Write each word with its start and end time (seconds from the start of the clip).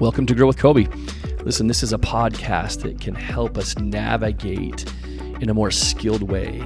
Welcome 0.00 0.26
to 0.26 0.34
Grow 0.36 0.46
with 0.46 0.58
Coby. 0.58 0.86
Listen, 1.44 1.66
this 1.66 1.82
is 1.82 1.92
a 1.92 1.98
podcast 1.98 2.82
that 2.82 3.00
can 3.00 3.16
help 3.16 3.58
us 3.58 3.76
navigate 3.78 4.84
in 5.40 5.50
a 5.50 5.54
more 5.54 5.72
skilled 5.72 6.22
way 6.22 6.60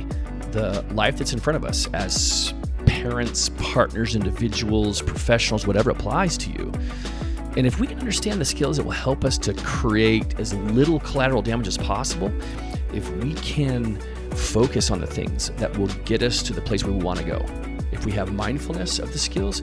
the 0.50 0.84
life 0.92 1.16
that's 1.16 1.32
in 1.32 1.40
front 1.40 1.56
of 1.56 1.64
us 1.64 1.88
as 1.94 2.52
parents, 2.84 3.48
partners, 3.56 4.14
individuals, 4.14 5.00
professionals, 5.00 5.66
whatever 5.66 5.88
applies 5.88 6.36
to 6.36 6.50
you. 6.50 6.70
And 7.56 7.66
if 7.66 7.80
we 7.80 7.86
can 7.86 7.98
understand 8.00 8.38
the 8.38 8.44
skills 8.44 8.78
it 8.78 8.84
will 8.84 8.92
help 8.92 9.24
us 9.24 9.38
to 9.38 9.54
create 9.54 10.38
as 10.38 10.52
little 10.52 11.00
collateral 11.00 11.40
damage 11.40 11.68
as 11.68 11.78
possible, 11.78 12.30
if 12.92 13.10
we 13.24 13.32
can 13.36 13.98
focus 14.32 14.90
on 14.90 15.00
the 15.00 15.06
things 15.06 15.48
that 15.56 15.74
will 15.78 15.88
get 16.04 16.22
us 16.22 16.42
to 16.42 16.52
the 16.52 16.60
place 16.60 16.84
where 16.84 16.92
we 16.92 17.02
want 17.02 17.18
to 17.18 17.24
go, 17.24 17.42
if 17.92 18.04
we 18.04 18.12
have 18.12 18.34
mindfulness 18.34 18.98
of 18.98 19.10
the 19.10 19.18
skills, 19.18 19.62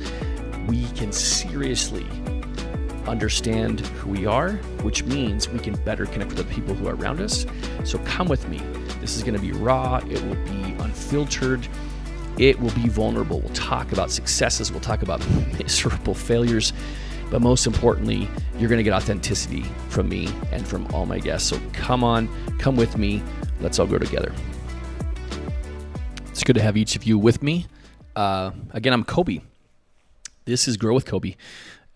we 0.68 0.88
can 0.96 1.12
seriously 1.12 2.08
understand 3.10 3.82
who 3.82 4.12
we 4.12 4.26
are, 4.26 4.54
which 4.84 5.04
means 5.04 5.50
we 5.50 5.60
can 5.60 5.76
better 5.84 6.06
connect 6.06 6.32
with 6.32 6.38
the 6.38 6.54
people 6.54 6.74
who 6.74 6.88
are 6.88 6.96
around 6.96 7.20
us. 7.20 7.46
So 7.84 7.98
come 8.00 8.28
with 8.28 8.48
me. 8.48 8.60
This 9.02 9.16
is 9.16 9.24
going 9.24 9.34
to 9.34 9.42
be 9.42 9.52
raw, 9.52 9.98
it 10.10 10.22
will 10.24 10.36
be 10.46 10.76
unfiltered, 10.80 11.68
it 12.38 12.60
will 12.60 12.72
be 12.72 12.88
vulnerable. 12.88 13.40
We'll 13.40 13.54
talk 13.54 13.92
about 13.92 14.12
successes, 14.12 14.72
we'll 14.72 14.82
talk 14.82 15.02
about 15.02 15.28
miserable 15.60 16.14
failures, 16.14 16.74
but 17.30 17.42
most 17.42 17.68
importantly, 17.68 18.28
you're 18.58 18.70
going 18.70 18.80
to 18.80 18.84
get 18.84 18.94
authenticity 18.94 19.64
from 19.90 20.10
me 20.10 20.30
and 20.52 20.68
from 20.68 20.88
all 20.94 21.06
my 21.06 21.20
guests. 21.20 21.50
So 21.50 21.60
come 21.74 22.04
on, 22.04 22.30
come 22.58 22.76
with 22.76 22.98
me. 22.98 23.24
Let's 23.62 23.80
all 23.80 23.88
grow 23.88 24.00
together. 24.00 24.34
It's 26.30 26.44
good 26.44 26.56
to 26.56 26.62
have 26.62 26.78
each 26.78 26.96
of 26.96 27.04
you 27.04 27.18
with 27.18 27.44
me. 27.44 27.68
Uh, 28.16 28.52
again, 28.72 28.94
I'm 28.94 29.04
Coby. 29.04 29.42
This 30.46 30.68
is 30.68 30.78
Grow 30.78 30.96
with 30.96 31.06
Coby. 31.06 31.36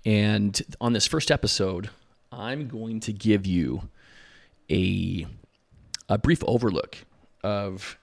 And 0.06 0.62
on 0.82 0.94
this 0.94 1.08
first 1.08 1.32
episode, 1.32 1.90
I'm 2.32 2.68
going 2.68 3.00
to 3.02 3.14
give 3.14 3.46
you 3.46 3.90
a, 4.70 5.26
a 6.10 6.18
brief 6.18 6.44
overlook 6.46 6.98
of 7.44 7.98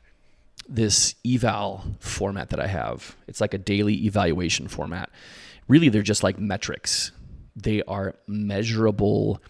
this 0.69 1.15
eval 1.27 1.85
format 1.99 2.51
that 2.51 2.61
I 2.61 2.69
have. 2.69 3.17
It's 3.27 3.41
like 3.41 3.55
a 3.55 3.59
daily 3.59 4.07
evaluation 4.07 4.69
format. 4.69 5.11
Really, 5.69 5.89
they're 5.89 6.03
just 6.03 6.23
like 6.23 6.39
metrics, 6.39 7.13
they 7.57 7.83
are 7.83 8.15
measurable 8.27 9.43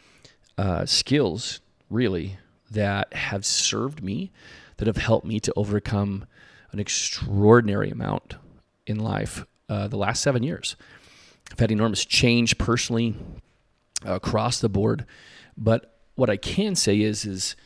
uh, 0.58 0.86
skills, 0.86 1.60
really, 1.88 2.38
that 2.70 3.12
have 3.14 3.44
served 3.44 4.02
me, 4.02 4.30
that 4.78 4.86
have 4.86 4.96
helped 4.96 5.26
me 5.26 5.40
to 5.40 5.52
overcome 5.56 6.26
an 6.72 6.78
extraordinary 6.78 7.90
amount 7.90 8.36
in 8.86 8.98
life 8.98 9.44
uh, 9.68 9.88
the 9.88 9.96
last 9.96 10.22
seven 10.22 10.42
years. 10.42 10.76
I've 11.52 11.58
had 11.58 11.70
enormous 11.70 12.04
change 12.04 12.58
personally 12.58 13.16
uh, 14.06 14.14
across 14.14 14.60
the 14.60 14.68
board, 14.68 15.04
but 15.56 15.98
what 16.14 16.30
I 16.30 16.36
can 16.36 16.74
say 16.74 17.00
is 17.00 17.24
is 17.24 17.56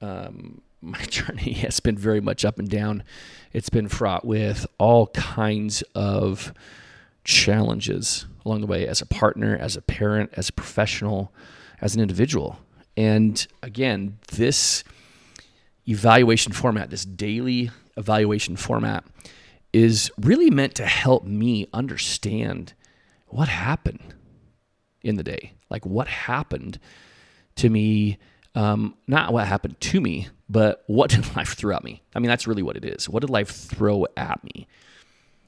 um, 0.00 0.60
my 0.80 1.02
journey 1.04 1.52
has 1.54 1.80
been 1.80 1.96
very 1.96 2.20
much 2.20 2.44
up 2.44 2.58
and 2.58 2.68
down. 2.68 3.02
It's 3.52 3.70
been 3.70 3.88
fraught 3.88 4.24
with 4.24 4.66
all 4.78 5.08
kinds 5.08 5.82
of 5.94 6.52
challenges 7.24 8.26
along 8.44 8.60
the 8.62 8.66
way 8.66 8.86
as 8.86 9.00
a 9.02 9.06
partner, 9.06 9.56
as 9.56 9.76
a 9.76 9.82
parent, 9.82 10.30
as 10.34 10.48
a 10.48 10.52
professional, 10.52 11.32
as 11.80 11.94
an 11.94 12.00
individual. 12.00 12.58
And 12.96 13.46
again, 13.62 14.18
this 14.32 14.84
evaluation 15.86 16.52
format, 16.52 16.90
this 16.90 17.04
daily 17.04 17.70
evaluation 17.96 18.56
format, 18.56 19.04
is 19.72 20.10
really 20.18 20.50
meant 20.50 20.74
to 20.76 20.86
help 20.86 21.24
me 21.24 21.66
understand 21.72 22.72
what 23.28 23.48
happened 23.48 24.14
in 25.02 25.16
the 25.16 25.22
day? 25.22 25.52
Like, 25.70 25.86
what 25.86 26.08
happened 26.08 26.78
to 27.56 27.68
me? 27.68 28.18
Um, 28.54 28.96
not 29.06 29.32
what 29.32 29.46
happened 29.46 29.80
to 29.80 30.00
me, 30.00 30.28
but 30.48 30.82
what 30.86 31.10
did 31.14 31.36
life 31.36 31.54
throw 31.54 31.76
at 31.76 31.84
me? 31.84 32.02
I 32.14 32.18
mean, 32.18 32.28
that's 32.28 32.46
really 32.46 32.62
what 32.62 32.76
it 32.76 32.84
is. 32.84 33.08
What 33.08 33.20
did 33.20 33.30
life 33.30 33.50
throw 33.50 34.06
at 34.16 34.42
me? 34.42 34.66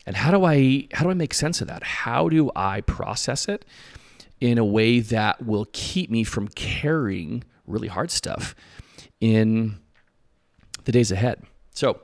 And 0.06 0.16
how 0.16 0.30
do 0.30 0.44
I 0.44 0.88
how 0.92 1.04
do 1.04 1.10
I 1.10 1.14
make 1.14 1.34
sense 1.34 1.60
of 1.60 1.68
that? 1.68 1.82
How 1.82 2.28
do 2.28 2.50
I 2.56 2.80
process 2.82 3.48
it 3.48 3.64
in 4.40 4.58
a 4.58 4.64
way 4.64 5.00
that 5.00 5.44
will 5.44 5.66
keep 5.72 6.10
me 6.10 6.24
from 6.24 6.48
carrying 6.48 7.44
really 7.66 7.88
hard 7.88 8.10
stuff 8.10 8.54
in 9.20 9.78
the 10.84 10.92
days 10.92 11.12
ahead? 11.12 11.42
So, 11.74 12.00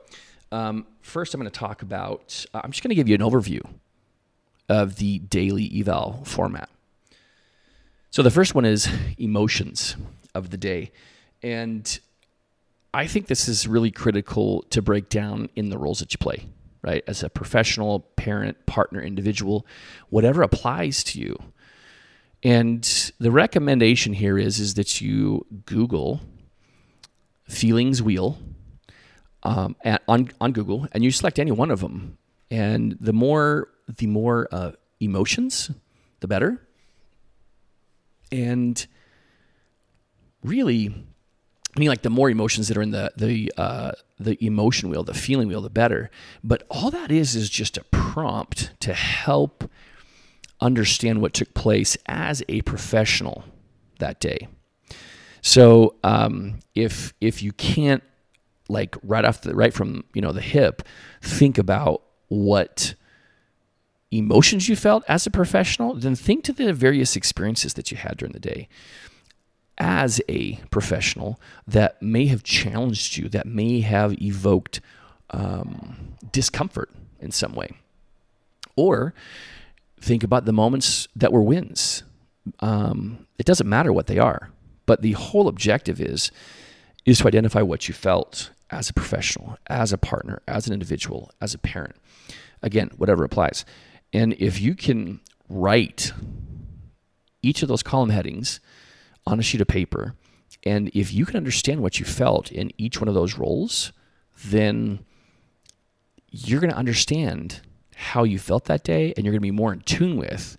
um, 0.51 0.85
first, 1.01 1.33
I'm 1.33 1.41
going 1.41 1.51
to 1.51 1.59
talk 1.59 1.81
about. 1.81 2.45
Uh, 2.53 2.61
I'm 2.63 2.71
just 2.71 2.83
going 2.83 2.89
to 2.89 2.95
give 2.95 3.09
you 3.09 3.15
an 3.15 3.21
overview 3.21 3.61
of 4.69 4.97
the 4.97 5.19
daily 5.19 5.71
eval 5.79 6.23
format. 6.23 6.69
So 8.09 8.23
the 8.23 8.31
first 8.31 8.55
one 8.55 8.65
is 8.65 8.89
emotions 9.17 9.95
of 10.33 10.49
the 10.49 10.57
day. 10.57 10.91
And 11.43 11.99
I 12.93 13.05
think 13.05 13.27
this 13.27 13.47
is 13.47 13.67
really 13.67 13.91
critical 13.91 14.63
to 14.69 14.81
break 14.81 15.09
down 15.09 15.49
in 15.55 15.69
the 15.69 15.77
roles 15.77 15.99
that 15.99 16.13
you 16.13 16.17
play, 16.17 16.47
right? 16.81 17.03
As 17.07 17.21
a 17.21 17.29
professional, 17.29 17.99
parent, 18.15 18.65
partner, 18.65 19.01
individual, 19.01 19.65
whatever 20.09 20.41
applies 20.41 21.03
to 21.05 21.19
you. 21.19 21.37
And 22.43 22.83
the 23.19 23.31
recommendation 23.31 24.13
here 24.13 24.37
is, 24.37 24.59
is 24.59 24.75
that 24.75 25.01
you 25.01 25.45
Google 25.65 26.21
feelings 27.47 28.01
wheel 28.01 28.37
um, 29.43 29.75
at, 29.83 30.01
on, 30.07 30.29
on 30.39 30.51
Google 30.51 30.87
and 30.91 31.03
you 31.03 31.11
select 31.11 31.39
any 31.39 31.51
one 31.51 31.71
of 31.71 31.81
them. 31.81 32.17
And 32.49 32.97
the 32.99 33.13
more 33.13 33.69
the 33.87 34.07
more 34.07 34.47
uh, 34.51 34.71
emotions, 34.99 35.71
the 36.19 36.27
better. 36.27 36.61
And 38.31 38.85
really, 40.43 40.87
I 41.75 41.79
mean, 41.79 41.89
like 41.89 42.01
the 42.01 42.09
more 42.09 42.29
emotions 42.29 42.67
that 42.67 42.77
are 42.77 42.81
in 42.81 42.91
the 42.91 43.11
the 43.15 43.51
uh, 43.57 43.91
the 44.19 44.43
emotion 44.43 44.89
wheel, 44.89 45.03
the 45.03 45.13
feeling 45.13 45.47
wheel, 45.47 45.61
the 45.61 45.69
better. 45.69 46.09
But 46.43 46.63
all 46.69 46.91
that 46.91 47.11
is 47.11 47.35
is 47.35 47.49
just 47.49 47.77
a 47.77 47.83
prompt 47.85 48.71
to 48.81 48.93
help 48.93 49.69
understand 50.59 51.21
what 51.21 51.33
took 51.33 51.53
place 51.53 51.97
as 52.07 52.43
a 52.49 52.61
professional 52.61 53.43
that 53.99 54.19
day. 54.19 54.47
So 55.41 55.95
um, 56.03 56.59
if 56.75 57.13
if 57.21 57.41
you 57.41 57.51
can't 57.53 58.03
like 58.69 58.97
right 59.03 59.23
off 59.23 59.41
the 59.41 59.55
right 59.55 59.73
from 59.73 60.03
you 60.13 60.21
know 60.21 60.33
the 60.33 60.41
hip, 60.41 60.81
think 61.21 61.57
about 61.57 62.01
what 62.27 62.95
emotions 64.11 64.69
you 64.69 64.75
felt 64.75 65.03
as 65.07 65.25
a 65.25 65.31
professional, 65.31 65.93
then 65.95 66.15
think 66.15 66.43
to 66.45 66.53
the 66.53 66.73
various 66.73 67.15
experiences 67.15 67.73
that 67.73 67.91
you 67.91 67.97
had 67.97 68.17
during 68.17 68.33
the 68.33 68.39
day 68.39 68.67
as 69.77 70.21
a 70.27 70.55
professional 70.71 71.39
that 71.67 72.01
may 72.01 72.25
have 72.27 72.43
challenged 72.43 73.17
you, 73.17 73.29
that 73.29 73.45
may 73.45 73.81
have 73.81 74.19
evoked 74.21 74.81
um, 75.31 76.15
discomfort 76.31 76.89
in 77.19 77.31
some 77.31 77.53
way. 77.53 77.69
Or 78.75 79.13
think 79.99 80.23
about 80.23 80.45
the 80.45 80.53
moments 80.53 81.07
that 81.15 81.31
were 81.31 81.41
wins. 81.41 82.03
Um, 82.59 83.27
it 83.37 83.45
doesn't 83.45 83.67
matter 83.67 83.91
what 83.91 84.07
they 84.07 84.17
are, 84.17 84.51
but 84.85 85.01
the 85.01 85.13
whole 85.13 85.47
objective 85.47 85.99
is 85.99 86.31
is 87.05 87.19
to 87.19 87.27
identify 87.27 87.61
what 87.61 87.87
you 87.87 87.93
felt 87.93 88.51
as 88.69 88.89
a 88.89 88.93
professional, 88.93 89.57
as 89.67 89.93
a 89.93 89.97
partner, 89.97 90.41
as 90.45 90.67
an 90.67 90.73
individual, 90.73 91.31
as 91.39 91.53
a 91.53 91.57
parent. 91.57 91.95
Again, 92.61 92.91
whatever 92.97 93.23
applies. 93.23 93.63
And 94.13 94.33
if 94.33 94.59
you 94.59 94.75
can 94.75 95.19
write 95.49 96.11
each 97.41 97.61
of 97.61 97.67
those 97.67 97.83
column 97.83 98.09
headings 98.09 98.59
on 99.25 99.39
a 99.39 99.43
sheet 99.43 99.61
of 99.61 99.67
paper, 99.67 100.15
and 100.63 100.89
if 100.93 101.13
you 101.13 101.25
can 101.25 101.37
understand 101.37 101.81
what 101.81 101.99
you 101.99 102.05
felt 102.05 102.51
in 102.51 102.71
each 102.77 102.99
one 102.99 103.07
of 103.07 103.13
those 103.13 103.37
roles, 103.37 103.91
then 104.45 105.05
you're 106.29 106.59
going 106.59 106.71
to 106.71 106.77
understand 106.77 107.61
how 107.95 108.23
you 108.23 108.37
felt 108.37 108.65
that 108.65 108.83
day 108.83 109.13
and 109.15 109.25
you're 109.25 109.31
going 109.31 109.41
to 109.41 109.47
be 109.47 109.51
more 109.51 109.73
in 109.73 109.79
tune 109.81 110.17
with 110.17 110.57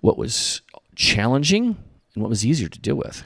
what 0.00 0.16
was 0.16 0.62
challenging 0.94 1.76
and 2.14 2.22
what 2.22 2.30
was 2.30 2.44
easier 2.44 2.68
to 2.68 2.78
deal 2.78 2.94
with. 2.94 3.24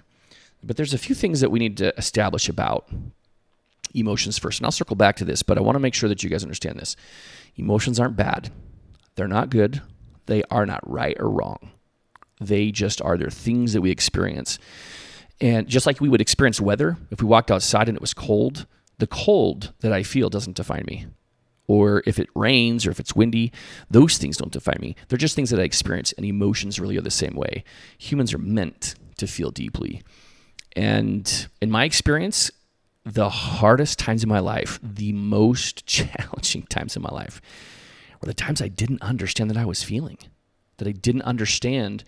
But 0.62 0.76
there's 0.76 0.94
a 0.94 0.98
few 0.98 1.14
things 1.14 1.40
that 1.40 1.50
we 1.50 1.58
need 1.58 1.76
to 1.78 1.94
establish 1.96 2.48
about 2.48 2.88
emotions 3.94 4.38
first. 4.38 4.58
And 4.58 4.66
I'll 4.66 4.72
circle 4.72 4.96
back 4.96 5.16
to 5.16 5.24
this, 5.24 5.42
but 5.42 5.58
I 5.58 5.60
want 5.60 5.76
to 5.76 5.80
make 5.80 5.94
sure 5.94 6.08
that 6.08 6.22
you 6.22 6.30
guys 6.30 6.42
understand 6.42 6.78
this. 6.78 6.96
Emotions 7.56 8.00
aren't 8.00 8.16
bad. 8.16 8.50
They're 9.16 9.28
not 9.28 9.50
good. 9.50 9.82
They 10.26 10.42
are 10.50 10.66
not 10.66 10.88
right 10.88 11.16
or 11.18 11.30
wrong. 11.30 11.70
They 12.40 12.70
just 12.70 13.00
are. 13.02 13.16
They're 13.16 13.30
things 13.30 13.72
that 13.72 13.80
we 13.80 13.90
experience. 13.90 14.58
And 15.40 15.68
just 15.68 15.86
like 15.86 16.00
we 16.00 16.08
would 16.08 16.20
experience 16.20 16.60
weather, 16.60 16.96
if 17.10 17.20
we 17.20 17.28
walked 17.28 17.50
outside 17.50 17.88
and 17.88 17.96
it 17.96 18.00
was 18.00 18.14
cold, 18.14 18.66
the 18.98 19.06
cold 19.06 19.72
that 19.80 19.92
I 19.92 20.02
feel 20.02 20.30
doesn't 20.30 20.56
define 20.56 20.84
me. 20.86 21.06
Or 21.66 22.02
if 22.06 22.18
it 22.18 22.28
rains 22.34 22.86
or 22.86 22.90
if 22.90 23.00
it's 23.00 23.16
windy, 23.16 23.50
those 23.90 24.18
things 24.18 24.36
don't 24.36 24.52
define 24.52 24.78
me. 24.80 24.96
They're 25.08 25.18
just 25.18 25.34
things 25.34 25.50
that 25.50 25.60
I 25.60 25.62
experience, 25.62 26.12
and 26.12 26.26
emotions 26.26 26.78
really 26.78 26.98
are 26.98 27.02
the 27.02 27.10
same 27.10 27.34
way. 27.34 27.64
Humans 27.98 28.34
are 28.34 28.38
meant 28.38 28.94
to 29.16 29.26
feel 29.26 29.50
deeply. 29.50 30.02
And 30.76 31.48
in 31.62 31.70
my 31.70 31.84
experience, 31.84 32.50
the 33.04 33.30
hardest 33.30 33.98
times 33.98 34.22
in 34.22 34.28
my 34.28 34.40
life, 34.40 34.78
the 34.82 35.12
most 35.12 35.86
challenging 35.86 36.64
times 36.64 36.96
in 36.96 37.02
my 37.02 37.10
life, 37.10 37.40
the 38.24 38.34
times 38.34 38.62
I 38.62 38.68
didn't 38.68 39.02
understand 39.02 39.50
that 39.50 39.56
I 39.56 39.64
was 39.64 39.82
feeling, 39.82 40.18
that 40.78 40.88
I 40.88 40.92
didn't 40.92 41.22
understand 41.22 42.04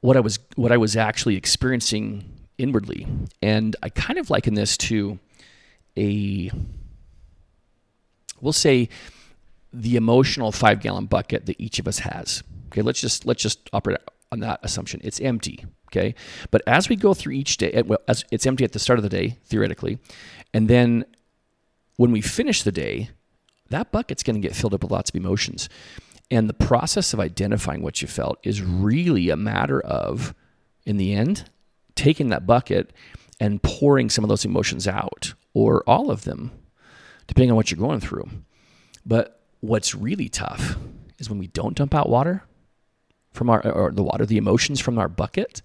what 0.00 0.16
I 0.16 0.20
was 0.20 0.38
what 0.56 0.72
I 0.72 0.76
was 0.76 0.96
actually 0.96 1.36
experiencing 1.36 2.24
inwardly. 2.58 3.06
And 3.40 3.76
I 3.82 3.88
kind 3.88 4.18
of 4.18 4.30
liken 4.30 4.54
this 4.54 4.76
to 4.78 5.18
a 5.96 6.50
we'll 8.40 8.52
say 8.52 8.88
the 9.72 9.96
emotional 9.96 10.52
five 10.52 10.80
gallon 10.80 11.06
bucket 11.06 11.46
that 11.46 11.60
each 11.60 11.78
of 11.78 11.88
us 11.88 12.00
has. 12.00 12.42
Okay, 12.66 12.82
let's 12.82 13.00
just 13.00 13.26
let's 13.26 13.42
just 13.42 13.70
operate 13.72 13.98
on 14.30 14.40
that 14.40 14.60
assumption. 14.62 15.00
It's 15.02 15.20
empty. 15.20 15.64
Okay, 15.90 16.14
but 16.50 16.62
as 16.66 16.88
we 16.88 16.96
go 16.96 17.12
through 17.14 17.34
each 17.34 17.58
day, 17.58 17.82
well, 17.84 17.98
as 18.08 18.24
it's 18.30 18.46
empty 18.46 18.64
at 18.64 18.72
the 18.72 18.78
start 18.78 18.98
of 18.98 19.02
the 19.02 19.08
day 19.08 19.36
theoretically, 19.44 19.98
and 20.54 20.68
then 20.68 21.04
when 21.96 22.12
we 22.12 22.20
finish 22.20 22.62
the 22.62 22.72
day, 22.72 23.10
that 23.72 23.92
bucket's 23.92 24.22
going 24.22 24.40
to 24.40 24.46
get 24.46 24.56
filled 24.56 24.74
up 24.74 24.82
with 24.82 24.92
lots 24.92 25.10
of 25.10 25.16
emotions. 25.16 25.68
And 26.30 26.48
the 26.48 26.54
process 26.54 27.12
of 27.12 27.20
identifying 27.20 27.82
what 27.82 28.00
you 28.00 28.08
felt 28.08 28.38
is 28.42 28.62
really 28.62 29.28
a 29.28 29.36
matter 29.36 29.80
of, 29.80 30.34
in 30.86 30.96
the 30.96 31.12
end, 31.12 31.50
taking 31.94 32.30
that 32.30 32.46
bucket 32.46 32.92
and 33.38 33.62
pouring 33.62 34.08
some 34.08 34.24
of 34.24 34.28
those 34.28 34.44
emotions 34.44 34.88
out, 34.88 35.34
or 35.52 35.82
all 35.86 36.10
of 36.10 36.24
them, 36.24 36.52
depending 37.26 37.50
on 37.50 37.56
what 37.56 37.70
you're 37.70 37.78
going 37.78 38.00
through. 38.00 38.28
But 39.04 39.42
what's 39.60 39.94
really 39.94 40.28
tough 40.28 40.76
is 41.18 41.28
when 41.28 41.38
we 41.38 41.48
don't 41.48 41.76
dump 41.76 41.94
out 41.94 42.08
water 42.08 42.44
from 43.32 43.50
our, 43.50 43.66
or 43.68 43.90
the 43.90 44.02
water, 44.02 44.24
the 44.24 44.38
emotions 44.38 44.80
from 44.80 44.98
our 44.98 45.08
bucket 45.08 45.60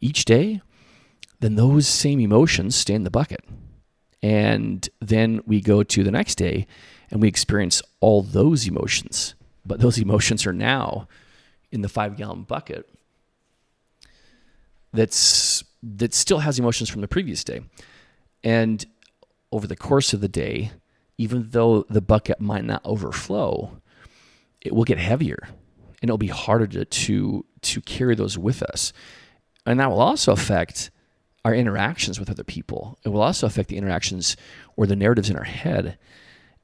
each 0.00 0.24
day, 0.24 0.62
then 1.40 1.54
those 1.54 1.86
same 1.86 2.18
emotions 2.18 2.74
stay 2.74 2.94
in 2.94 3.04
the 3.04 3.10
bucket. 3.10 3.44
And 4.22 4.88
then 5.00 5.40
we 5.46 5.60
go 5.60 5.82
to 5.82 6.02
the 6.02 6.10
next 6.10 6.36
day 6.36 6.66
and 7.10 7.22
we 7.22 7.28
experience 7.28 7.82
all 8.00 8.22
those 8.22 8.66
emotions. 8.66 9.34
But 9.64 9.80
those 9.80 9.98
emotions 9.98 10.46
are 10.46 10.52
now 10.52 11.08
in 11.70 11.82
the 11.82 11.88
five 11.88 12.16
gallon 12.16 12.42
bucket 12.42 12.88
that's 14.92 15.62
that 15.82 16.14
still 16.14 16.38
has 16.38 16.58
emotions 16.58 16.88
from 16.88 17.02
the 17.02 17.08
previous 17.08 17.44
day. 17.44 17.60
And 18.42 18.84
over 19.52 19.66
the 19.66 19.76
course 19.76 20.12
of 20.12 20.20
the 20.20 20.28
day, 20.28 20.72
even 21.18 21.50
though 21.50 21.84
the 21.88 22.00
bucket 22.00 22.40
might 22.40 22.64
not 22.64 22.82
overflow, 22.84 23.80
it 24.60 24.74
will 24.74 24.84
get 24.84 24.98
heavier 24.98 25.48
and 26.00 26.08
it'll 26.08 26.18
be 26.18 26.28
harder 26.28 26.66
to, 26.66 26.84
to, 26.84 27.44
to 27.62 27.80
carry 27.80 28.14
those 28.14 28.38
with 28.38 28.62
us. 28.62 28.92
And 29.66 29.80
that 29.80 29.90
will 29.90 30.00
also 30.00 30.32
affect 30.32 30.90
our 31.44 31.54
interactions 31.54 32.18
with 32.18 32.30
other 32.30 32.44
people. 32.44 32.98
It 33.04 33.10
will 33.10 33.22
also 33.22 33.46
affect 33.46 33.68
the 33.68 33.76
interactions 33.76 34.36
or 34.76 34.86
the 34.86 34.96
narratives 34.96 35.30
in 35.30 35.36
our 35.36 35.44
head. 35.44 35.98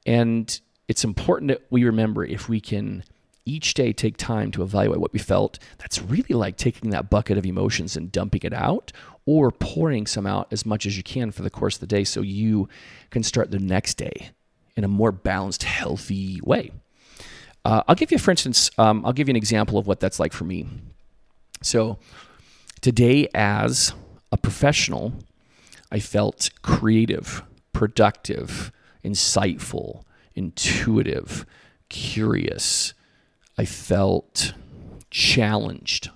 And 0.06 0.60
it's 0.88 1.04
important 1.04 1.48
that 1.48 1.62
we 1.70 1.84
remember 1.84 2.24
if 2.24 2.48
we 2.48 2.60
can 2.60 3.04
each 3.46 3.74
day 3.74 3.92
take 3.92 4.16
time 4.16 4.50
to 4.52 4.62
evaluate 4.62 5.00
what 5.00 5.12
we 5.12 5.18
felt, 5.18 5.58
that's 5.78 6.00
really 6.00 6.34
like 6.34 6.56
taking 6.56 6.90
that 6.90 7.10
bucket 7.10 7.36
of 7.36 7.44
emotions 7.44 7.96
and 7.96 8.10
dumping 8.10 8.40
it 8.42 8.54
out 8.54 8.90
or 9.26 9.50
pouring 9.50 10.06
some 10.06 10.26
out 10.26 10.48
as 10.50 10.64
much 10.64 10.86
as 10.86 10.96
you 10.96 11.02
can 11.02 11.30
for 11.30 11.42
the 11.42 11.50
course 11.50 11.76
of 11.76 11.80
the 11.80 11.86
day 11.86 12.04
so 12.04 12.20
you 12.20 12.68
can 13.10 13.22
start 13.22 13.50
the 13.50 13.58
next 13.58 13.94
day 13.94 14.30
in 14.76 14.84
a 14.84 14.88
more 14.88 15.12
balanced, 15.12 15.62
healthy 15.62 16.40
way. 16.42 16.70
Uh, 17.64 17.82
I'll 17.88 17.94
give 17.94 18.12
you, 18.12 18.18
for 18.18 18.30
instance, 18.30 18.70
um, 18.76 19.04
I'll 19.04 19.12
give 19.12 19.28
you 19.28 19.32
an 19.32 19.36
example 19.36 19.78
of 19.78 19.86
what 19.86 20.00
that's 20.00 20.20
like 20.20 20.32
for 20.32 20.44
me. 20.44 20.66
So, 21.62 21.98
today, 22.82 23.28
as 23.34 23.94
a 24.34 24.36
professional, 24.36 25.12
I 25.92 26.00
felt 26.00 26.50
creative, 26.60 27.44
productive, 27.72 28.72
insightful, 29.04 30.02
intuitive, 30.34 31.46
curious. 31.88 32.94
I 33.56 33.64
felt 33.64 34.54
challenged. 35.10 36.10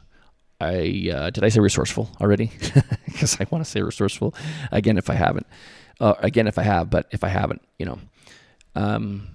I 0.60 1.10
uh, 1.14 1.30
did 1.30 1.44
I 1.44 1.48
say 1.48 1.60
resourceful 1.60 2.10
already? 2.20 2.50
Because 3.06 3.40
I 3.40 3.46
want 3.50 3.64
to 3.64 3.70
say 3.70 3.82
resourceful 3.82 4.34
again 4.70 4.98
if 4.98 5.08
I 5.10 5.14
haven't. 5.14 5.46
Uh, 6.00 6.14
again 6.18 6.46
if 6.46 6.58
I 6.58 6.62
have, 6.62 6.90
but 6.90 7.06
if 7.10 7.22
I 7.24 7.28
haven't, 7.28 7.62
you 7.78 7.86
know, 7.86 7.98
um, 8.74 9.28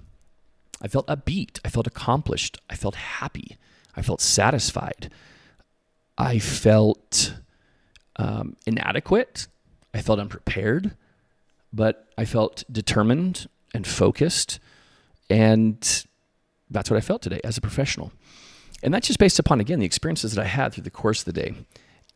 I 0.80 0.88
felt 0.88 1.06
upbeat. 1.06 1.60
I 1.64 1.68
felt 1.68 1.86
accomplished. 1.86 2.60
I 2.68 2.76
felt 2.76 2.94
happy. 2.94 3.56
I 3.96 4.02
felt 4.02 4.20
satisfied. 4.20 5.10
I 6.16 6.38
felt 6.38 7.34
um, 8.16 8.56
inadequate. 8.66 9.46
I 9.92 10.02
felt 10.02 10.18
unprepared, 10.18 10.96
but 11.72 12.08
I 12.18 12.24
felt 12.24 12.64
determined 12.70 13.48
and 13.72 13.86
focused. 13.86 14.58
And 15.30 16.06
that's 16.70 16.90
what 16.90 16.96
I 16.96 17.00
felt 17.00 17.22
today 17.22 17.40
as 17.44 17.56
a 17.56 17.60
professional. 17.60 18.12
And 18.82 18.92
that's 18.92 19.06
just 19.06 19.18
based 19.18 19.38
upon, 19.38 19.60
again, 19.60 19.80
the 19.80 19.86
experiences 19.86 20.34
that 20.34 20.42
I 20.42 20.46
had 20.46 20.72
through 20.72 20.84
the 20.84 20.90
course 20.90 21.20
of 21.20 21.26
the 21.26 21.32
day. 21.32 21.54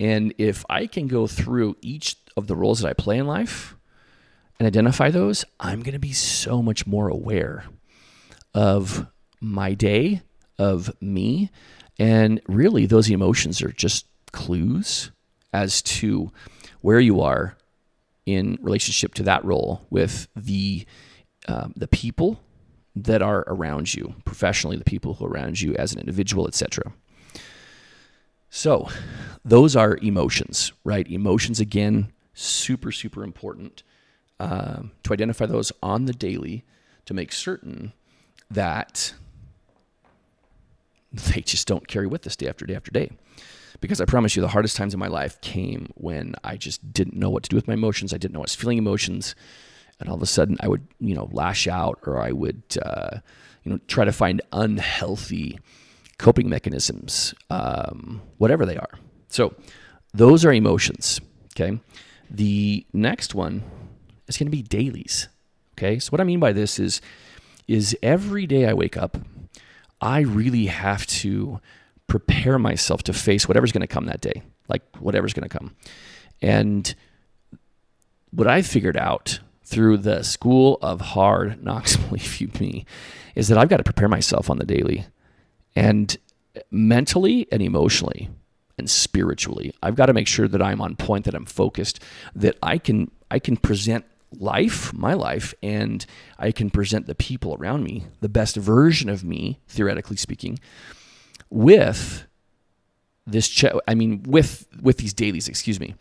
And 0.00 0.34
if 0.38 0.64
I 0.68 0.86
can 0.86 1.08
go 1.08 1.26
through 1.26 1.76
each 1.80 2.16
of 2.36 2.46
the 2.46 2.56
roles 2.56 2.80
that 2.80 2.88
I 2.88 2.92
play 2.92 3.18
in 3.18 3.26
life 3.26 3.76
and 4.58 4.66
identify 4.66 5.10
those, 5.10 5.44
I'm 5.58 5.80
going 5.80 5.94
to 5.94 5.98
be 5.98 6.12
so 6.12 6.62
much 6.62 6.86
more 6.86 7.08
aware 7.08 7.64
of 8.54 9.06
my 9.40 9.74
day, 9.74 10.22
of 10.58 10.90
me. 11.00 11.50
And 11.98 12.40
really, 12.46 12.86
those 12.86 13.10
emotions 13.10 13.62
are 13.62 13.72
just 13.72 14.06
clues 14.32 15.10
as 15.52 15.82
to 15.82 16.30
where 16.80 17.00
you 17.00 17.20
are 17.20 17.56
in 18.26 18.58
relationship 18.60 19.14
to 19.14 19.22
that 19.22 19.44
role 19.44 19.86
with 19.90 20.28
the 20.36 20.86
um, 21.46 21.72
the 21.76 21.88
people 21.88 22.40
that 22.94 23.22
are 23.22 23.44
around 23.46 23.94
you 23.94 24.14
professionally, 24.24 24.76
the 24.76 24.84
people 24.84 25.14
who 25.14 25.24
are 25.24 25.30
around 25.30 25.60
you 25.60 25.74
as 25.76 25.92
an 25.92 26.00
individual, 26.00 26.46
etc. 26.46 26.92
So, 28.50 28.88
those 29.44 29.76
are 29.76 29.96
emotions, 30.02 30.72
right? 30.84 31.08
Emotions 31.08 31.60
again, 31.60 32.12
super 32.34 32.92
super 32.92 33.24
important 33.24 33.82
uh, 34.40 34.82
to 35.02 35.12
identify 35.12 35.46
those 35.46 35.72
on 35.82 36.04
the 36.04 36.12
daily 36.12 36.64
to 37.06 37.14
make 37.14 37.32
certain 37.32 37.92
that 38.50 39.14
they 41.12 41.40
just 41.40 41.66
don't 41.66 41.88
carry 41.88 42.06
with 42.06 42.26
us 42.26 42.36
day 42.36 42.48
after 42.48 42.66
day 42.66 42.74
after 42.74 42.90
day. 42.90 43.10
Because 43.80 44.00
I 44.00 44.04
promise 44.04 44.34
you, 44.34 44.42
the 44.42 44.48
hardest 44.48 44.76
times 44.76 44.92
in 44.92 45.00
my 45.00 45.06
life 45.06 45.40
came 45.40 45.92
when 45.94 46.34
I 46.42 46.56
just 46.56 46.92
didn't 46.92 47.16
know 47.16 47.30
what 47.30 47.44
to 47.44 47.48
do 47.48 47.56
with 47.56 47.68
my 47.68 47.74
emotions. 47.74 48.12
I 48.12 48.18
didn't 48.18 48.34
know 48.34 48.40
I 48.40 48.42
was 48.42 48.54
feeling 48.54 48.78
emotions, 48.78 49.34
and 50.00 50.08
all 50.08 50.16
of 50.16 50.22
a 50.22 50.26
sudden 50.26 50.56
I 50.60 50.68
would, 50.68 50.86
you 50.98 51.14
know, 51.14 51.28
lash 51.32 51.68
out 51.68 52.00
or 52.06 52.20
I 52.20 52.32
would, 52.32 52.62
uh, 52.82 53.18
you 53.62 53.72
know, 53.72 53.78
try 53.86 54.04
to 54.04 54.12
find 54.12 54.42
unhealthy 54.52 55.58
coping 56.18 56.48
mechanisms, 56.48 57.34
um, 57.50 58.20
whatever 58.38 58.66
they 58.66 58.76
are. 58.76 58.98
So 59.28 59.54
those 60.12 60.44
are 60.44 60.52
emotions. 60.52 61.20
Okay. 61.54 61.80
The 62.30 62.84
next 62.92 63.34
one 63.34 63.62
is 64.26 64.36
going 64.36 64.48
to 64.48 64.50
be 64.50 64.62
dailies. 64.62 65.28
Okay. 65.76 65.98
So 65.98 66.10
what 66.10 66.20
I 66.20 66.24
mean 66.24 66.40
by 66.40 66.52
this 66.52 66.78
is, 66.78 67.00
is 67.66 67.96
every 68.02 68.46
day 68.46 68.66
I 68.66 68.72
wake 68.72 68.96
up, 68.96 69.18
I 70.00 70.20
really 70.20 70.66
have 70.66 71.06
to 71.06 71.60
prepare 72.08 72.58
myself 72.58 73.04
to 73.04 73.12
face 73.12 73.46
whatever's 73.46 73.70
going 73.70 73.82
to 73.82 73.86
come 73.86 74.06
that 74.06 74.20
day, 74.20 74.42
like 74.68 74.82
whatever's 74.98 75.32
going 75.32 75.48
to 75.48 75.58
come. 75.58 75.76
And 76.42 76.92
what 78.30 78.48
I 78.48 78.62
figured 78.62 78.96
out 78.96 79.38
through 79.64 79.98
the 79.98 80.24
school 80.24 80.78
of 80.82 81.00
hard 81.00 81.62
knocks, 81.64 81.96
believe 81.96 82.40
you 82.40 82.50
me, 82.58 82.84
is 83.36 83.48
that 83.48 83.58
I've 83.58 83.68
got 83.68 83.76
to 83.76 83.84
prepare 83.84 84.08
myself 84.08 84.50
on 84.50 84.58
the 84.58 84.66
daily 84.66 85.06
and 85.76 86.16
mentally 86.70 87.46
and 87.52 87.62
emotionally 87.62 88.30
and 88.78 88.88
spiritually. 88.88 89.72
I've 89.82 89.94
got 89.94 90.06
to 90.06 90.12
make 90.12 90.26
sure 90.26 90.48
that 90.48 90.62
I'm 90.62 90.80
on 90.80 90.96
point, 90.96 91.24
that 91.26 91.34
I'm 91.34 91.46
focused, 91.46 92.02
that 92.34 92.56
I 92.62 92.78
can 92.78 93.10
I 93.30 93.38
can 93.38 93.56
present 93.56 94.06
life, 94.38 94.92
my 94.92 95.14
life, 95.14 95.54
and 95.62 96.04
I 96.38 96.52
can 96.52 96.70
present 96.70 97.06
the 97.06 97.14
people 97.14 97.56
around 97.58 97.82
me 97.82 98.06
the 98.20 98.28
best 98.28 98.56
version 98.56 99.08
of 99.08 99.24
me, 99.24 99.60
theoretically 99.68 100.16
speaking, 100.16 100.58
with 101.50 102.26
this. 103.26 103.64
I 103.86 103.94
mean, 103.94 104.22
with 104.24 104.66
with 104.80 104.98
these 104.98 105.14
dailies, 105.14 105.48
excuse 105.48 105.80
me. 105.80 105.94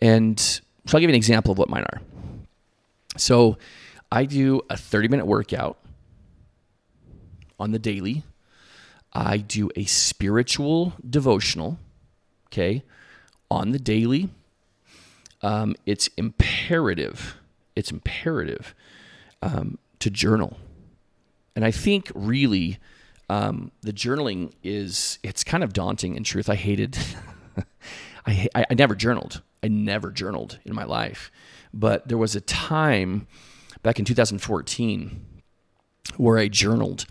And 0.00 0.38
so 0.38 0.62
I'll 0.94 1.00
give 1.00 1.10
you 1.10 1.14
an 1.14 1.16
example 1.16 1.52
of 1.52 1.58
what 1.58 1.68
mine 1.68 1.84
are. 1.84 2.00
So 3.16 3.58
I 4.12 4.24
do 4.24 4.62
a 4.70 4.76
30 4.76 5.08
minute 5.08 5.26
workout 5.26 5.78
on 7.58 7.72
the 7.72 7.78
daily. 7.78 8.22
I 9.12 9.38
do 9.38 9.70
a 9.74 9.84
spiritual 9.84 10.92
devotional, 11.08 11.78
okay, 12.48 12.84
on 13.50 13.72
the 13.72 13.78
daily. 13.78 14.28
Um, 15.42 15.74
it's 15.86 16.08
imperative 16.16 17.38
it's 17.78 17.92
imperative 17.92 18.74
um, 19.40 19.78
to 20.00 20.10
journal. 20.10 20.56
And 21.54 21.64
I 21.64 21.70
think 21.70 22.10
really 22.12 22.78
um, 23.28 23.72
the 23.82 23.92
journaling 23.92 24.52
is, 24.62 25.18
it's 25.22 25.44
kind 25.44 25.62
of 25.62 25.72
daunting 25.72 26.14
in 26.14 26.24
truth. 26.24 26.48
I 26.48 26.54
hated, 26.54 26.96
I, 28.26 28.48
I 28.54 28.74
never 28.74 28.94
journaled. 28.94 29.42
I 29.62 29.68
never 29.68 30.10
journaled 30.10 30.58
in 30.64 30.74
my 30.74 30.84
life. 30.84 31.30
But 31.74 32.08
there 32.08 32.18
was 32.18 32.34
a 32.34 32.40
time 32.40 33.26
back 33.82 33.98
in 33.98 34.04
2014 34.04 35.26
where 36.16 36.38
I 36.38 36.48
journaled. 36.48 37.06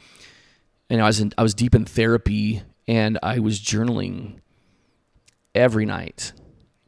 And 0.89 1.01
I 1.01 1.05
was, 1.05 1.19
in, 1.19 1.33
I 1.37 1.43
was 1.43 1.53
deep 1.53 1.75
in 1.75 1.85
therapy 1.85 2.63
and 2.87 3.19
I 3.21 3.39
was 3.39 3.59
journaling 3.59 4.39
every 5.53 5.85
night, 5.85 6.31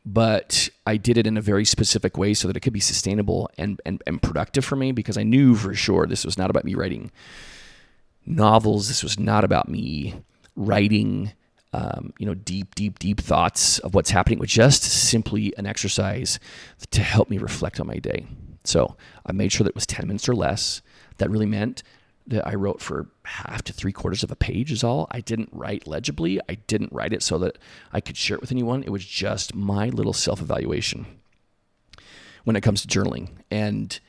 but 0.06 0.70
I 0.88 0.98
did 0.98 1.18
it 1.18 1.28
in 1.28 1.38
a 1.38 1.42
very 1.42 1.66
specific 1.66 2.18
way 2.18 2.34
so 2.34 2.48
that 2.48 2.56
it 2.56 2.62
could 2.62 2.74
be 2.74 2.80
sustainable 2.80 3.50
and, 3.58 3.82
and, 3.86 4.02
and 4.08 4.22
productive 4.22 4.64
for 4.64 4.76
me 4.76 4.92
because 4.92 5.18
I 5.18 5.24
knew 5.24 5.56
for 5.56 5.76
sure 5.76 6.08
this 6.08 6.26
was 6.26 6.38
not 6.38 6.50
about 6.50 6.66
me 6.66 6.74
writing 6.74 7.12
novels. 8.30 8.88
This 8.88 9.04
was 9.04 9.20
not 9.20 9.44
about 9.44 9.68
me 9.68 10.16
writing, 10.56 11.34
um, 11.74 12.14
you 12.20 12.26
know, 12.26 12.36
deep, 12.36 12.76
deep, 12.76 13.00
deep 13.00 13.20
thoughts 13.20 13.80
of 13.80 13.94
what's 13.94 14.12
happening. 14.12 14.38
It 14.38 14.42
was 14.42 14.52
just 14.52 14.84
simply 14.84 15.54
an 15.58 15.66
exercise 15.66 16.40
to 16.92 17.02
help 17.02 17.30
me 17.30 17.38
reflect 17.38 17.80
on 17.80 17.88
my 17.88 17.98
day. 17.98 18.26
So 18.64 18.96
I 19.26 19.32
made 19.32 19.52
sure 19.52 19.64
that 19.64 19.72
it 19.72 19.76
was 19.76 19.88
10 19.88 20.08
minutes 20.08 20.30
or 20.30 20.36
less. 20.36 20.82
That 21.18 21.30
really 21.30 21.46
meant 21.46 21.84
that 22.28 22.48
I 22.48 22.54
wrote 22.54 22.82
for 22.82 23.08
half 23.24 23.64
to 23.64 23.74
three 23.74 23.92
quarters 23.92 24.24
of 24.24 24.32
a 24.32 24.36
page 24.36 24.72
is 24.72 24.84
all. 24.84 25.08
I 25.10 25.20
didn't 25.20 25.50
write 25.52 25.88
legibly. 25.88 26.40
I 26.48 26.56
didn't 26.56 26.94
write 26.94 27.14
it 27.14 27.24
so 27.24 27.40
that 27.40 27.58
I 27.92 28.02
could 28.02 28.16
share 28.16 28.36
it 28.36 28.42
with 28.42 28.52
anyone. 28.52 28.84
It 28.84 28.92
was 28.92 29.04
just 29.04 29.56
my 29.56 29.90
little 29.90 30.14
self 30.14 30.40
evaluation 30.40 31.08
when 32.44 32.56
it 32.56 32.62
comes 32.62 32.86
to 32.86 32.88
journaling. 32.88 33.30
And 33.50 34.00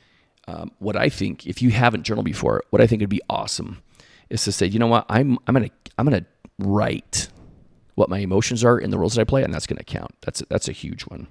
um, 0.47 0.71
what 0.79 0.95
I 0.95 1.09
think, 1.09 1.47
if 1.47 1.61
you 1.61 1.71
haven't 1.71 2.03
journaled 2.03 2.25
before, 2.25 2.63
what 2.69 2.81
I 2.81 2.87
think 2.87 3.01
would 3.01 3.09
be 3.09 3.21
awesome 3.29 3.81
is 4.31 4.43
to 4.45 4.51
say, 4.51 4.65
you 4.65 4.79
know 4.79 4.87
what, 4.87 5.05
I'm 5.09 5.37
I'm 5.47 5.53
gonna 5.53 5.69
I'm 5.97 6.05
gonna 6.05 6.25
write 6.59 7.27
what 7.95 8.09
my 8.09 8.19
emotions 8.19 8.63
are 8.63 8.79
in 8.79 8.89
the 8.89 8.97
roles 8.97 9.15
that 9.15 9.21
I 9.21 9.25
play, 9.25 9.43
and 9.43 9.53
that's 9.53 9.67
gonna 9.67 9.83
count. 9.83 10.11
That's 10.21 10.41
a, 10.41 10.45
that's 10.49 10.67
a 10.67 10.71
huge 10.71 11.03
one. 11.03 11.27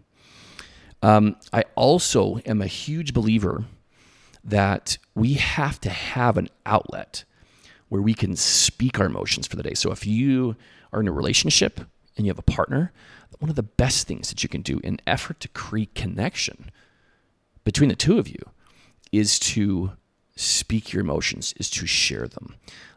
Um, 1.03 1.37
I 1.53 1.65
also 1.75 2.39
am 2.45 2.61
a 2.61 2.67
huge 2.67 3.15
believer 3.15 3.65
that 4.45 4.99
we 5.15 5.35
have 5.35 5.81
to 5.81 5.91
have 5.91 6.37
an 6.37 6.49
outlet 6.67 7.25
where 7.89 8.03
we 8.03 8.15
can 8.15 8.37
speak 8.37 9.01
our 9.01 9.07
emotions 9.07 9.47
for 9.47 9.57
the 9.57 9.63
day. 9.63 9.75
So 9.75 9.91
if 9.91 10.07
you 10.07 10.57
are 10.93 11.01
in 11.01 11.09
a 11.09 11.13
relationship 11.13 11.81
and 12.17 12.27
you 12.27 12.31
have 12.31 12.39
a 12.39 12.43
partner, 12.43 12.93
one 13.39 13.51
of 13.51 13.57
the 13.57 13.63
best 13.63 14.07
things 14.07 14.29
that 14.29 14.43
you 14.43 14.49
can 14.49 14.61
do 14.63 14.81
in 14.85 15.01
effort 15.07 15.41
to 15.41 15.49
create 15.49 15.95
connection 15.95 16.71
between 17.65 17.89
the 17.89 17.97
two 17.97 18.19
of 18.19 18.29
you 18.29 18.39
is 19.13 19.39
to 19.39 19.93
speak 20.41 20.93
your 20.93 21.01
emotions, 21.01 21.55
is 21.59 21.71
to 21.71 21.87
share 21.87 22.27
them. 22.27 22.55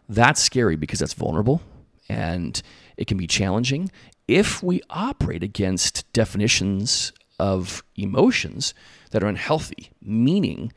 That's 0.09 0.41
scary 0.41 0.75
because 0.75 0.99
that's 0.99 1.13
vulnerable 1.13 1.61
and 2.09 2.61
it 2.97 3.07
can 3.07 3.17
be 3.17 3.27
challenging. 3.27 3.91
If 4.27 4.63
we 4.63 4.81
operate 4.89 5.43
against 5.43 6.11
definitions 6.13 7.11
of 7.39 7.83
emotions 7.95 8.73
that 9.11 9.23
are 9.23 9.27
unhealthy, 9.27 9.91
meaning 10.01 10.71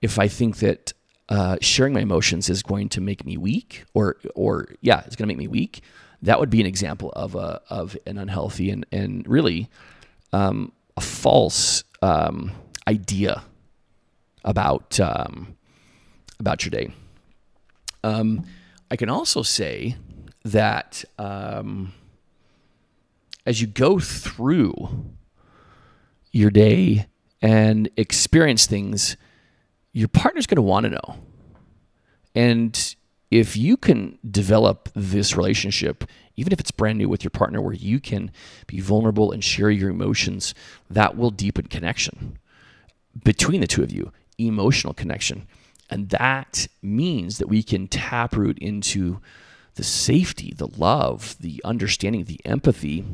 if 0.00 0.18
I 0.18 0.28
think 0.28 0.58
that 0.58 0.92
uh, 1.28 1.56
sharing 1.60 1.94
my 1.94 2.00
emotions 2.00 2.50
is 2.50 2.62
going 2.62 2.88
to 2.90 3.00
make 3.00 3.24
me 3.24 3.36
weak, 3.36 3.84
or 3.94 4.16
or 4.34 4.68
yeah, 4.80 5.02
it's 5.06 5.16
going 5.16 5.26
to 5.26 5.34
make 5.34 5.38
me 5.38 5.48
weak, 5.48 5.82
that 6.20 6.38
would 6.38 6.50
be 6.50 6.60
an 6.60 6.66
example 6.66 7.10
of 7.12 7.34
a 7.34 7.62
of 7.70 7.96
an 8.06 8.18
unhealthy 8.18 8.70
and 8.70 8.84
and 8.92 9.26
really 9.26 9.70
um, 10.32 10.72
a 10.96 11.00
false 11.00 11.84
um, 12.02 12.50
idea 12.86 13.42
about 14.44 14.98
um, 15.00 15.56
about 16.42 16.64
your 16.64 16.70
day. 16.70 16.92
Um, 18.02 18.44
I 18.90 18.96
can 18.96 19.08
also 19.08 19.42
say 19.42 19.96
that 20.44 21.04
um, 21.18 21.94
as 23.46 23.60
you 23.60 23.68
go 23.68 24.00
through 24.00 25.06
your 26.32 26.50
day 26.50 27.06
and 27.40 27.88
experience 27.96 28.66
things 28.66 29.16
your 29.92 30.08
partner's 30.08 30.46
going 30.46 30.56
to 30.56 30.62
want 30.62 30.84
to 30.84 30.90
know. 30.90 31.16
And 32.34 32.96
if 33.30 33.56
you 33.56 33.76
can 33.76 34.18
develop 34.28 34.88
this 34.94 35.36
relationship, 35.36 36.04
even 36.36 36.52
if 36.52 36.60
it's 36.60 36.70
brand 36.70 36.98
new 36.98 37.08
with 37.08 37.22
your 37.22 37.30
partner, 37.30 37.60
where 37.60 37.74
you 37.74 38.00
can 38.00 38.30
be 38.66 38.80
vulnerable 38.80 39.32
and 39.32 39.44
share 39.44 39.70
your 39.70 39.90
emotions, 39.90 40.54
that 40.90 41.16
will 41.16 41.30
deepen 41.30 41.66
connection 41.66 42.38
between 43.22 43.60
the 43.60 43.66
two 43.66 43.82
of 43.82 43.92
you, 43.92 44.12
emotional 44.38 44.94
connection. 44.94 45.46
And 45.92 46.08
that 46.08 46.68
means 46.80 47.36
that 47.36 47.48
we 47.48 47.62
can 47.62 47.86
taproot 47.86 48.58
into 48.60 49.20
the 49.74 49.84
safety, 49.84 50.54
the 50.56 50.66
love, 50.66 51.36
the 51.38 51.60
understanding, 51.66 52.24
the 52.24 52.40
empathy 52.46 53.04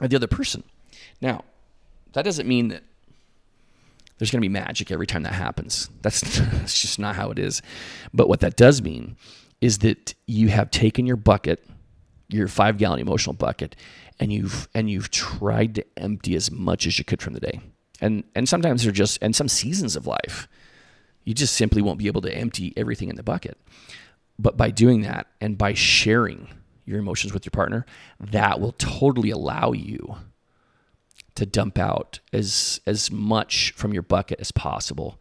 of 0.00 0.08
the 0.08 0.14
other 0.14 0.28
person. 0.28 0.62
Now, 1.20 1.42
that 2.12 2.22
doesn't 2.24 2.46
mean 2.46 2.68
that 2.68 2.84
there's 4.18 4.30
going 4.30 4.40
to 4.40 4.44
be 4.44 4.48
magic 4.48 4.92
every 4.92 5.06
time 5.08 5.24
that 5.24 5.32
happens. 5.32 5.90
That's, 6.00 6.20
that's 6.38 6.80
just 6.80 7.00
not 7.00 7.16
how 7.16 7.32
it 7.32 7.40
is. 7.40 7.60
But 8.14 8.28
what 8.28 8.38
that 8.38 8.54
does 8.54 8.80
mean 8.80 9.16
is 9.60 9.78
that 9.78 10.14
you 10.28 10.46
have 10.46 10.70
taken 10.70 11.06
your 11.06 11.16
bucket, 11.16 11.66
your 12.28 12.46
five 12.46 12.78
gallon 12.78 13.00
emotional 13.00 13.34
bucket, 13.34 13.74
and 14.20 14.32
you've 14.32 14.68
and 14.76 14.88
you've 14.88 15.10
tried 15.10 15.74
to 15.74 15.84
empty 15.96 16.36
as 16.36 16.52
much 16.52 16.86
as 16.86 17.00
you 17.00 17.04
could 17.04 17.20
from 17.20 17.32
the 17.32 17.40
day. 17.40 17.58
And 18.00 18.22
and 18.36 18.48
sometimes 18.48 18.84
they're 18.84 18.92
just 18.92 19.18
and 19.20 19.34
some 19.34 19.48
seasons 19.48 19.96
of 19.96 20.06
life, 20.06 20.46
you 21.24 21.34
just 21.34 21.54
simply 21.54 21.82
won't 21.82 21.98
be 21.98 22.06
able 22.06 22.22
to 22.22 22.34
empty 22.34 22.72
everything 22.76 23.08
in 23.08 23.16
the 23.16 23.22
bucket. 23.22 23.58
But 24.38 24.56
by 24.56 24.70
doing 24.70 25.02
that 25.02 25.26
and 25.40 25.58
by 25.58 25.74
sharing 25.74 26.48
your 26.86 26.98
emotions 26.98 27.32
with 27.32 27.44
your 27.44 27.50
partner, 27.50 27.84
that 28.18 28.60
will 28.60 28.72
totally 28.72 29.30
allow 29.30 29.72
you 29.72 30.16
to 31.34 31.46
dump 31.46 31.78
out 31.78 32.20
as 32.32 32.80
as 32.86 33.10
much 33.10 33.72
from 33.76 33.92
your 33.92 34.02
bucket 34.02 34.40
as 34.40 34.50
possible. 34.50 35.20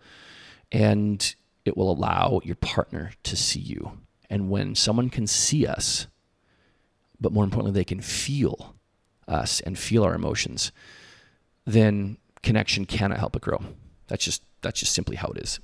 And 0.72 1.36
it 1.65 1.75
will 1.75 1.91
allow 1.91 2.41
your 2.44 2.56
partner 2.56 3.12
to 3.24 3.36
see 3.36 3.60
you. 3.60 4.00
And 4.29 4.50
when 4.50 4.75
someone 4.75 5.10
can 5.10 5.27
see 5.27 5.65
us 5.65 6.08
but 7.20 7.32
more 7.32 7.44
importantly 7.44 7.77
they 7.77 7.86
can 7.86 8.01
feel 8.01 8.75
us 9.27 9.60
and 9.62 9.77
feel 9.77 10.03
our 10.03 10.15
emotions 10.15 10.72
then 11.65 12.18
connection 12.41 12.86
cannot 12.86 13.20
help 13.20 13.34
but 13.34 13.41
grow. 13.41 13.62
That's 14.08 14.25
just 14.25 14.41
that's 14.62 14.79
just 14.79 14.94
simply 14.94 15.15
how 15.15 15.29
it 15.29 15.44
is 15.44 15.60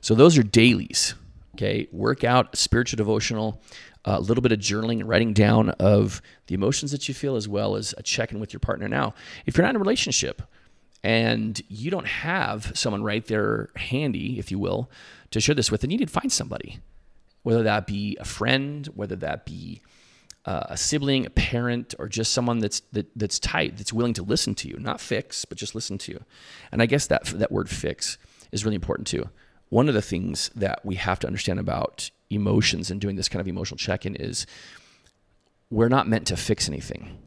so 0.00 0.14
those 0.14 0.38
are 0.38 0.42
dailies 0.42 1.14
okay 1.54 1.88
workout 1.92 2.56
spiritual 2.56 2.96
devotional 2.96 3.60
a 4.04 4.20
little 4.20 4.42
bit 4.42 4.52
of 4.52 4.58
journaling 4.58 5.00
and 5.00 5.08
writing 5.08 5.32
down 5.32 5.70
of 5.70 6.22
the 6.46 6.54
emotions 6.54 6.90
that 6.92 7.08
you 7.08 7.14
feel, 7.14 7.36
as 7.36 7.48
well 7.48 7.76
as 7.76 7.94
a 7.98 8.02
check 8.02 8.32
in 8.32 8.40
with 8.40 8.52
your 8.52 8.60
partner. 8.60 8.88
Now, 8.88 9.14
if 9.46 9.56
you're 9.56 9.62
not 9.64 9.70
in 9.70 9.76
a 9.76 9.80
relationship 9.80 10.42
and 11.02 11.60
you 11.68 11.90
don't 11.90 12.06
have 12.06 12.72
someone 12.74 13.02
right 13.02 13.24
there 13.26 13.70
handy, 13.76 14.38
if 14.38 14.50
you 14.50 14.58
will, 14.58 14.90
to 15.30 15.40
share 15.40 15.54
this 15.54 15.70
with, 15.70 15.82
then 15.82 15.90
you 15.90 15.98
need 15.98 16.08
to 16.08 16.12
find 16.12 16.32
somebody, 16.32 16.80
whether 17.42 17.62
that 17.62 17.86
be 17.86 18.16
a 18.20 18.24
friend, 18.24 18.86
whether 18.94 19.16
that 19.16 19.44
be 19.44 19.82
uh, 20.46 20.64
a 20.70 20.76
sibling, 20.76 21.26
a 21.26 21.30
parent, 21.30 21.94
or 21.98 22.08
just 22.08 22.32
someone 22.32 22.58
that's 22.58 22.80
that, 22.92 23.06
that's 23.14 23.38
tight, 23.38 23.76
that's 23.76 23.92
willing 23.92 24.14
to 24.14 24.22
listen 24.22 24.54
to 24.54 24.68
you, 24.68 24.78
not 24.78 25.00
fix, 25.00 25.44
but 25.44 25.58
just 25.58 25.74
listen 25.74 25.98
to 25.98 26.12
you. 26.12 26.24
And 26.72 26.80
I 26.80 26.86
guess 26.86 27.06
that 27.08 27.26
that 27.26 27.52
word 27.52 27.68
fix 27.68 28.16
is 28.50 28.64
really 28.64 28.76
important 28.76 29.06
too. 29.06 29.28
One 29.70 29.88
of 29.88 29.94
the 29.94 30.02
things 30.02 30.50
that 30.54 30.84
we 30.84 30.96
have 30.96 31.18
to 31.20 31.26
understand 31.26 31.58
about 31.58 32.10
emotions 32.28 32.90
and 32.90 33.00
doing 33.00 33.16
this 33.16 33.28
kind 33.28 33.40
of 33.40 33.48
emotional 33.48 33.78
check 33.78 34.04
in 34.04 34.14
is 34.14 34.46
we're 35.70 35.88
not 35.88 36.08
meant 36.08 36.26
to 36.26 36.36
fix 36.36 36.68
anything. 36.68 37.18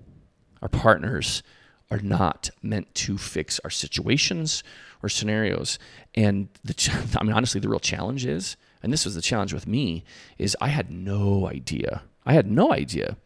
Our 0.62 0.70
partners 0.70 1.42
are 1.90 2.00
not 2.00 2.50
meant 2.62 2.94
to 2.96 3.18
fix 3.18 3.60
our 3.64 3.70
situations 3.70 4.64
or 5.02 5.10
scenarios. 5.10 5.80
And 6.16 6.50
the, 6.64 6.74
I 7.20 7.24
mean, 7.24 7.34
honestly, 7.34 7.62
the 7.62 7.70
real 7.70 7.80
challenge 7.80 8.26
is, 8.26 8.58
and 8.82 8.92
this 8.92 9.06
was 9.06 9.16
the 9.16 9.22
challenge 9.22 9.54
with 9.54 9.68
me, 9.68 10.04
is 10.38 10.58
I 10.60 10.68
had 10.68 10.92
no 10.92 11.48
idea. 11.48 12.04
I 12.26 12.34
had 12.34 12.50
no 12.50 12.74
idea 12.74 13.18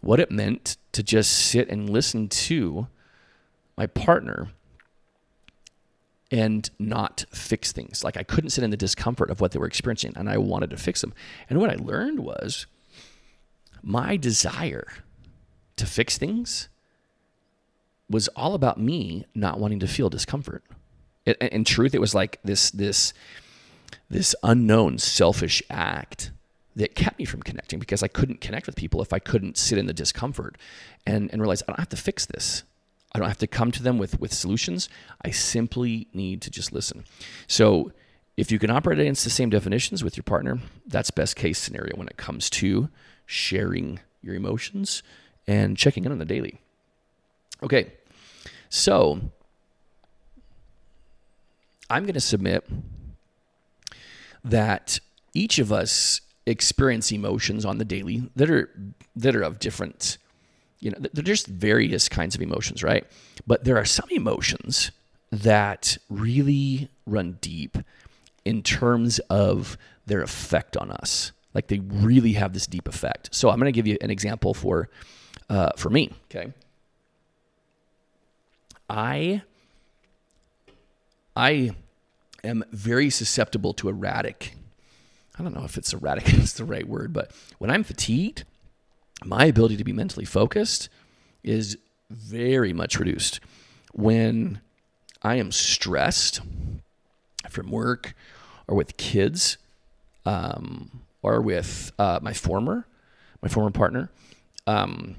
what 0.00 0.20
it 0.20 0.30
meant 0.30 0.76
to 0.92 1.02
just 1.02 1.32
sit 1.32 1.68
and 1.68 1.90
listen 1.90 2.28
to 2.28 2.86
my 3.76 3.86
partner 3.86 4.50
and 6.30 6.68
not 6.78 7.24
fix 7.30 7.72
things. 7.72 8.02
Like 8.02 8.16
I 8.16 8.22
couldn't 8.22 8.50
sit 8.50 8.64
in 8.64 8.70
the 8.70 8.76
discomfort 8.76 9.30
of 9.30 9.40
what 9.40 9.52
they 9.52 9.58
were 9.58 9.66
experiencing 9.66 10.12
and 10.16 10.28
I 10.28 10.38
wanted 10.38 10.70
to 10.70 10.76
fix 10.76 11.00
them. 11.00 11.14
And 11.48 11.60
what 11.60 11.70
I 11.70 11.76
learned 11.76 12.20
was 12.20 12.66
my 13.82 14.16
desire 14.16 14.88
to 15.76 15.86
fix 15.86 16.18
things 16.18 16.68
was 18.08 18.28
all 18.28 18.54
about 18.54 18.78
me 18.78 19.26
not 19.34 19.58
wanting 19.58 19.80
to 19.80 19.86
feel 19.86 20.08
discomfort. 20.08 20.64
In 21.26 21.64
truth, 21.64 21.94
it 21.94 22.00
was 22.00 22.14
like 22.14 22.38
this 22.44 22.70
this 22.70 23.12
this 24.08 24.34
unknown 24.42 24.98
selfish 24.98 25.62
act 25.68 26.30
that 26.76 26.94
kept 26.94 27.18
me 27.18 27.24
from 27.24 27.42
connecting 27.42 27.78
because 27.78 28.02
I 28.02 28.08
couldn't 28.08 28.40
connect 28.40 28.66
with 28.66 28.76
people 28.76 29.02
if 29.02 29.12
I 29.12 29.18
couldn't 29.18 29.56
sit 29.56 29.78
in 29.78 29.86
the 29.86 29.92
discomfort 29.92 30.56
and, 31.06 31.30
and 31.32 31.40
realize 31.40 31.62
I 31.62 31.72
don't 31.72 31.80
have 31.80 31.88
to 31.88 31.96
fix 31.96 32.26
this. 32.26 32.62
I 33.16 33.18
don't 33.18 33.28
have 33.28 33.38
to 33.38 33.46
come 33.46 33.72
to 33.72 33.82
them 33.82 33.96
with, 33.96 34.20
with 34.20 34.34
solutions. 34.34 34.90
I 35.24 35.30
simply 35.30 36.06
need 36.12 36.42
to 36.42 36.50
just 36.50 36.70
listen. 36.70 37.06
So 37.46 37.92
if 38.36 38.52
you 38.52 38.58
can 38.58 38.68
operate 38.68 38.98
against 38.98 39.24
the 39.24 39.30
same 39.30 39.48
definitions 39.48 40.04
with 40.04 40.18
your 40.18 40.22
partner, 40.22 40.58
that's 40.86 41.10
best 41.10 41.34
case 41.34 41.58
scenario 41.58 41.96
when 41.96 42.08
it 42.08 42.18
comes 42.18 42.50
to 42.50 42.90
sharing 43.24 44.00
your 44.20 44.34
emotions 44.34 45.02
and 45.46 45.78
checking 45.78 46.04
in 46.04 46.12
on 46.12 46.18
the 46.18 46.26
daily. 46.26 46.60
Okay, 47.62 47.94
so 48.68 49.18
I'm 51.88 52.02
going 52.02 52.12
to 52.12 52.20
submit 52.20 52.68
that 54.44 54.98
each 55.32 55.58
of 55.58 55.72
us 55.72 56.20
experience 56.44 57.10
emotions 57.12 57.64
on 57.64 57.78
the 57.78 57.84
daily 57.86 58.30
that 58.36 58.50
are 58.50 58.70
that 59.16 59.34
are 59.34 59.42
of 59.42 59.58
different 59.58 60.18
you 60.80 60.90
know, 60.90 60.98
there's 61.12 61.26
just 61.26 61.46
various 61.46 62.08
kinds 62.08 62.34
of 62.34 62.42
emotions, 62.42 62.82
right? 62.82 63.06
But 63.46 63.64
there 63.64 63.76
are 63.76 63.84
some 63.84 64.08
emotions 64.10 64.90
that 65.30 65.96
really 66.08 66.88
run 67.06 67.38
deep 67.40 67.78
in 68.44 68.62
terms 68.62 69.18
of 69.30 69.76
their 70.06 70.22
effect 70.22 70.76
on 70.76 70.90
us. 70.90 71.32
Like 71.54 71.68
they 71.68 71.78
really 71.78 72.34
have 72.34 72.52
this 72.52 72.66
deep 72.66 72.86
effect. 72.86 73.34
So 73.34 73.50
I'm 73.50 73.58
going 73.58 73.66
to 73.66 73.72
give 73.72 73.86
you 73.86 73.96
an 74.00 74.10
example 74.10 74.54
for 74.54 74.88
uh, 75.48 75.70
for 75.76 75.90
me. 75.90 76.10
Okay, 76.30 76.52
I 78.90 79.42
I 81.34 81.70
am 82.44 82.64
very 82.72 83.10
susceptible 83.10 83.72
to 83.74 83.88
erratic. 83.88 84.54
I 85.38 85.42
don't 85.42 85.54
know 85.54 85.64
if 85.64 85.76
it's 85.76 85.92
erratic 85.92 86.32
is 86.34 86.54
the 86.54 86.64
right 86.64 86.86
word, 86.86 87.12
but 87.12 87.30
when 87.58 87.70
I'm 87.70 87.84
fatigued, 87.84 88.44
my 89.26 89.46
ability 89.46 89.76
to 89.76 89.84
be 89.84 89.92
mentally 89.92 90.24
focused 90.24 90.88
is 91.42 91.76
very 92.10 92.72
much 92.72 92.98
reduced. 92.98 93.40
When 93.92 94.60
I 95.22 95.36
am 95.36 95.50
stressed 95.50 96.40
from 97.48 97.70
work 97.70 98.14
or 98.68 98.76
with 98.76 98.96
kids 98.96 99.58
um, 100.24 101.02
or 101.22 101.40
with 101.40 101.92
uh, 101.98 102.20
my 102.22 102.32
former, 102.32 102.86
my 103.42 103.48
former 103.48 103.70
partner, 103.70 104.10
um, 104.66 105.16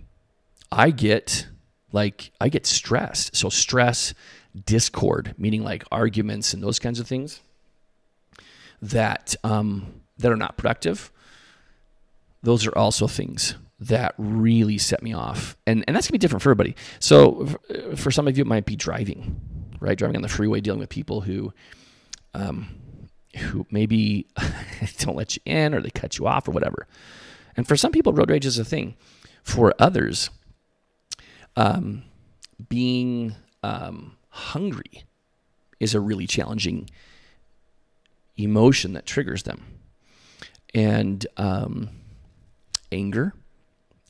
I 0.71 0.91
get 0.91 1.47
like 1.91 2.31
I 2.39 2.49
get 2.49 2.65
stressed. 2.65 3.35
So 3.35 3.49
stress, 3.49 4.13
discord, 4.65 5.33
meaning 5.37 5.63
like 5.63 5.83
arguments 5.91 6.53
and 6.53 6.61
those 6.61 6.79
kinds 6.79 6.99
of 6.99 7.07
things 7.07 7.41
that 8.81 9.35
um, 9.43 10.01
that 10.17 10.31
are 10.31 10.37
not 10.37 10.57
productive. 10.57 11.11
Those 12.43 12.67
are 12.67 12.77
also 12.77 13.07
things 13.07 13.55
that 13.79 14.15
really 14.17 14.77
set 14.77 15.03
me 15.03 15.13
off, 15.13 15.55
and 15.67 15.83
and 15.87 15.95
that's 15.95 16.07
gonna 16.07 16.13
be 16.13 16.17
different 16.19 16.41
for 16.41 16.49
everybody. 16.49 16.75
So 16.99 17.45
for 17.95 18.11
some 18.11 18.27
of 18.27 18.37
you, 18.37 18.41
it 18.41 18.47
might 18.47 18.65
be 18.65 18.75
driving, 18.75 19.39
right? 19.79 19.97
Driving 19.97 20.15
on 20.15 20.21
the 20.23 20.29
freeway, 20.29 20.61
dealing 20.61 20.79
with 20.79 20.89
people 20.89 21.21
who, 21.21 21.53
um, 22.33 22.67
who 23.37 23.67
maybe 23.69 24.27
don't 24.99 25.15
let 25.15 25.35
you 25.35 25.41
in 25.45 25.73
or 25.73 25.81
they 25.81 25.91
cut 25.91 26.17
you 26.17 26.27
off 26.27 26.47
or 26.47 26.51
whatever. 26.51 26.87
And 27.55 27.67
for 27.67 27.75
some 27.77 27.91
people, 27.91 28.13
road 28.13 28.29
rage 28.29 28.45
is 28.45 28.57
a 28.57 28.65
thing. 28.65 28.95
For 29.43 29.73
others, 29.79 30.29
um, 31.55 32.03
being 32.69 33.35
um, 33.63 34.17
hungry 34.29 35.03
is 35.79 35.93
a 35.93 35.99
really 35.99 36.27
challenging 36.27 36.89
emotion 38.37 38.93
that 38.93 39.05
triggers 39.05 39.43
them. 39.43 39.63
And 40.73 41.25
um, 41.37 41.89
anger 42.91 43.33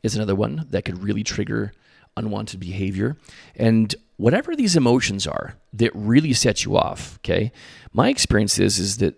is 0.03 0.15
another 0.15 0.35
one 0.35 0.67
that 0.69 0.85
could 0.85 1.03
really 1.03 1.23
trigger 1.23 1.73
unwanted 2.15 2.59
behavior. 2.59 3.17
And 3.55 3.93
whatever 4.17 4.55
these 4.55 4.75
emotions 4.75 5.27
are 5.27 5.55
that 5.73 5.91
really 5.93 6.33
set 6.33 6.65
you 6.65 6.77
off, 6.77 7.19
okay, 7.19 7.51
my 7.93 8.09
experience 8.09 8.59
is, 8.59 8.79
is 8.79 8.97
that 8.97 9.15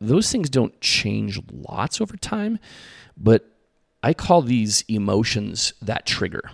those 0.00 0.30
things 0.30 0.50
don't 0.50 0.80
change 0.80 1.40
lots 1.50 2.00
over 2.00 2.16
time, 2.16 2.58
but 3.16 3.48
I 4.02 4.14
call 4.14 4.42
these 4.42 4.84
emotions 4.88 5.72
that 5.80 6.06
trigger. 6.06 6.50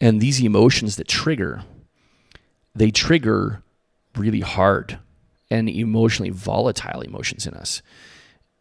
And 0.00 0.20
these 0.20 0.42
emotions 0.42 0.96
that 0.96 1.06
trigger, 1.06 1.62
they 2.74 2.90
trigger 2.90 3.62
really 4.16 4.40
hard 4.40 4.98
and 5.48 5.68
emotionally 5.68 6.30
volatile 6.30 7.02
emotions 7.02 7.46
in 7.46 7.54
us. 7.54 7.82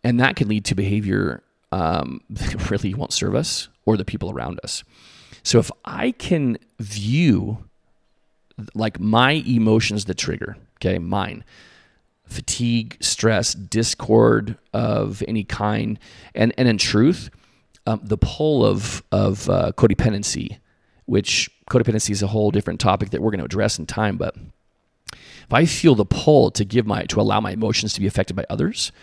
And 0.04 0.20
that 0.20 0.36
can 0.36 0.48
lead 0.48 0.66
to 0.66 0.76
behavior 0.76 1.44
um, 1.72 2.22
really 2.70 2.94
won't 2.94 3.14
serve 3.14 3.36
us 3.36 3.70
or 3.86 3.98
the 3.98 4.06
people 4.06 4.32
around 4.32 4.60
us. 4.64 4.84
So 5.44 5.60
if 5.60 5.72
I 5.86 6.12
can 6.12 6.58
view 6.80 7.66
like 8.76 9.00
my 9.00 9.32
emotions 9.32 10.06
that 10.06 10.18
trigger, 10.18 10.58
okay, 10.78 11.00
mine, 11.00 11.44
fatigue, 12.26 12.98
stress, 13.02 13.54
discord 13.54 14.58
of 14.74 15.24
any 15.28 15.44
kind, 15.44 15.98
and 16.36 16.54
and 16.58 16.68
in 16.68 16.78
truth, 16.78 17.30
um, 17.88 18.02
the 18.04 18.18
pull 18.18 18.66
of 18.66 19.04
of 19.12 19.50
uh, 19.50 19.72
codependency 19.76 20.60
which 21.12 21.50
codependency 21.70 22.12
is 22.12 22.24
a 22.24 22.28
whole 22.28 22.52
different 22.52 22.80
topic 22.80 23.10
that 23.10 23.22
we're 23.22 23.32
going 23.32 23.40
to 23.40 23.46
address 23.46 23.78
in 23.78 23.86
time. 23.86 24.16
But 24.16 24.34
if 25.12 25.52
I 25.52 25.66
feel 25.66 25.94
the 25.94 26.06
pull 26.06 26.52
to 26.52 26.64
give 26.64 26.88
my 26.88 27.04
to 27.04 27.20
allow 27.20 27.42
my 27.42 27.52
emotions 27.52 27.92
to 27.94 28.00
be 28.00 28.08
affected 28.08 28.34
by 28.34 28.46
others, 28.50 28.94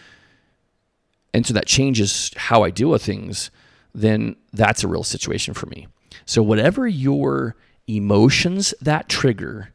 and 1.34 1.46
so 1.46 1.54
that 1.54 1.66
changes 1.66 2.30
how 2.36 2.62
I 2.62 2.70
deal 2.70 2.90
with 2.90 3.02
things, 3.02 3.50
then 3.94 4.36
that's 4.52 4.84
a 4.84 4.88
real 4.88 5.04
situation 5.04 5.54
for 5.54 5.66
me. 5.66 5.88
So 6.24 6.42
whatever 6.42 6.86
your 6.86 7.56
emotions 7.86 8.74
that 8.80 9.08
trigger 9.08 9.72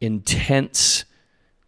intense 0.00 1.04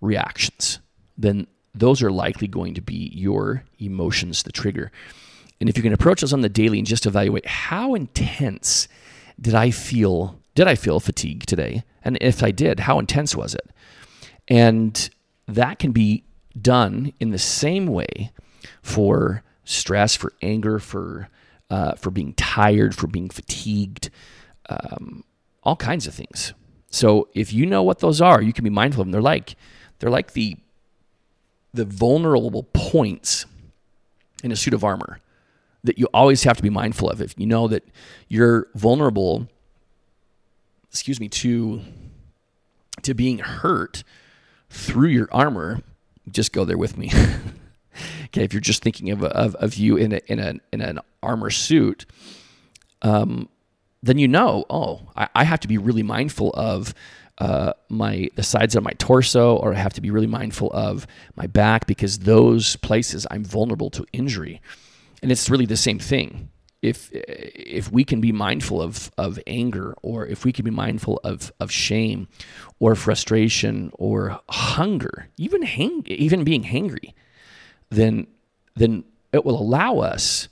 reactions, 0.01 0.81
then 1.17 1.47
those 1.75 2.03
are 2.03 2.11
likely 2.11 2.47
going 2.47 2.75
to 2.75 2.81
be 2.81 3.11
your 3.15 3.65
emotions 3.79 4.43
the 4.43 4.53
trigger. 4.53 4.91
And 5.61 5.69
if 5.69 5.77
you 5.77 5.83
can 5.83 5.93
approach 5.93 6.21
those 6.21 6.33
on 6.33 6.43
the 6.43 6.49
daily 6.49 6.79
and 6.79 6.87
just 6.87 7.07
evaluate 7.07 7.47
how 7.47 7.95
intense 7.95 8.89
did 9.41 9.55
I 9.55 9.71
feel 9.71 10.39
did 10.55 10.67
I 10.67 10.75
feel 10.75 11.01
fatigue 11.01 11.45
today? 11.45 11.85
And 12.03 12.17
if 12.23 12.43
I 12.43 12.51
did, 12.51 12.81
how 12.81 12.99
intense 12.99 13.37
was 13.37 13.55
it? 13.55 13.69
And 14.49 15.11
that 15.47 15.79
can 15.79 15.93
be 15.93 16.25
done 16.59 17.13
in 17.21 17.31
the 17.31 17.39
same 17.39 17.87
way 17.87 18.33
for 18.83 19.43
stress, 19.65 20.15
for 20.17 20.33
anger, 20.43 20.79
for 20.79 21.29
uh, 21.71 21.95
for 21.95 22.11
being 22.11 22.33
tired, 22.35 22.95
for 22.95 23.07
being 23.07 23.29
fatigued, 23.29 24.11
um, 24.69 25.25
all 25.63 25.77
kinds 25.77 26.07
of 26.07 26.15
things. 26.15 26.53
So 26.91 27.29
if 27.35 27.53
you 27.53 27.67
know 27.67 27.83
what 27.83 27.99
those 27.99 28.21
are, 28.21 28.41
you 28.41 28.53
can 28.53 28.65
be 28.65 28.71
mindful 28.71 29.03
of 29.03 29.07
them. 29.07 29.13
They're 29.13 29.21
like 29.21 29.57
they're 29.99 30.11
like 30.11 30.33
the 30.33 30.57
the 31.75 31.85
vulnerable 31.85 32.63
points 32.73 33.47
in 34.43 34.53
a 34.53 34.57
suit 34.57 34.75
of 34.75 34.85
armor 34.85 35.21
that 35.85 35.99
you 35.99 36.09
always 36.13 36.43
have 36.45 36.57
to 36.57 36.63
be 36.63 36.71
mindful 36.71 37.11
of. 37.11 37.21
If 37.21 37.35
you 37.37 37.47
know 37.47 37.69
that 37.69 37.85
you're 38.29 38.69
vulnerable, 38.75 39.49
excuse 40.91 41.21
me, 41.21 41.29
to 41.29 41.83
to 43.03 43.15
being 43.15 43.39
hurt 43.39 44.05
through 44.71 45.09
your 45.09 45.29
armor, 45.33 45.83
just 46.31 46.53
go 46.53 46.65
there 46.65 46.79
with 46.79 46.97
me. 46.97 47.13
okay, 48.27 48.45
if 48.45 48.53
you're 48.53 48.61
just 48.61 48.83
thinking 48.83 49.11
of, 49.11 49.23
of, 49.23 49.55
of 49.57 49.75
you 49.75 49.97
in 49.97 50.13
a, 50.13 50.21
in 50.27 50.39
a 50.39 50.55
in 50.73 50.81
an 50.81 51.01
armor 51.23 51.51
suit, 51.51 52.07
um, 53.03 53.49
then 54.03 54.19
you 54.19 54.29
know, 54.29 54.65
oh, 54.71 55.01
I, 55.17 55.29
I 55.35 55.45
have 55.45 55.61
to 55.61 55.69
be 55.69 55.79
really 55.79 56.03
mindful 56.03 56.51
of 56.55 56.95
uh, 57.39 57.73
my 57.89 58.29
the 58.37 58.43
sides 58.43 58.75
of 58.75 58.83
my 58.83 58.93
torso, 58.93 59.57
or 59.57 59.75
I 59.75 59.77
have 59.77 59.93
to 59.95 60.01
be 60.01 60.11
really 60.11 60.27
mindful 60.27 60.71
of 60.73 61.07
my 61.35 61.47
back 61.47 61.87
because 61.87 62.21
those 62.21 62.77
places 62.77 63.27
I'm 63.31 63.45
vulnerable 63.45 63.91
to 63.91 64.07
injury. 64.13 64.61
And 65.23 65.31
it's 65.31 65.51
really 65.51 65.67
the 65.67 65.77
same 65.77 65.99
thing. 65.99 66.51
If 66.83 67.11
if 67.13 67.91
we 67.91 68.05
can 68.05 68.21
be 68.21 68.33
mindful 68.33 68.81
of 68.81 69.11
of 69.19 69.39
anger 69.47 69.95
or 70.03 70.27
if 70.27 70.45
we 70.45 70.53
can 70.53 70.65
be 70.65 70.71
mindful 70.71 71.21
of 71.25 71.53
of 71.59 71.71
shame 71.71 72.29
or 72.79 72.95
frustration 72.95 73.91
or 73.95 74.41
hunger 74.49 75.29
even 75.37 75.63
hang, 75.63 76.05
even 76.07 76.45
being 76.45 76.65
hangry 76.65 77.13
then 77.90 78.27
then 78.75 79.05
it 79.33 79.44
will 79.44 79.61
allow 79.61 79.99
us 79.99 80.49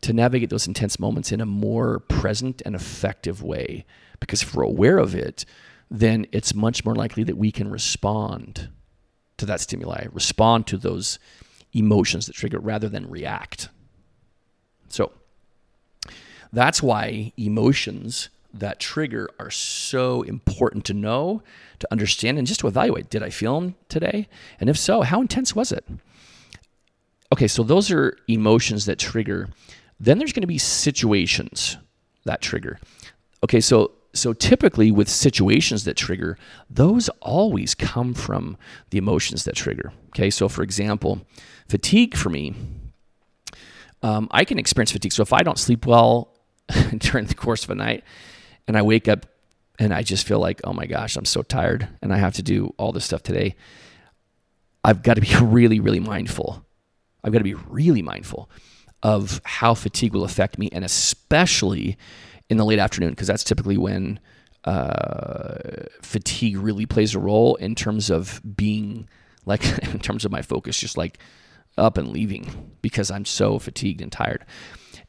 to 0.00 0.12
navigate 0.12 0.50
those 0.50 0.66
intense 0.66 0.98
moments 0.98 1.32
in 1.32 1.40
a 1.40 1.46
more 1.46 2.00
present 2.00 2.62
and 2.64 2.74
effective 2.74 3.42
way 3.42 3.84
because 4.20 4.42
if 4.42 4.54
we're 4.54 4.62
aware 4.62 4.98
of 4.98 5.14
it 5.14 5.44
then 5.90 6.26
it's 6.32 6.54
much 6.54 6.84
more 6.84 6.94
likely 6.94 7.22
that 7.22 7.36
we 7.36 7.52
can 7.52 7.70
respond 7.70 8.68
to 9.36 9.46
that 9.46 9.60
stimuli 9.60 10.06
respond 10.12 10.66
to 10.66 10.76
those 10.76 11.18
emotions 11.76 12.26
that 12.26 12.34
trigger 12.34 12.58
rather 12.58 12.88
than 12.88 13.08
react. 13.08 13.68
So 14.88 15.12
that's 16.52 16.82
why 16.82 17.32
emotions 17.36 18.30
that 18.60 18.80
trigger 18.80 19.28
are 19.38 19.50
so 19.50 20.22
important 20.22 20.84
to 20.86 20.94
know, 20.94 21.42
to 21.78 21.88
understand, 21.90 22.38
and 22.38 22.46
just 22.46 22.60
to 22.60 22.68
evaluate. 22.68 23.10
Did 23.10 23.22
I 23.22 23.30
feel 23.30 23.60
them 23.60 23.74
today? 23.88 24.28
And 24.60 24.70
if 24.70 24.78
so, 24.78 25.02
how 25.02 25.20
intense 25.20 25.54
was 25.54 25.72
it? 25.72 25.84
Okay, 27.32 27.48
so 27.48 27.62
those 27.62 27.90
are 27.90 28.16
emotions 28.28 28.86
that 28.86 28.98
trigger. 28.98 29.48
Then 29.98 30.18
there's 30.18 30.32
going 30.32 30.42
to 30.42 30.46
be 30.46 30.58
situations 30.58 31.76
that 32.24 32.40
trigger. 32.40 32.78
Okay, 33.44 33.60
so 33.60 33.92
so 34.12 34.32
typically 34.32 34.90
with 34.90 35.08
situations 35.08 35.84
that 35.84 35.96
trigger, 35.96 36.38
those 36.70 37.08
always 37.20 37.74
come 37.74 38.14
from 38.14 38.56
the 38.90 38.98
emotions 38.98 39.44
that 39.44 39.54
trigger. 39.54 39.92
Okay, 40.08 40.30
so 40.30 40.48
for 40.48 40.62
example, 40.62 41.20
fatigue 41.68 42.16
for 42.16 42.30
me, 42.30 42.54
um, 44.02 44.28
I 44.30 44.44
can 44.44 44.58
experience 44.58 44.92
fatigue. 44.92 45.12
So 45.12 45.22
if 45.22 45.32
I 45.32 45.42
don't 45.42 45.58
sleep 45.58 45.86
well 45.86 46.32
during 46.98 47.26
the 47.26 47.34
course 47.34 47.64
of 47.64 47.70
a 47.70 47.74
night 47.74 48.04
and 48.66 48.76
I 48.76 48.82
wake 48.82 49.08
up 49.08 49.26
and 49.78 49.92
I 49.92 50.02
just 50.02 50.26
feel 50.26 50.38
like, 50.38 50.60
oh 50.64 50.72
my 50.72 50.86
gosh, 50.86 51.16
I'm 51.16 51.24
so 51.24 51.42
tired 51.42 51.88
and 52.02 52.12
I 52.12 52.16
have 52.16 52.34
to 52.34 52.42
do 52.42 52.74
all 52.78 52.92
this 52.92 53.04
stuff 53.04 53.22
today, 53.22 53.56
I've 54.84 55.02
got 55.02 55.14
to 55.14 55.20
be 55.20 55.34
really, 55.42 55.80
really 55.80 56.00
mindful. 56.00 56.64
I've 57.22 57.32
got 57.32 57.38
to 57.38 57.44
be 57.44 57.54
really 57.54 58.02
mindful 58.02 58.50
of 59.02 59.40
how 59.44 59.74
fatigue 59.74 60.14
will 60.14 60.24
affect 60.24 60.58
me, 60.58 60.68
and 60.72 60.84
especially 60.84 61.96
in 62.48 62.56
the 62.56 62.64
late 62.64 62.78
afternoon, 62.78 63.10
because 63.10 63.26
that's 63.26 63.44
typically 63.44 63.76
when 63.76 64.20
uh, 64.64 65.58
fatigue 66.02 66.56
really 66.56 66.86
plays 66.86 67.14
a 67.14 67.18
role 67.18 67.56
in 67.56 67.74
terms 67.74 68.10
of 68.10 68.40
being 68.56 69.08
like, 69.44 69.64
in 69.94 69.98
terms 69.98 70.24
of 70.24 70.32
my 70.32 70.42
focus, 70.42 70.78
just 70.78 70.96
like 70.96 71.18
up 71.76 71.98
and 71.98 72.08
leaving 72.08 72.72
because 72.80 73.10
I'm 73.10 73.24
so 73.24 73.58
fatigued 73.58 74.00
and 74.00 74.10
tired. 74.10 74.44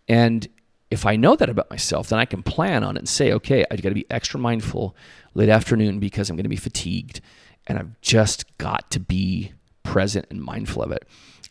And 0.07 0.47
if 0.89 1.05
I 1.05 1.15
know 1.15 1.35
that 1.35 1.49
about 1.49 1.69
myself, 1.69 2.09
then 2.09 2.19
I 2.19 2.25
can 2.25 2.43
plan 2.43 2.83
on 2.83 2.95
it 2.95 2.99
and 2.99 3.09
say, 3.09 3.31
okay, 3.33 3.65
I've 3.69 3.81
got 3.81 3.89
to 3.89 3.95
be 3.95 4.05
extra 4.09 4.39
mindful 4.39 4.95
late 5.33 5.49
afternoon 5.49 5.99
because 5.99 6.29
I'm 6.29 6.35
going 6.35 6.43
to 6.43 6.49
be 6.49 6.55
fatigued 6.55 7.21
and 7.67 7.77
I've 7.77 7.99
just 8.01 8.57
got 8.57 8.89
to 8.91 8.99
be 8.99 9.53
present 9.83 10.25
and 10.29 10.41
mindful 10.41 10.83
of 10.83 10.91
it. 10.91 11.07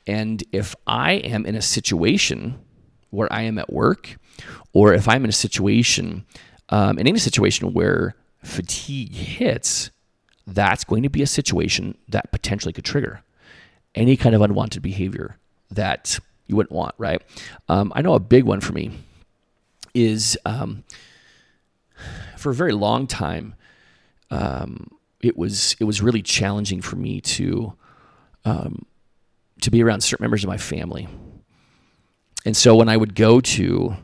And 0.06 0.42
if 0.52 0.74
I 0.86 1.12
am 1.12 1.44
in 1.44 1.54
a 1.54 1.62
situation 1.62 2.58
where 3.10 3.30
I 3.32 3.42
am 3.42 3.58
at 3.58 3.72
work, 3.72 4.16
or 4.72 4.94
if 4.94 5.08
I'm 5.08 5.24
in 5.24 5.30
a 5.30 5.32
situation, 5.32 6.24
um, 6.70 6.98
in 6.98 7.06
any 7.06 7.18
situation 7.18 7.72
where 7.74 8.14
fatigue 8.42 9.12
hits, 9.12 9.90
that's 10.46 10.84
going 10.84 11.02
to 11.02 11.08
be 11.08 11.22
a 11.22 11.26
situation 11.26 11.96
that 12.08 12.30
potentially 12.30 12.72
could 12.72 12.84
trigger 12.84 13.22
any 13.94 14.16
kind 14.16 14.34
of 14.34 14.42
unwanted 14.42 14.82
behavior 14.82 15.36
that 15.70 16.18
you 16.46 16.54
wouldn't 16.54 16.72
want, 16.72 16.94
right? 16.98 17.20
Um, 17.68 17.92
I 17.94 18.02
know 18.02 18.14
a 18.14 18.20
big 18.20 18.44
one 18.44 18.60
for 18.60 18.72
me 18.72 18.92
is 19.96 20.38
um, 20.44 20.84
for 22.36 22.50
a 22.50 22.54
very 22.54 22.72
long 22.72 23.06
time, 23.06 23.54
um, 24.30 24.90
it 25.20 25.36
was 25.36 25.74
it 25.80 25.84
was 25.84 26.02
really 26.02 26.22
challenging 26.22 26.82
for 26.82 26.96
me 26.96 27.20
to 27.22 27.72
um, 28.44 28.84
to 29.62 29.70
be 29.70 29.82
around 29.82 30.02
certain 30.02 30.22
members 30.22 30.44
of 30.44 30.48
my 30.48 30.58
family. 30.58 31.08
And 32.44 32.56
so 32.56 32.76
when 32.76 32.88
I 32.88 32.96
would 32.96 33.14
go 33.14 33.40
to 33.40 33.96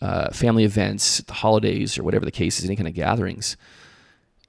uh, 0.00 0.30
family 0.30 0.64
events, 0.64 1.18
the 1.22 1.32
holidays, 1.32 1.98
or 1.98 2.04
whatever 2.04 2.24
the 2.24 2.30
case 2.30 2.58
is, 2.58 2.66
any 2.66 2.76
kind 2.76 2.86
of 2.86 2.94
gatherings, 2.94 3.56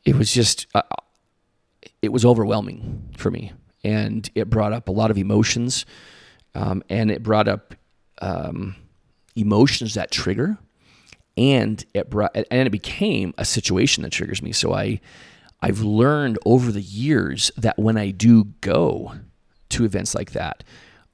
it 0.06 0.16
was 0.16 0.34
just 0.34 0.68
uh, 0.76 0.82
it 2.02 2.12
was 2.12 2.26
overwhelming 2.26 3.10
for 3.16 3.32
me, 3.32 3.54
and 3.84 4.30
it 4.36 4.50
brought 4.50 4.74
up 4.74 4.90
a 4.90 4.92
lot 4.92 5.10
of 5.10 5.18
emotions, 5.18 5.86
um, 6.54 6.84
and 6.90 7.10
it 7.10 7.24
brought 7.24 7.48
up 7.48 7.76
um, 8.22 8.76
emotions 9.36 9.94
that 9.94 10.12
trigger, 10.12 10.58
and 11.38 11.84
it 11.94 12.10
brought 12.10 12.36
and 12.36 12.68
it 12.68 12.72
became 12.72 13.34
a 13.38 13.46
situation 13.46 14.04
that 14.04 14.12
triggers 14.12 14.42
me. 14.42 14.52
So 14.52 14.74
I 14.74 15.00
I've 15.62 15.82
learned 15.82 16.40
over 16.46 16.72
the 16.72 16.82
years 16.82 17.52
that 17.56 17.78
when 17.78 17.98
I 17.98 18.12
do 18.12 18.46
go 18.62 19.14
to 19.70 19.86
events 19.86 20.16
like 20.16 20.32
that, 20.32 20.64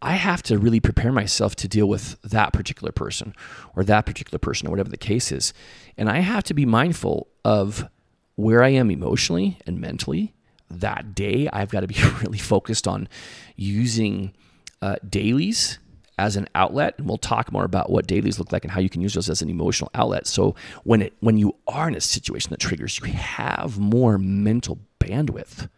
I 0.01 0.13
have 0.13 0.43
to 0.43 0.57
really 0.57 0.79
prepare 0.79 1.11
myself 1.11 1.55
to 1.57 1.67
deal 1.67 1.87
with 1.87 2.21
that 2.21 2.53
particular 2.53 2.91
person 2.91 3.35
or 3.75 3.83
that 3.83 4.05
particular 4.05 4.37
person 4.37 4.67
or 4.67 4.71
whatever 4.71 4.89
the 4.89 4.97
case 4.97 5.31
is. 5.31 5.53
And 5.97 6.09
I 6.09 6.19
have 6.19 6.43
to 6.45 6.53
be 6.53 6.65
mindful 6.65 7.27
of 7.43 7.89
where 8.35 8.63
I 8.63 8.69
am 8.69 8.91
emotionally 8.91 9.57
and 9.65 9.81
mentally 9.81 10.33
that 10.69 11.15
day. 11.15 11.49
I've 11.51 11.69
got 11.69 11.81
to 11.81 11.87
be 11.87 12.01
really 12.21 12.37
focused 12.37 12.87
on 12.87 13.09
using 13.55 14.33
uh, 14.81 14.97
dailies 15.07 15.79
as 16.17 16.35
an 16.35 16.47
outlet 16.55 16.95
and 16.97 17.07
we'll 17.07 17.17
talk 17.17 17.51
more 17.51 17.65
about 17.65 17.89
what 17.89 18.07
dailies 18.07 18.39
look 18.39 18.51
like 18.51 18.63
and 18.63 18.71
how 18.71 18.79
you 18.79 18.89
can 18.89 19.01
use 19.01 19.13
those 19.13 19.29
as 19.29 19.41
an 19.41 19.49
emotional 19.49 19.89
outlet 19.93 20.25
so 20.27 20.55
when 20.83 21.01
it 21.01 21.13
when 21.19 21.37
you 21.37 21.55
are 21.67 21.87
in 21.87 21.95
a 21.95 22.01
situation 22.01 22.49
that 22.49 22.59
triggers 22.59 22.99
you 22.99 23.11
have 23.11 23.77
more 23.77 24.17
mental 24.17 24.79
bandwidth 24.99 25.69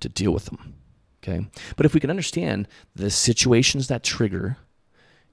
to 0.00 0.08
deal 0.08 0.32
with 0.32 0.44
them 0.46 0.74
Okay. 1.26 1.46
But 1.76 1.86
if 1.86 1.94
we 1.94 2.00
can 2.00 2.10
understand 2.10 2.68
the 2.94 3.10
situations 3.10 3.88
that 3.88 4.04
trigger 4.04 4.58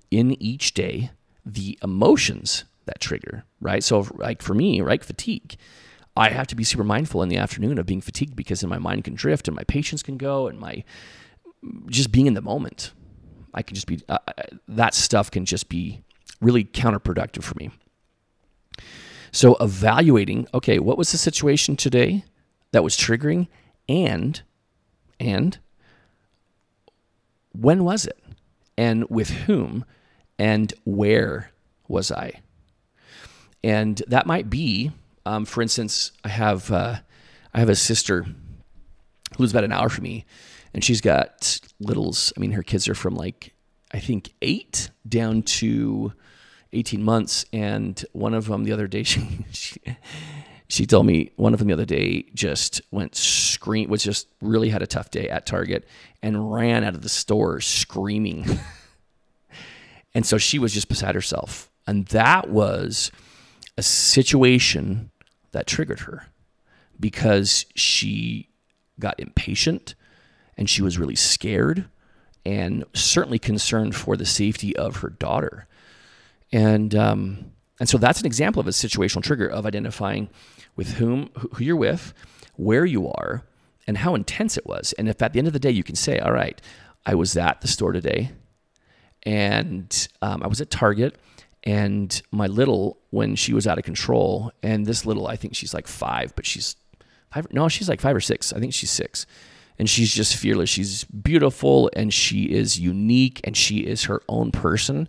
in 0.10 0.41
each 0.41 0.74
day, 0.74 1.12
the 1.46 1.78
emotions 1.84 2.63
that 2.86 3.00
trigger, 3.00 3.46
right? 3.62 3.84
So, 3.84 4.08
like 4.15 4.41
for 4.41 4.54
me, 4.54 4.82
right, 4.82 5.04
fatigue. 5.04 5.56
I 6.15 6.30
have 6.30 6.48
to 6.48 6.56
be 6.56 6.63
super 6.63 6.84
mindful 6.84 7.24
in 7.24 7.30
the 7.30 7.38
afternoon 7.38 7.80
of 7.80 7.88
being 7.88 8.02
fatigued 8.02 8.36
because 8.36 8.62
then 8.62 8.69
my 8.69 8.78
mind 8.78 9.04
can 9.04 9.15
drift 9.15 9.48
and 9.48 9.58
my 9.58 9.63
patience 9.63 10.04
can 10.04 10.17
go 10.17 10.48
and 10.48 10.60
my 10.60 10.84
just 11.88 12.12
being 12.12 12.28
in 12.28 12.36
the 12.36 12.41
moment. 12.41 12.91
I 13.53 13.61
can 13.61 13.75
just 13.75 13.87
be 13.87 14.01
uh, 14.09 14.17
uh 14.27 14.43
that 14.67 14.93
stuff 14.93 15.31
can 15.31 15.45
just 15.45 15.69
be 15.69 16.01
really 16.41 16.63
counterproductive 16.63 17.43
for 17.43 17.55
me. 17.55 17.71
So 19.31 19.55
evaluating, 19.55 20.47
okay, 20.53 20.77
what 20.79 20.97
was 20.97 21.11
the 21.11 21.17
situation 21.17 21.75
today 21.75 22.23
that 22.71 22.83
was 22.83 22.95
triggering 22.95 23.47
and 23.89 24.41
and 25.19 25.57
when 27.53 27.83
was 27.83 28.05
it? 28.05 28.19
And 28.77 29.09
with 29.09 29.29
whom? 29.29 29.85
And 30.39 30.73
where 30.83 31.51
was 31.87 32.11
I? 32.11 32.41
And 33.63 34.01
that 34.07 34.25
might 34.25 34.49
be, 34.49 34.91
um, 35.25 35.45
for 35.45 35.61
instance, 35.61 36.11
I 36.23 36.29
have 36.29 36.71
uh, 36.71 36.97
I 37.53 37.59
have 37.59 37.69
a 37.69 37.75
sister 37.75 38.25
who's 39.37 39.51
about 39.51 39.63
an 39.63 39.71
hour 39.71 39.89
from 39.89 40.03
me, 40.03 40.25
and 40.73 40.83
she's 40.83 41.01
got 41.01 41.59
littles. 41.79 42.33
I 42.36 42.39
mean, 42.39 42.51
her 42.51 42.63
kids 42.63 42.88
are 42.88 42.95
from 42.95 43.15
like 43.15 43.53
I 43.91 43.99
think 43.99 44.33
eight 44.41 44.89
down 45.07 45.43
to 45.43 46.13
eighteen 46.71 47.03
months, 47.03 47.45
and 47.53 48.03
one 48.13 48.33
of 48.33 48.47
them 48.47 48.63
the 48.63 48.71
other 48.71 48.88
day 48.88 49.03
she, 49.03 49.45
she 49.51 49.81
she 50.67 50.86
told 50.86 51.05
me 51.05 51.31
one 51.36 51.53
of 51.53 51.59
them 51.59 51.67
the 51.67 51.73
other 51.73 51.86
day 51.86 52.23
just 52.33 52.81
went 52.91 53.15
scream 53.15 53.89
was 53.89 54.03
just 54.03 54.27
really 54.41 54.69
had 54.69 54.81
a 54.81 54.88
tough 54.88 55.12
day 55.12 55.29
at 55.29 55.45
Target 55.45 55.88
and 56.21 56.51
ran 56.51 56.83
out 56.83 56.95
of 56.95 57.01
the 57.01 57.09
store 57.09 57.62
screaming. 57.62 58.59
and 60.15 60.25
so 60.25 60.39
she 60.39 60.57
was 60.57 60.73
just 60.73 60.89
beside 60.89 61.13
herself. 61.13 61.69
And 61.86 62.07
that 62.07 62.49
was 62.49 63.12
a 63.77 63.83
situation 63.83 65.12
that 65.51 65.67
triggered 65.67 66.01
her 66.01 66.27
because 66.99 67.65
she 67.75 68.49
got 68.99 69.19
impatient 69.19 69.95
and 70.57 70.69
she 70.69 70.81
was 70.81 70.97
really 70.97 71.15
scared 71.15 71.85
and 72.45 72.83
certainly 72.93 73.39
concerned 73.39 73.95
for 73.95 74.17
the 74.17 74.25
safety 74.25 74.75
of 74.75 74.97
her 74.97 75.09
daughter. 75.09 75.67
And 76.51 76.93
um, 76.95 77.51
and 77.79 77.89
so 77.89 77.97
that's 77.97 78.19
an 78.19 78.25
example 78.25 78.59
of 78.59 78.67
a 78.67 78.71
situational 78.71 79.23
trigger 79.23 79.47
of 79.47 79.65
identifying 79.65 80.29
with 80.75 80.93
whom 80.93 81.29
who 81.35 81.63
you're 81.63 81.75
with, 81.75 82.13
where 82.55 82.85
you 82.85 83.09
are, 83.09 83.43
and 83.87 83.97
how 83.97 84.15
intense 84.15 84.57
it 84.57 84.65
was. 84.65 84.93
And 84.93 85.09
if 85.09 85.21
at 85.21 85.33
the 85.33 85.39
end 85.39 85.47
of 85.47 85.53
the 85.53 85.59
day 85.59 85.71
you 85.71 85.83
can 85.83 85.95
say, 85.95 86.19
"All 86.19 86.31
right, 86.33 86.61
I 87.05 87.15
was 87.15 87.35
at 87.37 87.61
the 87.61 87.67
store 87.67 87.91
today, 87.91 88.31
and 89.23 90.07
um, 90.21 90.43
I 90.43 90.47
was 90.47 90.61
at 90.61 90.69
Target." 90.69 91.15
And 91.65 92.21
my 92.29 92.47
little, 92.47 92.97
when 93.11 93.37
she 93.37 93.53
was 93.53 93.65
out 93.67 93.77
of 93.77 93.85
control, 93.85 94.51
and 94.61 94.85
this 94.85 95.05
little, 95.05 95.27
I 95.27 95.37
think 95.37 95.55
she's 95.55 95.73
like 95.73 95.87
five, 95.87 96.35
but 96.35 96.45
she's 96.45 96.75
five. 97.31 97.47
No, 97.53 97.69
she's 97.69 97.87
like 97.87 98.01
five 98.01 98.17
or 98.17 98.21
six. 98.21 98.51
I 98.51 98.59
think 98.59 98.73
she's 98.73 98.91
six 98.91 99.25
and 99.79 99.89
she's 99.89 100.13
just 100.13 100.36
fearless. 100.36 100.69
She's 100.69 101.03
beautiful 101.05 101.89
and 101.95 102.13
she 102.13 102.43
is 102.43 102.79
unique 102.79 103.41
and 103.43 103.55
she 103.57 103.79
is 103.79 104.03
her 104.05 104.21
own 104.29 104.51
person 104.51 105.07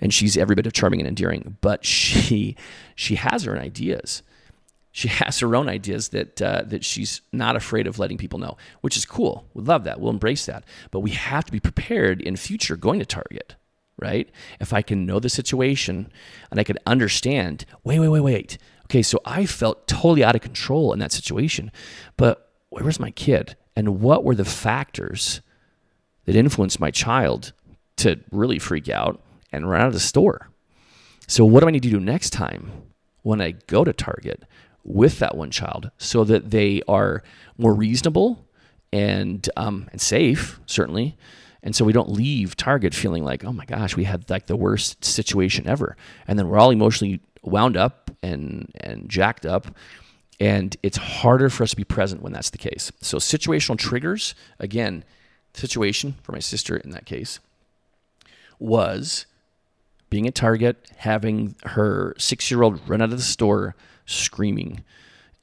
and 0.00 0.14
she's 0.14 0.36
every 0.36 0.54
bit 0.54 0.66
of 0.66 0.72
charming 0.72 1.00
and 1.00 1.08
endearing. 1.08 1.56
But 1.60 1.84
she 1.84 2.56
she 2.94 3.16
has 3.16 3.44
her 3.44 3.54
own 3.56 3.62
ideas 3.62 4.22
she 4.98 5.06
has 5.08 5.38
her 5.38 5.54
own 5.54 5.68
ideas 5.68 6.08
that 6.08 6.42
uh, 6.42 6.62
that 6.66 6.84
she's 6.84 7.20
not 7.32 7.54
afraid 7.54 7.86
of 7.86 8.00
letting 8.00 8.18
people 8.18 8.40
know, 8.40 8.56
which 8.80 8.96
is 8.96 9.04
cool. 9.04 9.46
We 9.54 9.62
love 9.62 9.84
that. 9.84 10.00
We'll 10.00 10.10
embrace 10.10 10.46
that. 10.46 10.64
But 10.90 11.00
we 11.00 11.12
have 11.12 11.44
to 11.44 11.52
be 11.52 11.60
prepared 11.60 12.20
in 12.20 12.34
future 12.34 12.74
going 12.76 12.98
to 12.98 13.06
Target, 13.06 13.54
right? 13.96 14.28
If 14.58 14.72
I 14.72 14.82
can 14.82 15.06
know 15.06 15.20
the 15.20 15.28
situation 15.28 16.10
and 16.50 16.58
I 16.58 16.64
can 16.64 16.78
understand, 16.84 17.64
wait, 17.84 18.00
wait, 18.00 18.08
wait, 18.08 18.20
wait. 18.20 18.58
Okay, 18.86 19.02
so 19.02 19.20
I 19.24 19.46
felt 19.46 19.86
totally 19.86 20.24
out 20.24 20.34
of 20.34 20.40
control 20.40 20.92
in 20.92 20.98
that 20.98 21.12
situation, 21.12 21.70
but 22.16 22.50
where 22.70 22.84
was 22.84 22.98
my 22.98 23.12
kid? 23.12 23.54
And 23.78 24.00
what 24.00 24.24
were 24.24 24.34
the 24.34 24.44
factors 24.44 25.40
that 26.24 26.34
influenced 26.34 26.80
my 26.80 26.90
child 26.90 27.52
to 27.98 28.18
really 28.32 28.58
freak 28.58 28.88
out 28.88 29.22
and 29.52 29.70
run 29.70 29.82
out 29.82 29.86
of 29.86 29.92
the 29.92 30.00
store? 30.00 30.50
So, 31.28 31.44
what 31.44 31.60
do 31.60 31.68
I 31.68 31.70
need 31.70 31.84
to 31.84 31.90
do 31.90 32.00
next 32.00 32.30
time 32.30 32.72
when 33.22 33.40
I 33.40 33.52
go 33.52 33.84
to 33.84 33.92
Target? 33.92 34.42
with 34.88 35.18
that 35.18 35.36
one 35.36 35.50
child 35.50 35.90
so 35.98 36.24
that 36.24 36.50
they 36.50 36.82
are 36.88 37.22
more 37.58 37.74
reasonable 37.74 38.46
and 38.90 39.48
um, 39.56 39.86
and 39.92 40.00
safe 40.00 40.58
certainly 40.64 41.14
and 41.62 41.76
so 41.76 41.84
we 41.84 41.92
don't 41.92 42.10
leave 42.10 42.56
target 42.56 42.94
feeling 42.94 43.22
like 43.22 43.44
oh 43.44 43.52
my 43.52 43.66
gosh 43.66 43.96
we 43.96 44.04
had 44.04 44.28
like 44.30 44.46
the 44.46 44.56
worst 44.56 45.04
situation 45.04 45.66
ever 45.66 45.94
and 46.26 46.38
then 46.38 46.48
we're 46.48 46.58
all 46.58 46.70
emotionally 46.70 47.20
wound 47.42 47.76
up 47.76 48.10
and 48.22 48.72
and 48.80 49.10
jacked 49.10 49.44
up 49.44 49.66
and 50.40 50.76
it's 50.82 50.96
harder 50.96 51.50
for 51.50 51.64
us 51.64 51.70
to 51.70 51.76
be 51.76 51.84
present 51.84 52.22
when 52.22 52.32
that's 52.32 52.50
the 52.50 52.58
case 52.58 52.92
so 53.00 53.18
situational 53.18 53.78
triggers 53.78 54.34
again 54.58 55.04
situation 55.54 56.14
for 56.22 56.32
my 56.32 56.38
sister 56.38 56.76
in 56.76 56.90
that 56.90 57.06
case 57.06 57.40
was 58.58 59.26
being 60.10 60.26
at 60.26 60.34
target 60.34 60.90
having 60.96 61.54
her 61.64 62.14
six 62.18 62.50
year 62.50 62.62
old 62.62 62.86
run 62.88 63.02
out 63.02 63.10
of 63.10 63.18
the 63.18 63.22
store 63.22 63.74
screaming. 64.06 64.84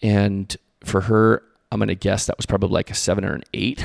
And 0.02 0.56
for 0.84 1.02
her, 1.02 1.44
I'm 1.72 1.80
going 1.80 1.90
to 1.90 1.96
guess 1.96 2.26
that 2.26 2.38
was 2.38 2.46
probably 2.46 2.70
like 2.70 2.90
a 2.90 2.96
seven 2.96 3.26
or 3.26 3.34
an 3.34 3.44
eight. 3.54 3.84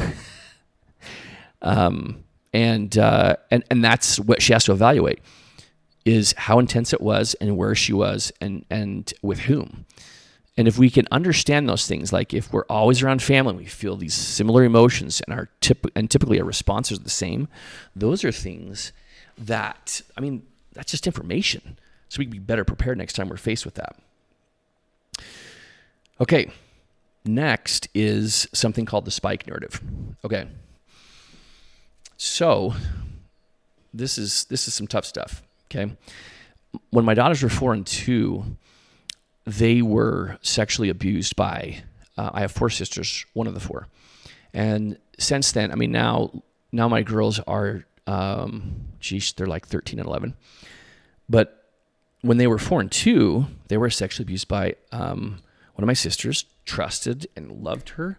um, 1.62 2.24
and 2.52 2.96
uh, 2.98 3.36
and 3.50 3.62
and 3.70 3.84
that's 3.84 4.18
what 4.18 4.42
she 4.42 4.52
has 4.52 4.64
to 4.64 4.72
evaluate 4.72 5.20
is 6.04 6.34
how 6.36 6.58
intense 6.58 6.92
it 6.92 7.00
was 7.00 7.34
and 7.34 7.56
where 7.56 7.74
she 7.74 7.92
was 7.92 8.32
and 8.40 8.64
and 8.70 9.12
with 9.22 9.40
whom. 9.40 9.86
And 10.60 10.68
if 10.68 10.76
we 10.76 10.90
can 10.90 11.08
understand 11.10 11.70
those 11.70 11.86
things, 11.86 12.12
like 12.12 12.34
if 12.34 12.52
we're 12.52 12.66
always 12.66 13.02
around 13.02 13.22
family, 13.22 13.54
we 13.54 13.64
feel 13.64 13.96
these 13.96 14.12
similar 14.12 14.62
emotions, 14.62 15.22
and 15.22 15.32
our 15.32 15.48
tip 15.60 15.86
and 15.96 16.10
typically 16.10 16.38
our 16.38 16.44
responses 16.44 16.98
are 16.98 17.02
the 17.02 17.08
same. 17.08 17.48
Those 17.96 18.24
are 18.24 18.30
things 18.30 18.92
that 19.38 20.02
I 20.18 20.20
mean, 20.20 20.42
that's 20.74 20.90
just 20.90 21.06
information, 21.06 21.78
so 22.10 22.18
we 22.18 22.26
can 22.26 22.32
be 22.32 22.38
better 22.38 22.66
prepared 22.66 22.98
next 22.98 23.14
time 23.14 23.30
we're 23.30 23.38
faced 23.38 23.64
with 23.64 23.76
that. 23.76 23.96
Okay, 26.20 26.50
next 27.24 27.88
is 27.94 28.46
something 28.52 28.84
called 28.84 29.06
the 29.06 29.10
spike 29.10 29.46
narrative. 29.46 29.80
Okay, 30.26 30.46
so 32.18 32.74
this 33.94 34.18
is 34.18 34.44
this 34.50 34.68
is 34.68 34.74
some 34.74 34.86
tough 34.86 35.06
stuff. 35.06 35.42
Okay, 35.70 35.96
when 36.90 37.06
my 37.06 37.14
daughters 37.14 37.42
were 37.42 37.48
four 37.48 37.72
and 37.72 37.86
two 37.86 38.58
they 39.58 39.82
were 39.82 40.38
sexually 40.42 40.90
abused 40.90 41.36
by. 41.36 41.82
Uh, 42.16 42.30
I 42.34 42.40
have 42.40 42.52
four 42.52 42.70
sisters, 42.70 43.26
one 43.34 43.48
of 43.48 43.54
the 43.54 43.60
four, 43.60 43.88
and 44.52 44.98
since 45.18 45.52
then, 45.52 45.72
I 45.72 45.74
mean, 45.74 45.92
now 45.92 46.42
now 46.72 46.88
my 46.88 47.02
girls 47.02 47.40
are, 47.46 47.84
um, 48.06 48.88
geez, 49.00 49.32
they're 49.32 49.46
like 49.46 49.66
thirteen 49.66 49.98
and 49.98 50.08
eleven, 50.08 50.34
but 51.28 51.56
when 52.22 52.38
they 52.38 52.46
were 52.46 52.58
four 52.58 52.80
and 52.80 52.92
two, 52.92 53.46
they 53.68 53.78
were 53.78 53.90
sexually 53.90 54.24
abused 54.24 54.48
by 54.48 54.74
um, 54.92 55.40
one 55.74 55.84
of 55.84 55.86
my 55.86 55.94
sisters. 55.94 56.44
Trusted 56.66 57.26
and 57.34 57.50
loved 57.64 57.88
her, 57.90 58.18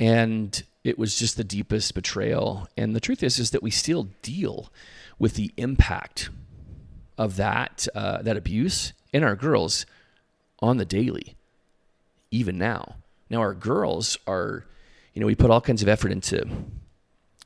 and 0.00 0.64
it 0.82 0.98
was 0.98 1.18
just 1.18 1.36
the 1.36 1.44
deepest 1.44 1.94
betrayal. 1.94 2.66
And 2.76 2.96
the 2.96 3.00
truth 3.00 3.22
is, 3.22 3.38
is 3.38 3.50
that 3.50 3.62
we 3.62 3.70
still 3.70 4.08
deal 4.22 4.72
with 5.18 5.34
the 5.34 5.52
impact 5.56 6.30
of 7.16 7.36
that 7.36 7.86
uh, 7.94 8.22
that 8.22 8.36
abuse 8.36 8.92
in 9.12 9.22
our 9.22 9.36
girls 9.36 9.86
on 10.66 10.76
the 10.76 10.84
daily, 10.84 11.36
even 12.30 12.58
now. 12.58 12.96
Now 13.30 13.40
our 13.40 13.54
girls 13.54 14.18
are, 14.26 14.64
you 15.14 15.20
know, 15.20 15.26
we 15.26 15.34
put 15.34 15.50
all 15.50 15.60
kinds 15.60 15.82
of 15.82 15.88
effort 15.88 16.12
into 16.12 16.46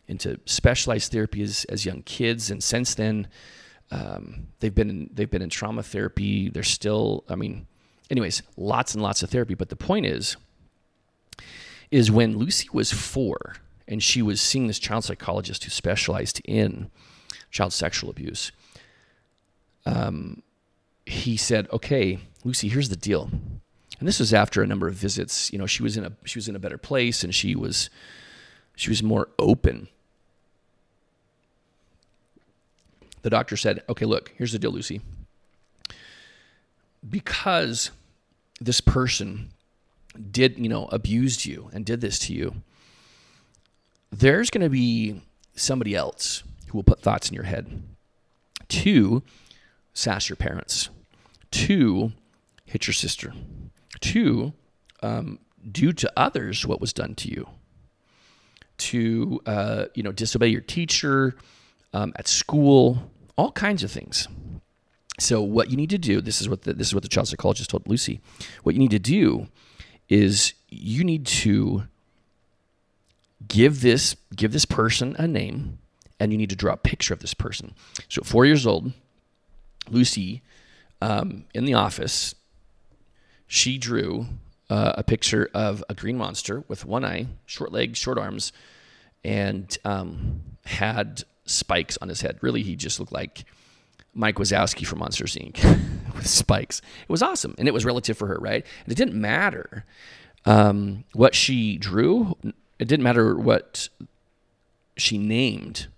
into 0.08 0.40
specialized 0.44 1.12
therapy 1.12 1.40
as, 1.40 1.64
as 1.66 1.86
young 1.86 2.02
kids, 2.02 2.50
and 2.50 2.62
since 2.62 2.96
then, 2.96 3.28
um, 3.92 4.48
they've 4.58 4.74
been 4.74 4.90
in, 4.90 5.10
they've 5.12 5.30
been 5.30 5.42
in 5.42 5.50
trauma 5.50 5.82
therapy. 5.82 6.48
They're 6.48 6.62
still, 6.64 7.24
I 7.28 7.36
mean, 7.36 7.66
anyways, 8.10 8.42
lots 8.56 8.94
and 8.94 9.02
lots 9.02 9.22
of 9.22 9.30
therapy. 9.30 9.54
But 9.54 9.68
the 9.68 9.76
point 9.76 10.06
is, 10.06 10.36
is 11.90 12.10
when 12.10 12.38
Lucy 12.38 12.68
was 12.72 12.92
four 12.92 13.56
and 13.88 14.02
she 14.02 14.22
was 14.22 14.40
seeing 14.40 14.68
this 14.68 14.78
child 14.78 15.04
psychologist 15.04 15.64
who 15.64 15.70
specialized 15.70 16.40
in 16.44 16.90
child 17.50 17.72
sexual 17.72 18.10
abuse. 18.10 18.52
Um, 19.86 20.42
he 21.06 21.36
said, 21.36 21.68
"Okay, 21.72 22.18
Lucy, 22.44 22.68
here's 22.68 22.88
the 22.88 22.96
deal." 22.96 23.30
And 23.98 24.08
this 24.08 24.18
was 24.18 24.32
after 24.32 24.62
a 24.62 24.66
number 24.66 24.88
of 24.88 24.94
visits. 24.94 25.52
You 25.52 25.58
know, 25.58 25.66
she 25.66 25.82
was 25.82 25.96
in 25.96 26.04
a 26.04 26.12
she 26.24 26.38
was 26.38 26.48
in 26.48 26.56
a 26.56 26.58
better 26.58 26.78
place, 26.78 27.22
and 27.22 27.34
she 27.34 27.54
was 27.54 27.90
she 28.74 28.90
was 28.90 29.02
more 29.02 29.28
open. 29.38 29.88
The 33.22 33.30
doctor 33.30 33.56
said, 33.56 33.82
"Okay, 33.88 34.06
look, 34.06 34.32
here's 34.36 34.52
the 34.52 34.58
deal, 34.58 34.72
Lucy. 34.72 35.02
Because 37.08 37.90
this 38.60 38.80
person 38.80 39.50
did, 40.30 40.58
you 40.58 40.68
know, 40.68 40.86
abused 40.86 41.44
you 41.44 41.70
and 41.72 41.84
did 41.84 42.00
this 42.00 42.18
to 42.20 42.34
you, 42.34 42.62
there's 44.10 44.50
going 44.50 44.62
to 44.62 44.70
be 44.70 45.20
somebody 45.54 45.94
else 45.94 46.42
who 46.68 46.78
will 46.78 46.82
put 46.82 47.00
thoughts 47.00 47.28
in 47.28 47.34
your 47.34 47.44
head. 47.44 47.82
Two, 48.68 49.22
sass 49.92 50.28
your 50.28 50.36
parents. 50.36 50.88
Two, 51.50 52.12
hit 52.70 52.86
your 52.86 52.94
sister. 52.94 53.32
Two, 54.00 54.52
um, 55.02 55.40
do 55.70 55.92
to 55.92 56.10
others 56.16 56.64
what 56.66 56.80
was 56.80 56.92
done 56.92 57.14
to 57.16 57.28
you. 57.28 57.48
To 58.78 59.40
uh, 59.44 59.84
you 59.94 60.02
know, 60.02 60.12
disobey 60.12 60.48
your 60.48 60.62
teacher 60.62 61.34
um, 61.92 62.12
at 62.16 62.28
school, 62.28 63.10
all 63.36 63.52
kinds 63.52 63.82
of 63.82 63.90
things. 63.90 64.28
So 65.18 65.42
what 65.42 65.70
you 65.70 65.76
need 65.76 65.90
to 65.90 65.98
do, 65.98 66.20
this 66.22 66.40
is 66.40 66.48
what 66.48 66.62
the, 66.62 66.72
this 66.72 66.86
is 66.88 66.94
what 66.94 67.02
the 67.02 67.08
child 67.08 67.28
psychologist 67.28 67.70
told 67.70 67.86
Lucy. 67.86 68.20
What 68.62 68.74
you 68.74 68.78
need 68.78 68.92
to 68.92 68.98
do 68.98 69.48
is 70.08 70.54
you 70.68 71.04
need 71.04 71.26
to 71.26 71.84
give 73.46 73.80
this 73.80 74.16
give 74.34 74.52
this 74.52 74.64
person 74.64 75.16
a 75.18 75.26
name, 75.26 75.78
and 76.18 76.32
you 76.32 76.38
need 76.38 76.50
to 76.50 76.56
draw 76.56 76.74
a 76.74 76.78
picture 76.78 77.12
of 77.12 77.20
this 77.20 77.34
person. 77.34 77.74
So 78.08 78.22
four 78.22 78.46
years 78.46 78.66
old, 78.66 78.92
Lucy 79.90 80.42
um, 81.02 81.44
in 81.52 81.64
the 81.64 81.74
office, 81.74 82.34
she 83.50 83.78
drew 83.78 84.26
uh, 84.70 84.92
a 84.96 85.02
picture 85.02 85.50
of 85.52 85.82
a 85.88 85.94
green 85.94 86.16
monster 86.16 86.62
with 86.68 86.84
one 86.84 87.04
eye, 87.04 87.26
short 87.46 87.72
legs, 87.72 87.98
short 87.98 88.16
arms, 88.16 88.52
and 89.24 89.76
um, 89.84 90.40
had 90.64 91.24
spikes 91.46 91.98
on 92.00 92.08
his 92.08 92.20
head. 92.20 92.38
Really, 92.42 92.62
he 92.62 92.76
just 92.76 93.00
looked 93.00 93.10
like 93.10 93.44
Mike 94.14 94.36
Wazowski 94.36 94.86
from 94.86 95.00
Monsters 95.00 95.34
Inc. 95.34 95.60
with 96.14 96.28
spikes. 96.28 96.80
It 97.02 97.08
was 97.10 97.22
awesome, 97.22 97.56
and 97.58 97.66
it 97.66 97.74
was 97.74 97.84
relative 97.84 98.16
for 98.16 98.28
her, 98.28 98.38
right? 98.38 98.64
And 98.84 98.92
it 98.92 98.96
didn't 98.96 99.20
matter 99.20 99.84
um, 100.44 101.02
what 101.12 101.34
she 101.34 101.76
drew. 101.76 102.36
It 102.78 102.86
didn't 102.86 103.02
matter 103.02 103.34
what 103.34 103.88
she 104.96 105.18
named 105.18 105.88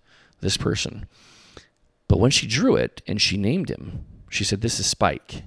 this 0.40 0.56
person. 0.56 1.04
But 2.08 2.18
when 2.18 2.30
she 2.30 2.46
drew 2.46 2.76
it 2.76 3.02
and 3.06 3.20
she 3.20 3.36
named 3.36 3.70
him, 3.70 4.06
she 4.30 4.42
said, 4.42 4.62
This 4.62 4.80
is 4.80 4.86
Spike. 4.86 5.42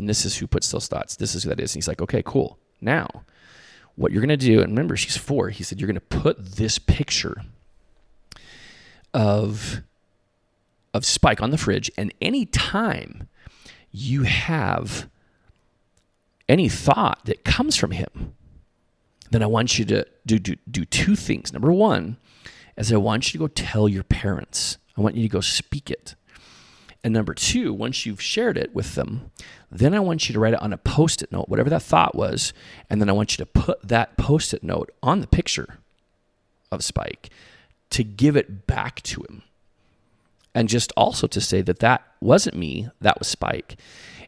And 0.00 0.08
this 0.08 0.24
is 0.24 0.38
who 0.38 0.46
puts 0.46 0.70
those 0.70 0.88
thoughts. 0.88 1.14
This 1.14 1.34
is 1.34 1.42
who 1.42 1.50
that 1.50 1.60
is. 1.60 1.74
And 1.74 1.76
he's 1.76 1.88
like, 1.88 2.00
Okay, 2.00 2.22
cool. 2.24 2.58
Now, 2.80 3.06
what 3.96 4.12
you're 4.12 4.22
going 4.22 4.30
to 4.30 4.36
do, 4.38 4.62
and 4.62 4.70
remember, 4.72 4.96
she's 4.96 5.18
four. 5.18 5.50
He 5.50 5.62
said, 5.62 5.78
You're 5.78 5.86
going 5.86 5.94
to 5.94 6.00
put 6.00 6.56
this 6.56 6.78
picture 6.78 7.42
of, 9.12 9.82
of 10.94 11.04
Spike 11.04 11.42
on 11.42 11.50
the 11.50 11.58
fridge. 11.58 11.90
And 11.98 12.14
anytime 12.22 13.28
you 13.92 14.22
have 14.22 15.10
any 16.48 16.70
thought 16.70 17.26
that 17.26 17.44
comes 17.44 17.76
from 17.76 17.90
him, 17.90 18.32
then 19.30 19.42
I 19.42 19.46
want 19.46 19.78
you 19.78 19.84
to 19.84 20.06
do, 20.24 20.38
do, 20.38 20.56
do 20.70 20.86
two 20.86 21.14
things. 21.14 21.52
Number 21.52 21.70
one 21.70 22.16
is 22.78 22.90
I 22.90 22.96
want 22.96 23.28
you 23.28 23.32
to 23.32 23.44
go 23.44 23.48
tell 23.48 23.86
your 23.86 24.02
parents. 24.02 24.78
I 24.96 25.02
want 25.02 25.14
you 25.14 25.22
to 25.22 25.28
go 25.28 25.42
speak 25.42 25.90
it. 25.90 26.14
And 27.02 27.14
number 27.14 27.32
two, 27.32 27.72
once 27.72 28.04
you've 28.04 28.20
shared 28.20 28.58
it 28.58 28.74
with 28.74 28.94
them, 28.94 29.30
then 29.70 29.94
I 29.94 30.00
want 30.00 30.28
you 30.28 30.32
to 30.34 30.40
write 30.40 30.52
it 30.52 30.62
on 30.62 30.72
a 30.72 30.78
post 30.78 31.22
it 31.22 31.32
note, 31.32 31.48
whatever 31.48 31.70
that 31.70 31.82
thought 31.82 32.14
was. 32.14 32.52
And 32.90 33.00
then 33.00 33.08
I 33.08 33.12
want 33.12 33.32
you 33.32 33.44
to 33.44 33.46
put 33.46 33.80
that 33.82 34.16
post 34.18 34.52
it 34.52 34.62
note 34.62 34.90
on 35.02 35.20
the 35.20 35.26
picture 35.26 35.78
of 36.70 36.84
Spike 36.84 37.30
to 37.90 38.04
give 38.04 38.36
it 38.36 38.66
back 38.66 39.02
to 39.02 39.22
him. 39.22 39.42
And 40.54 40.68
just 40.68 40.92
also 40.96 41.26
to 41.28 41.40
say 41.40 41.62
that 41.62 41.78
that 41.78 42.02
wasn't 42.20 42.56
me, 42.56 42.90
that 43.00 43.18
was 43.18 43.28
Spike. 43.28 43.76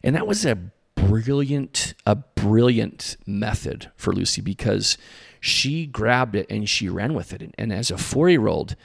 And 0.03 0.15
that 0.15 0.25
was 0.25 0.45
a 0.45 0.57
brilliant, 0.95 1.93
a 2.05 2.15
brilliant 2.15 3.17
method 3.27 3.91
for 3.95 4.13
Lucy 4.13 4.41
because 4.41 4.97
she 5.39 5.85
grabbed 5.85 6.35
it 6.35 6.47
and 6.49 6.67
she 6.67 6.89
ran 6.89 7.13
with 7.13 7.33
it. 7.33 7.53
And 7.57 7.71
as 7.71 7.91
a 7.91 7.97
four 7.97 8.29
year 8.29 8.47
old, 8.47 8.75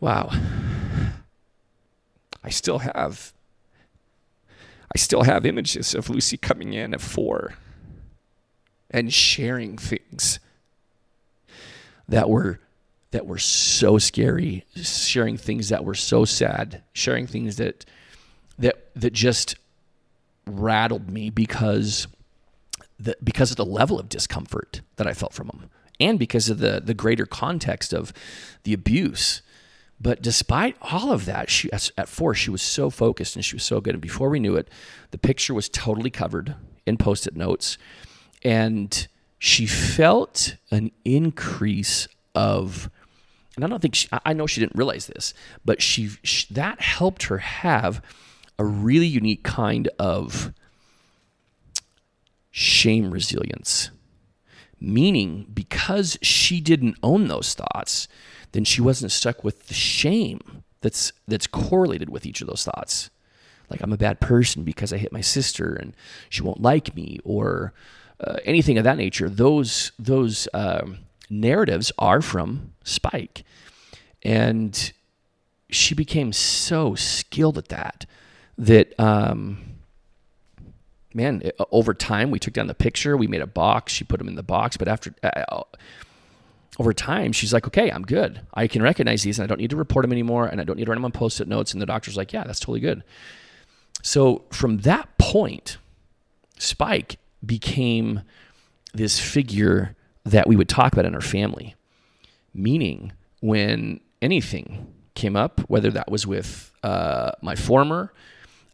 wow 0.00 0.30
I 2.42 2.50
still 2.50 2.78
have 2.78 3.32
I 4.94 4.98
still 4.98 5.24
have 5.24 5.44
images 5.44 5.94
of 5.94 6.08
Lucy 6.08 6.36
coming 6.36 6.72
in 6.72 6.94
at 6.94 7.00
four 7.00 7.54
and 8.90 9.12
sharing 9.12 9.76
things 9.76 10.40
that 12.08 12.28
were 12.30 12.60
that 13.10 13.26
were 13.26 13.38
so 13.38 13.98
scary, 13.98 14.66
sharing 14.76 15.36
things 15.36 15.70
that 15.70 15.84
were 15.84 15.94
so 15.94 16.24
sad, 16.24 16.82
sharing 16.92 17.26
things 17.26 17.56
that 17.56 17.84
that 18.58 18.88
that 18.94 19.12
just 19.12 19.56
rattled 20.46 21.10
me 21.10 21.30
because 21.30 22.06
the, 22.98 23.16
because 23.22 23.50
of 23.50 23.56
the 23.56 23.64
level 23.64 24.00
of 24.00 24.08
discomfort 24.08 24.80
that 24.96 25.06
I 25.06 25.12
felt 25.12 25.32
from 25.32 25.48
them, 25.48 25.70
and 26.00 26.18
because 26.18 26.48
of 26.48 26.58
the 26.58 26.80
the 26.82 26.94
greater 26.94 27.26
context 27.26 27.92
of 27.92 28.12
the 28.64 28.72
abuse 28.72 29.42
but 30.00 30.22
despite 30.22 30.76
all 30.80 31.12
of 31.12 31.24
that, 31.24 31.50
she 31.50 31.70
at 31.72 32.08
four 32.08 32.34
she 32.34 32.50
was 32.50 32.62
so 32.62 32.88
focused 32.90 33.34
and 33.34 33.44
she 33.44 33.56
was 33.56 33.64
so 33.64 33.80
good. 33.80 33.94
And 33.94 34.02
before 34.02 34.28
we 34.28 34.38
knew 34.38 34.56
it, 34.56 34.68
the 35.10 35.18
picture 35.18 35.54
was 35.54 35.68
totally 35.68 36.10
covered 36.10 36.54
in 36.86 36.96
post-it 36.96 37.36
notes, 37.36 37.78
and 38.42 39.08
she 39.38 39.66
felt 39.66 40.56
an 40.70 40.90
increase 41.04 42.08
of. 42.34 42.90
And 43.56 43.64
I 43.64 43.68
don't 43.68 43.82
think 43.82 43.96
she, 43.96 44.08
I 44.24 44.34
know 44.34 44.46
she 44.46 44.60
didn't 44.60 44.76
realize 44.76 45.08
this, 45.08 45.34
but 45.64 45.82
she, 45.82 46.10
she 46.22 46.46
that 46.54 46.80
helped 46.80 47.24
her 47.24 47.38
have 47.38 48.00
a 48.56 48.64
really 48.64 49.06
unique 49.06 49.42
kind 49.42 49.88
of 49.98 50.52
shame 52.52 53.10
resilience. 53.10 53.90
Meaning, 54.80 55.46
because 55.52 56.16
she 56.22 56.60
didn't 56.60 56.98
own 57.02 57.26
those 57.26 57.54
thoughts, 57.54 58.06
then 58.52 58.64
she 58.64 58.80
wasn't 58.80 59.12
stuck 59.12 59.44
with 59.44 59.66
the 59.68 59.74
shame 59.74 60.40
that's 60.80 61.12
that's 61.26 61.46
correlated 61.46 62.08
with 62.08 62.26
each 62.26 62.40
of 62.40 62.46
those 62.46 62.64
thoughts. 62.64 63.10
Like 63.70 63.82
I'm 63.82 63.92
a 63.92 63.98
bad 63.98 64.20
person 64.20 64.64
because 64.64 64.92
I 64.92 64.96
hit 64.96 65.12
my 65.12 65.20
sister 65.20 65.74
and 65.74 65.94
she 66.30 66.42
won't 66.42 66.62
like 66.62 66.94
me, 66.96 67.20
or 67.24 67.72
uh, 68.20 68.36
anything 68.44 68.78
of 68.78 68.84
that 68.84 68.96
nature. 68.96 69.28
Those 69.28 69.92
those 69.98 70.48
um, 70.54 70.98
narratives 71.28 71.92
are 71.98 72.22
from 72.22 72.72
Spike, 72.84 73.44
and 74.22 74.92
she 75.70 75.94
became 75.94 76.32
so 76.32 76.94
skilled 76.94 77.58
at 77.58 77.68
that 77.68 78.06
that 78.56 78.98
um, 78.98 79.58
man 81.14 81.42
over 81.70 81.94
time 81.94 82.30
we 82.30 82.38
took 82.38 82.54
down 82.54 82.66
the 82.66 82.74
picture 82.74 83.16
we 83.16 83.26
made 83.26 83.42
a 83.42 83.46
box 83.46 83.92
she 83.92 84.04
put 84.04 84.18
them 84.18 84.28
in 84.28 84.34
the 84.34 84.42
box 84.42 84.76
but 84.76 84.88
after 84.88 85.14
uh, 85.22 85.62
over 86.78 86.92
time, 86.92 87.32
she's 87.32 87.52
like, 87.52 87.66
okay, 87.66 87.90
I'm 87.90 88.02
good. 88.02 88.40
I 88.54 88.68
can 88.68 88.82
recognize 88.82 89.22
these 89.22 89.38
and 89.38 89.44
I 89.44 89.46
don't 89.48 89.60
need 89.60 89.70
to 89.70 89.76
report 89.76 90.04
them 90.04 90.12
anymore 90.12 90.46
and 90.46 90.60
I 90.60 90.64
don't 90.64 90.76
need 90.76 90.84
to 90.84 90.90
write 90.90 90.96
them 90.96 91.04
on 91.04 91.12
post 91.12 91.40
it 91.40 91.48
notes. 91.48 91.72
And 91.72 91.82
the 91.82 91.86
doctor's 91.86 92.16
like, 92.16 92.32
yeah, 92.32 92.44
that's 92.44 92.60
totally 92.60 92.80
good. 92.80 93.02
So 94.02 94.44
from 94.50 94.78
that 94.78 95.18
point, 95.18 95.78
Spike 96.58 97.18
became 97.44 98.22
this 98.94 99.18
figure 99.18 99.96
that 100.24 100.46
we 100.46 100.56
would 100.56 100.68
talk 100.68 100.92
about 100.92 101.04
in 101.04 101.14
our 101.14 101.20
family. 101.20 101.74
Meaning, 102.54 103.12
when 103.40 104.00
anything 104.22 104.92
came 105.14 105.36
up, 105.36 105.60
whether 105.68 105.90
that 105.90 106.10
was 106.10 106.26
with 106.26 106.72
uh, 106.82 107.32
my 107.42 107.54
former 107.54 108.12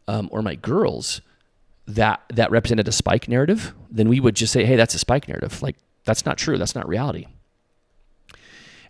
um, 0.07 0.29
or 0.31 0.41
my 0.41 0.55
girls, 0.55 1.21
that 1.87 2.21
that 2.33 2.49
represented 2.49 2.87
a 2.87 2.91
spike 2.91 3.27
narrative, 3.27 3.73
then 3.91 4.09
we 4.09 4.19
would 4.19 4.35
just 4.35 4.51
say, 4.51 4.65
"Hey, 4.65 4.75
that's 4.75 4.95
a 4.95 4.99
spike 4.99 5.27
narrative." 5.27 5.61
Like 5.61 5.75
that's 6.03 6.25
not 6.25 6.37
true. 6.37 6.57
That's 6.57 6.73
not 6.73 6.87
reality. 6.87 7.27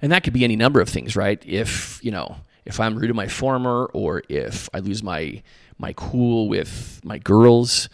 And 0.02 0.12
that 0.12 0.24
could 0.24 0.34
be 0.34 0.44
any 0.44 0.56
number 0.56 0.82
of 0.82 0.90
things, 0.90 1.16
right? 1.16 1.42
If, 1.46 2.00
you 2.04 2.12
know, 2.12 2.38
if 2.66 2.80
I'm 2.80 2.96
rude 2.96 3.08
to 3.08 3.14
my 3.14 3.28
former 3.28 3.86
or 3.94 4.24
if 4.30 4.70
I 4.74 4.80
lose 4.80 5.04
my 5.04 5.42
my 5.78 5.94
cool 5.94 6.48
with 6.48 7.02
my 7.04 7.18
girls, 7.18 7.90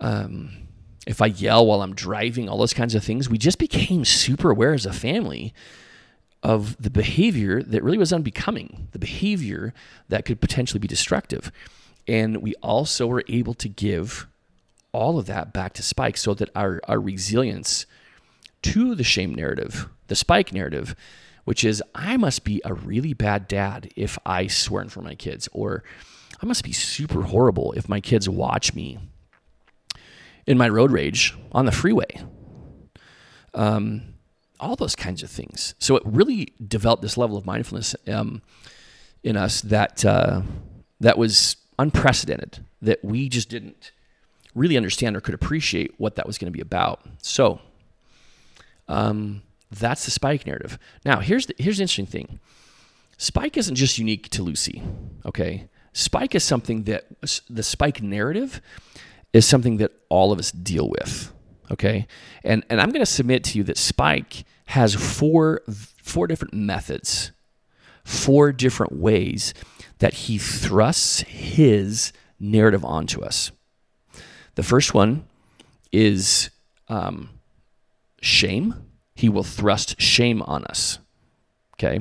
um, 0.00 0.50
if 1.06 1.20
I 1.20 1.26
yell 1.26 1.66
while 1.66 1.82
I'm 1.82 1.94
driving, 1.94 2.48
all 2.48 2.58
those 2.58 2.74
kinds 2.74 2.94
of 2.94 3.02
things, 3.02 3.28
we 3.28 3.38
just 3.38 3.58
became 3.58 4.04
super 4.04 4.50
aware 4.50 4.72
as 4.72 4.86
a 4.86 4.92
family 4.92 5.52
of 6.42 6.80
the 6.80 6.90
behavior 6.90 7.62
that 7.62 7.82
really 7.82 7.98
was 7.98 8.12
unbecoming, 8.12 8.88
the 8.92 8.98
behavior 8.98 9.72
that 10.08 10.24
could 10.24 10.40
potentially 10.40 10.78
be 10.78 10.88
destructive. 10.88 11.52
And 12.08 12.38
we 12.38 12.54
also 12.62 13.06
were 13.06 13.24
able 13.28 13.54
to 13.54 13.68
give 13.68 14.26
all 14.92 15.18
of 15.18 15.26
that 15.26 15.52
back 15.52 15.72
to 15.74 15.82
Spike 15.82 16.16
so 16.16 16.34
that 16.34 16.50
our, 16.54 16.80
our 16.88 17.00
resilience 17.00 17.86
to 18.62 18.94
the 18.94 19.04
shame 19.04 19.34
narrative, 19.34 19.88
the 20.08 20.16
spike 20.16 20.52
narrative, 20.52 20.94
which 21.44 21.64
is 21.64 21.82
I 21.94 22.16
must 22.16 22.44
be 22.44 22.60
a 22.64 22.74
really 22.74 23.12
bad 23.12 23.48
dad 23.48 23.90
if 23.96 24.18
I 24.24 24.46
swear 24.46 24.82
in 24.82 24.88
front 24.88 25.06
of 25.06 25.10
my 25.10 25.16
kids, 25.16 25.48
or 25.52 25.82
I 26.42 26.46
must 26.46 26.64
be 26.64 26.72
super 26.72 27.22
horrible 27.22 27.72
if 27.72 27.88
my 27.88 28.00
kids 28.00 28.28
watch 28.28 28.74
me 28.74 28.98
in 30.46 30.58
my 30.58 30.68
road 30.68 30.90
rage 30.90 31.34
on 31.52 31.66
the 31.66 31.72
freeway. 31.72 32.20
Um, 33.54 34.14
all 34.58 34.76
those 34.76 34.96
kinds 34.96 35.22
of 35.22 35.30
things. 35.30 35.74
So 35.78 35.96
it 35.96 36.02
really 36.06 36.52
developed 36.66 37.02
this 37.02 37.16
level 37.16 37.36
of 37.36 37.44
mindfulness 37.44 37.96
um, 38.06 38.42
in 39.22 39.36
us 39.36 39.60
that 39.62 40.04
uh, 40.04 40.42
that 41.00 41.18
was 41.18 41.56
unprecedented. 41.78 42.64
That 42.80 43.04
we 43.04 43.28
just 43.28 43.48
didn't 43.48 43.92
really 44.54 44.76
understand 44.76 45.16
or 45.16 45.20
could 45.20 45.34
appreciate 45.34 45.94
what 45.98 46.16
that 46.16 46.26
was 46.26 46.38
going 46.38 46.52
to 46.52 46.56
be 46.56 46.60
about. 46.60 47.00
So 47.22 47.60
um, 48.88 49.42
that's 49.70 50.04
the 50.04 50.10
Spike 50.10 50.46
narrative. 50.46 50.78
Now, 51.04 51.20
here's 51.20 51.46
the, 51.46 51.54
here's 51.58 51.78
the 51.78 51.84
interesting 51.84 52.06
thing. 52.06 52.40
Spike 53.16 53.56
isn't 53.56 53.76
just 53.76 53.98
unique 53.98 54.28
to 54.30 54.42
Lucy. 54.42 54.82
Okay, 55.24 55.68
Spike 55.92 56.34
is 56.34 56.44
something 56.44 56.84
that 56.84 57.06
the 57.48 57.62
Spike 57.62 58.02
narrative 58.02 58.60
is 59.32 59.46
something 59.46 59.76
that 59.78 59.92
all 60.08 60.32
of 60.32 60.38
us 60.38 60.50
deal 60.50 60.88
with. 60.88 61.32
Okay, 61.70 62.06
and 62.44 62.64
and 62.68 62.80
I'm 62.80 62.90
going 62.90 63.00
to 63.00 63.06
submit 63.06 63.44
to 63.44 63.58
you 63.58 63.64
that 63.64 63.78
Spike 63.78 64.44
has 64.66 64.94
four 64.94 65.62
four 66.02 66.26
different 66.26 66.54
methods, 66.54 67.32
four 68.04 68.52
different 68.52 68.92
ways 68.92 69.54
that 69.98 70.14
he 70.14 70.36
thrusts 70.36 71.20
his 71.20 72.12
narrative 72.40 72.84
onto 72.84 73.22
us. 73.22 73.52
The 74.56 74.62
first 74.62 74.94
one 74.94 75.24
is 75.92 76.50
um, 76.88 77.30
shame. 78.22 78.74
He 79.14 79.28
will 79.28 79.42
thrust 79.42 80.00
shame 80.00 80.42
on 80.42 80.64
us. 80.64 80.98
Okay. 81.74 82.00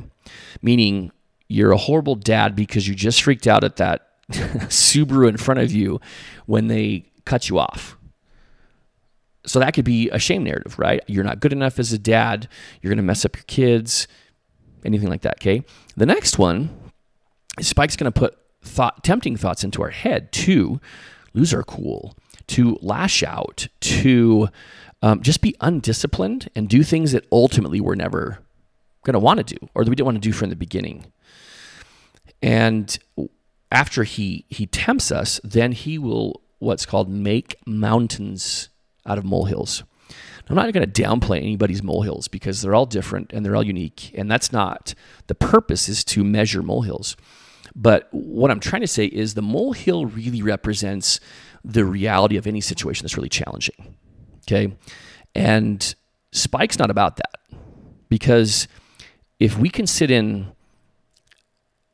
Meaning 0.61 1.11
you're 1.47 1.71
a 1.71 1.77
horrible 1.77 2.15
dad 2.15 2.55
because 2.55 2.87
you 2.87 2.95
just 2.95 3.21
freaked 3.21 3.47
out 3.47 3.63
at 3.63 3.75
that 3.77 4.07
Subaru 4.31 5.27
in 5.27 5.37
front 5.37 5.59
of 5.59 5.71
you 5.71 5.99
when 6.45 6.67
they 6.67 7.11
cut 7.25 7.49
you 7.49 7.59
off. 7.59 7.97
So 9.45 9.59
that 9.59 9.73
could 9.73 9.85
be 9.85 10.09
a 10.11 10.19
shame 10.19 10.43
narrative, 10.43 10.77
right? 10.77 11.01
You're 11.07 11.23
not 11.23 11.39
good 11.39 11.51
enough 11.51 11.79
as 11.79 11.91
a 11.91 11.97
dad. 11.97 12.47
You're 12.81 12.91
going 12.91 12.97
to 12.97 13.03
mess 13.03 13.25
up 13.25 13.35
your 13.35 13.43
kids, 13.47 14.07
anything 14.85 15.09
like 15.09 15.21
that. 15.21 15.37
Okay. 15.37 15.63
The 15.97 16.05
next 16.05 16.37
one, 16.37 16.69
Spike's 17.59 17.95
going 17.95 18.11
to 18.11 18.17
put 18.17 18.37
thought, 18.61 19.03
tempting 19.03 19.35
thoughts 19.35 19.63
into 19.63 19.81
our 19.81 19.89
head 19.89 20.31
to 20.33 20.79
lose 21.33 21.53
our 21.53 21.63
cool, 21.63 22.15
to 22.47 22.77
lash 22.81 23.23
out, 23.23 23.67
to 23.81 24.47
um, 25.01 25.21
just 25.21 25.41
be 25.41 25.55
undisciplined 25.61 26.49
and 26.55 26.69
do 26.69 26.83
things 26.83 27.11
that 27.11 27.25
ultimately 27.31 27.81
we're 27.81 27.95
never 27.95 28.39
going 29.03 29.13
to 29.13 29.19
want 29.19 29.45
to 29.45 29.55
do 29.55 29.69
or 29.73 29.83
that 29.83 29.89
we 29.89 29.95
didn't 29.95 30.05
want 30.05 30.17
to 30.17 30.29
do 30.29 30.33
from 30.33 30.49
the 30.49 30.55
beginning. 30.55 31.11
And 32.41 32.97
after 33.71 34.03
he 34.03 34.45
he 34.49 34.65
tempts 34.65 35.11
us, 35.11 35.39
then 35.43 35.71
he 35.71 35.97
will 35.97 36.41
what's 36.59 36.85
called 36.85 37.09
make 37.09 37.55
mountains 37.65 38.69
out 39.05 39.17
of 39.17 39.25
molehills. 39.25 39.83
I'm 40.49 40.55
not 40.55 40.73
going 40.73 40.89
to 40.89 41.01
downplay 41.01 41.37
anybody's 41.37 41.81
molehills 41.81 42.27
because 42.27 42.61
they're 42.61 42.75
all 42.75 42.85
different 42.85 43.31
and 43.31 43.45
they're 43.45 43.55
all 43.55 43.63
unique, 43.65 44.11
and 44.15 44.29
that's 44.29 44.51
not 44.51 44.93
the 45.27 45.35
purpose. 45.35 45.87
Is 45.87 46.03
to 46.05 46.23
measure 46.23 46.61
molehills, 46.61 47.15
but 47.75 48.09
what 48.11 48.51
I'm 48.51 48.59
trying 48.59 48.81
to 48.81 48.87
say 48.87 49.05
is 49.05 49.33
the 49.33 49.41
molehill 49.41 50.05
really 50.07 50.41
represents 50.41 51.19
the 51.63 51.85
reality 51.85 52.37
of 52.37 52.47
any 52.47 52.59
situation 52.59 53.05
that's 53.05 53.15
really 53.15 53.29
challenging. 53.29 53.95
Okay. 54.43 54.75
And 55.35 55.95
Spike's 56.31 56.79
not 56.79 56.91
about 56.91 57.17
that 57.17 57.59
because 58.09 58.67
if 59.39 59.57
we 59.57 59.69
can 59.69 59.87
sit 59.87 60.11
in 60.11 60.51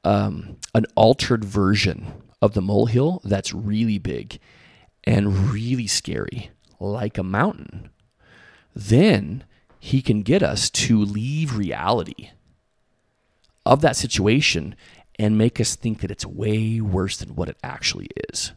um, 0.04 0.58
an 0.74 0.86
altered 0.96 1.44
version 1.44 2.12
of 2.42 2.54
the 2.54 2.62
molehill 2.62 3.22
that's 3.24 3.54
really 3.54 3.98
big 3.98 4.40
and 5.04 5.50
really 5.52 5.88
scary, 5.88 6.52
like 6.80 7.18
a 7.18 7.24
mountain, 7.24 7.90
then 8.76 9.44
he 9.80 10.02
can 10.02 10.22
get 10.22 10.44
us 10.44 10.70
to 10.70 11.00
leave 11.00 11.58
reality 11.58 12.32
of 13.66 13.82
that 13.82 13.96
situation 13.96 14.76
and 15.20 15.38
make 15.38 15.60
us 15.60 15.76
think 15.76 16.02
that 16.02 16.12
it's 16.12 16.26
way 16.26 16.80
worse 16.80 17.18
than 17.18 17.36
what 17.36 17.50
it 17.50 17.58
actually 17.64 18.10
is. 18.30 18.52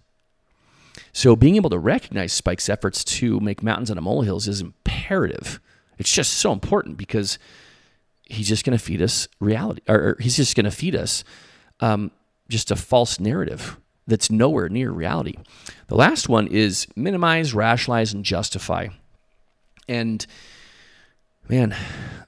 So 1.12 1.36
being 1.36 1.56
able 1.56 1.70
to 1.70 1.78
recognize 1.78 2.32
Spike's 2.32 2.68
efforts 2.68 3.02
to 3.04 3.40
make 3.40 3.62
mountains 3.62 3.90
out 3.90 3.98
of 3.98 4.04
molehills 4.04 4.46
is 4.48 4.60
imperative. 4.60 5.60
It's 5.98 6.12
just 6.12 6.34
so 6.34 6.52
important 6.52 6.96
because 6.96 7.38
he's 8.24 8.48
just 8.48 8.64
going 8.64 8.76
to 8.76 8.82
feed 8.82 9.02
us 9.02 9.28
reality, 9.40 9.82
or 9.88 10.16
he's 10.20 10.36
just 10.36 10.54
going 10.54 10.64
to 10.64 10.70
feed 10.70 10.94
us 10.94 11.24
um, 11.80 12.10
just 12.48 12.70
a 12.70 12.76
false 12.76 13.18
narrative 13.18 13.78
that's 14.06 14.30
nowhere 14.30 14.68
near 14.68 14.90
reality. 14.90 15.36
The 15.88 15.96
last 15.96 16.28
one 16.28 16.46
is 16.46 16.86
minimize, 16.96 17.54
rationalize, 17.54 18.12
and 18.12 18.24
justify. 18.24 18.88
And 19.88 20.24
man, 21.48 21.74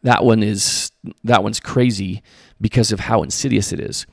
that 0.03 0.25
one 0.25 0.43
is 0.43 0.91
that 1.25 1.43
one's 1.43 1.61
crazy 1.61 2.23
because 2.61 2.93
of 2.93 3.01
how 3.01 3.23
insidious 3.23 3.73
it 3.73 3.81
is. 3.81 4.07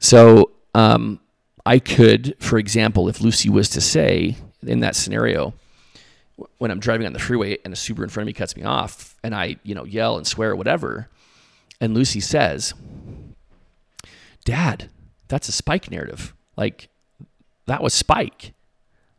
So 0.00 0.52
um, 0.74 1.20
I 1.66 1.78
could, 1.78 2.36
for 2.38 2.58
example, 2.58 3.08
if 3.08 3.20
Lucy 3.20 3.48
was 3.48 3.68
to 3.70 3.80
say 3.80 4.36
in 4.62 4.80
that 4.80 4.96
scenario, 4.96 5.54
when 6.58 6.70
I'm 6.70 6.80
driving 6.80 7.06
on 7.06 7.12
the 7.12 7.18
freeway 7.18 7.58
and 7.64 7.72
a 7.72 7.76
Subaru 7.76 8.04
in 8.04 8.08
front 8.08 8.24
of 8.24 8.26
me 8.26 8.32
cuts 8.32 8.56
me 8.56 8.64
off 8.64 9.16
and 9.22 9.34
I, 9.34 9.56
you 9.62 9.74
know, 9.74 9.84
yell 9.84 10.16
and 10.16 10.26
swear 10.26 10.50
or 10.50 10.56
whatever, 10.56 11.08
and 11.80 11.94
Lucy 11.94 12.20
says, 12.20 12.74
Dad, 14.44 14.90
that's 15.28 15.48
a 15.48 15.52
spike 15.52 15.90
narrative. 15.90 16.34
Like 16.56 16.88
that 17.66 17.82
was 17.82 17.94
spike. 17.94 18.52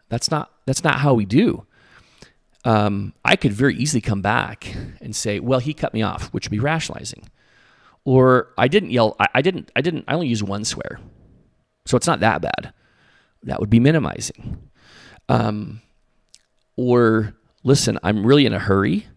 That's 0.10 0.30
not 0.30 0.52
that's 0.66 0.84
not 0.84 1.00
how 1.00 1.14
we 1.14 1.26
do. 1.26 1.66
Um, 2.64 3.14
I 3.24 3.36
could 3.36 3.54
very 3.54 3.76
easily 3.76 4.02
come 4.02 4.22
back 4.22 4.76
and 5.00 5.16
say, 5.16 5.40
well, 5.40 5.60
he 5.60 5.74
cut 5.74 5.94
me 5.94 6.02
off, 6.02 6.30
which 6.30 6.48
would 6.48 6.52
be 6.52 6.60
rationalizing. 6.60 7.30
Or 8.04 8.50
I 8.58 8.68
didn't 8.68 8.90
yell, 8.90 9.16
I, 9.20 9.28
I 9.36 9.42
didn't, 9.44 9.72
I 9.76 9.82
didn't, 9.82 10.06
I 10.08 10.16
only 10.16 10.28
use 10.28 10.44
one 10.44 10.66
swear. 10.66 11.00
So 11.86 11.98
it's 11.98 12.08
not 12.08 12.20
that 12.22 12.42
bad. 12.42 12.74
That 13.44 13.60
would 13.60 13.70
be 13.70 13.80
minimizing. 13.80 14.70
Um, 15.30 15.82
or 16.76 17.34
listen, 17.64 18.00
I'm 18.04 18.26
really 18.26 18.46
in 18.46 18.54
a 18.54 18.60
hurry 18.60 19.08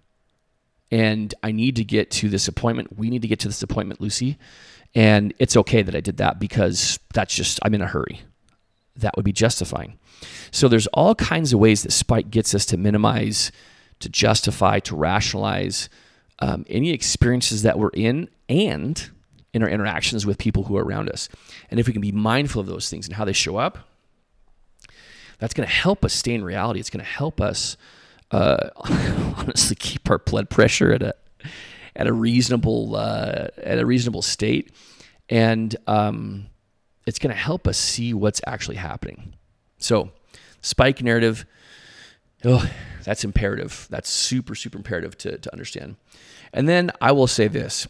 and 0.90 1.34
I 1.42 1.52
need 1.52 1.76
to 1.76 1.84
get 1.84 2.10
to 2.12 2.28
this 2.28 2.48
appointment. 2.48 2.98
We 2.98 3.10
need 3.10 3.22
to 3.22 3.28
get 3.28 3.40
to 3.40 3.48
this 3.48 3.62
appointment, 3.62 4.00
Lucy. 4.00 4.38
And 4.94 5.34
it's 5.38 5.56
okay 5.56 5.82
that 5.82 5.94
I 5.94 6.00
did 6.00 6.16
that 6.18 6.38
because 6.38 6.98
that's 7.12 7.34
just, 7.34 7.58
I'm 7.62 7.74
in 7.74 7.82
a 7.82 7.86
hurry. 7.86 8.22
That 8.96 9.16
would 9.16 9.24
be 9.24 9.32
justifying. 9.32 9.98
So 10.50 10.66
there's 10.66 10.86
all 10.88 11.14
kinds 11.14 11.52
of 11.52 11.60
ways 11.60 11.82
that 11.82 11.92
spike 11.92 12.30
gets 12.30 12.54
us 12.54 12.64
to 12.66 12.76
minimize, 12.76 13.52
to 14.00 14.08
justify, 14.08 14.80
to 14.80 14.96
rationalize 14.96 15.88
um, 16.40 16.64
any 16.68 16.90
experiences 16.90 17.62
that 17.62 17.78
we're 17.78 17.90
in 17.90 18.28
and 18.48 19.10
in 19.54 19.62
our 19.62 19.68
interactions 19.68 20.26
with 20.26 20.38
people 20.38 20.64
who 20.64 20.76
are 20.76 20.84
around 20.84 21.08
us. 21.08 21.28
And 21.70 21.80
if 21.80 21.86
we 21.86 21.92
can 21.92 22.02
be 22.02 22.12
mindful 22.12 22.60
of 22.60 22.66
those 22.66 22.90
things 22.90 23.06
and 23.06 23.16
how 23.16 23.24
they 23.24 23.32
show 23.32 23.56
up, 23.56 23.78
that's 25.38 25.54
going 25.54 25.66
to 25.66 25.74
help 25.74 26.04
us 26.04 26.12
stay 26.12 26.34
in 26.34 26.44
reality. 26.44 26.80
It's 26.80 26.90
going 26.90 27.04
to 27.04 27.10
help 27.10 27.40
us 27.40 27.76
uh, 28.30 28.70
honestly 29.36 29.76
keep 29.76 30.10
our 30.10 30.18
blood 30.18 30.50
pressure 30.50 30.92
at 30.92 31.02
a 31.02 31.14
at 31.96 32.06
a 32.06 32.12
reasonable 32.12 32.94
uh, 32.94 33.48
at 33.58 33.78
a 33.78 33.86
reasonable 33.86 34.22
state, 34.22 34.72
and 35.28 35.74
um, 35.86 36.46
it's 37.06 37.18
going 37.18 37.34
to 37.34 37.40
help 37.40 37.66
us 37.66 37.76
see 37.78 38.14
what's 38.14 38.40
actually 38.46 38.76
happening. 38.76 39.34
So, 39.78 40.10
spike 40.60 41.02
narrative. 41.02 41.44
Oh, 42.44 42.70
that's 43.04 43.24
imperative. 43.24 43.88
That's 43.90 44.08
super 44.08 44.54
super 44.54 44.78
imperative 44.78 45.16
to 45.18 45.38
to 45.38 45.52
understand. 45.52 45.96
And 46.52 46.68
then 46.68 46.90
I 47.00 47.12
will 47.12 47.26
say 47.26 47.48
this: 47.48 47.88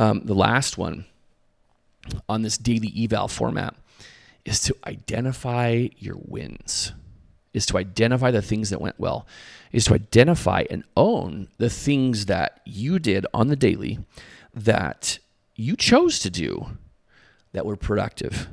um, 0.00 0.22
the 0.24 0.34
last 0.34 0.78
one 0.78 1.04
on 2.26 2.40
this 2.40 2.56
daily 2.56 2.90
eval 2.96 3.28
format 3.28 3.74
is 4.46 4.58
to 4.60 4.74
identify 4.86 5.88
your 5.98 6.16
wins, 6.18 6.94
is 7.52 7.66
to 7.66 7.76
identify 7.76 8.30
the 8.30 8.40
things 8.40 8.70
that 8.70 8.80
went 8.80 8.98
well, 8.98 9.26
is 9.72 9.84
to 9.84 9.94
identify 9.94 10.64
and 10.70 10.84
own 10.96 11.48
the 11.58 11.68
things 11.68 12.24
that 12.26 12.62
you 12.64 12.98
did 12.98 13.26
on 13.34 13.48
the 13.48 13.56
daily 13.56 13.98
that 14.54 15.18
you 15.54 15.76
chose 15.76 16.18
to 16.20 16.30
do 16.30 16.78
that 17.52 17.66
were 17.66 17.76
productive, 17.76 18.48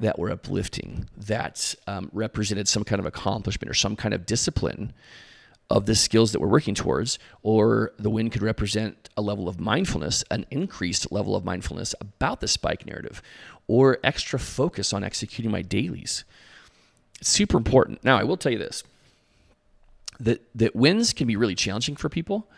that 0.00 0.18
were 0.18 0.32
uplifting, 0.32 1.08
that 1.16 1.72
um, 1.86 2.10
represented 2.12 2.66
some 2.66 2.82
kind 2.82 2.98
of 2.98 3.06
accomplishment 3.06 3.70
or 3.70 3.74
some 3.74 3.94
kind 3.94 4.12
of 4.12 4.26
discipline 4.26 4.92
of 5.70 5.86
the 5.86 5.94
skills 5.94 6.32
that 6.32 6.40
we're 6.40 6.48
working 6.48 6.74
towards, 6.74 7.18
or 7.42 7.92
the 7.98 8.10
win 8.10 8.28
could 8.28 8.42
represent 8.42 9.08
a 9.16 9.22
level 9.22 9.48
of 9.48 9.60
mindfulness, 9.60 10.24
an 10.30 10.44
increased 10.50 11.10
level 11.12 11.36
of 11.36 11.44
mindfulness 11.44 11.94
about 12.00 12.40
the 12.40 12.48
spike 12.48 12.84
narrative, 12.86 13.22
or 13.68 13.98
extra 14.02 14.38
focus 14.38 14.92
on 14.92 15.04
executing 15.04 15.50
my 15.50 15.62
dailies. 15.62 16.24
It's 17.20 17.28
super 17.28 17.56
important. 17.56 18.02
Now, 18.02 18.18
I 18.18 18.24
will 18.24 18.36
tell 18.36 18.50
you 18.50 18.58
this 18.58 18.82
that, 20.18 20.42
that 20.54 20.74
wins 20.74 21.12
can 21.12 21.26
be 21.26 21.36
really 21.36 21.54
challenging 21.54 21.96
for 21.96 22.08
people. 22.08 22.48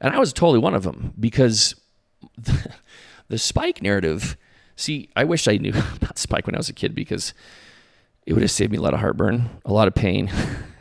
And 0.00 0.12
I 0.14 0.18
was 0.18 0.32
totally 0.32 0.58
one 0.58 0.74
of 0.74 0.82
them 0.82 1.12
because 1.20 1.76
the, 2.36 2.72
the 3.28 3.38
spike 3.38 3.82
narrative, 3.82 4.36
see, 4.76 5.10
I 5.14 5.24
wish 5.24 5.46
I 5.46 5.58
knew 5.58 5.72
about 5.96 6.18
spike 6.18 6.46
when 6.46 6.54
I 6.54 6.58
was 6.58 6.70
a 6.70 6.72
kid 6.72 6.94
because 6.94 7.34
it 8.26 8.32
would 8.32 8.42
have 8.42 8.50
saved 8.50 8.72
me 8.72 8.78
a 8.78 8.80
lot 8.80 8.94
of 8.94 9.00
heartburn, 9.00 9.50
a 9.64 9.72
lot 9.72 9.88
of 9.88 9.94
pain, 9.94 10.30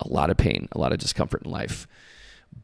a 0.00 0.08
lot 0.08 0.30
of 0.30 0.36
pain, 0.36 0.68
a 0.72 0.78
lot 0.78 0.92
of 0.92 0.98
discomfort 0.98 1.42
in 1.44 1.50
life. 1.50 1.86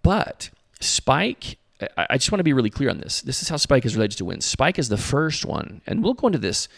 But 0.03 0.51
spike 0.81 1.59
I 1.97 2.19
just 2.19 2.31
want 2.31 2.41
to 2.41 2.45
be 2.45 2.53
really 2.53 2.71
clear 2.71 2.91
on 2.91 2.99
this. 2.99 3.23
This 3.23 3.43
is 3.43 3.49
how 3.49 3.57
Spike 3.57 3.87
is 3.87 3.97
related 3.97 4.19
to 4.19 4.25
wins. 4.25 4.45
Spike 4.45 4.79
is 4.79 4.89
the 4.89 4.99
first 4.99 5.47
one, 5.47 5.81
and 5.87 6.03
we'll 6.03 6.15
go 6.15 6.27
into 6.27 6.39
this 6.39 6.69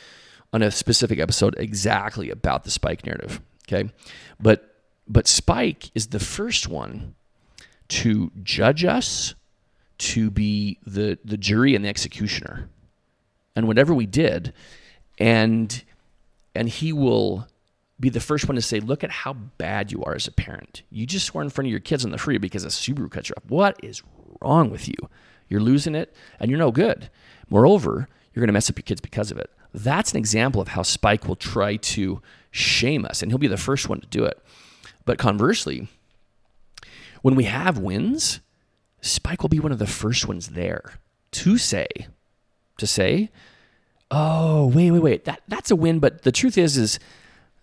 on 0.53 0.63
a 0.63 0.71
specific 0.71 1.19
episode 1.19 1.57
exactly 1.59 2.31
about 2.31 2.65
the 2.65 2.71
Spike 2.71 3.05
narrative. 3.05 3.41
Okay, 3.67 3.91
but 4.39 4.77
but 5.09 5.27
Spike 5.27 5.91
is 5.95 6.09
the 6.09 6.21
first 6.21 6.69
one 6.69 7.15
to 7.89 8.31
judge 8.43 8.85
us, 8.85 9.35
to 9.99 10.31
be 10.31 10.79
the 10.87 11.19
the 11.25 11.37
jury 11.37 11.75
and 11.75 11.85
the 11.85 11.89
executioner, 11.89 12.69
and 13.57 13.67
whatever 13.67 13.93
we 13.93 14.07
did, 14.07 14.53
and 15.19 15.83
and 16.55 16.69
he 16.69 16.93
will 16.93 17.49
be 18.03 18.11
the 18.11 18.21
first 18.21 18.49
one 18.49 18.57
to 18.57 18.63
say, 18.63 18.81
look 18.81 19.05
at 19.05 19.11
how 19.11 19.33
bad 19.33 19.93
you 19.93 20.03
are 20.03 20.15
as 20.15 20.27
a 20.27 20.33
parent. 20.33 20.83
You 20.91 21.07
just 21.07 21.25
swore 21.25 21.41
in 21.41 21.51
front 21.51 21.69
of 21.69 21.71
your 21.71 21.81
kids 21.81 22.05
on 22.05 22.11
the 22.11 22.19
free 22.19 22.37
because 22.37 22.65
a 22.65 22.69
Subaru 22.69 23.11
cut 23.11 23.29
you 23.29 23.35
off. 23.37 23.49
What 23.49 23.79
is 23.83 24.03
wrong 24.41 24.71
with 24.71 24.89
you? 24.89 24.95
You're 25.49 25.61
losing 25.61 25.95
it 25.95 26.13
and 26.41 26.51
you're 26.51 26.59
no 26.59 26.73
good. 26.73 27.09
Moreover, 27.49 28.09
you're 28.35 28.41
going 28.41 28.49
to 28.49 28.53
mess 28.53 28.69
up 28.69 28.77
your 28.77 28.83
kids 28.83 29.01
because 29.01 29.31
of 29.31 29.39
it. 29.39 29.51
That's 29.73 30.11
an 30.11 30.19
example 30.19 30.61
of 30.61 30.69
how 30.69 30.83
Spike 30.83 31.29
will 31.29 31.37
try 31.37 31.77
to 31.77 32.21
shame 32.51 33.07
us, 33.07 33.23
and 33.23 33.31
he'll 33.31 33.39
be 33.39 33.47
the 33.47 33.57
first 33.57 33.89
one 33.89 34.01
to 34.01 34.07
do 34.09 34.25
it. 34.25 34.39
But 35.05 35.19
conversely, 35.19 35.89
when 37.23 37.37
we 37.37 37.45
have 37.45 37.79
wins, 37.79 38.41
Spike 39.01 39.43
will 39.43 39.49
be 39.49 39.61
one 39.61 39.73
of 39.73 39.79
the 39.79 39.87
first 39.87 40.27
ones 40.27 40.49
there 40.49 40.95
to 41.33 41.57
say, 41.57 41.87
to 42.79 42.87
say, 42.87 43.31
oh, 44.11 44.67
wait, 44.67 44.91
wait, 44.91 45.03
wait, 45.03 45.25
that, 45.25 45.43
that's 45.49 45.71
a 45.71 45.77
win. 45.77 46.01
But 46.01 46.23
the 46.23 46.33
truth 46.33 46.59
is, 46.59 46.77
is 46.77 46.99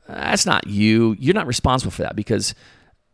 that's 0.10 0.46
not 0.46 0.68
you. 0.68 1.16
You're 1.20 1.36
not 1.36 1.48
responsible 1.48 1.92
for 1.92 2.04
that 2.04 2.16
because 2.16 2.56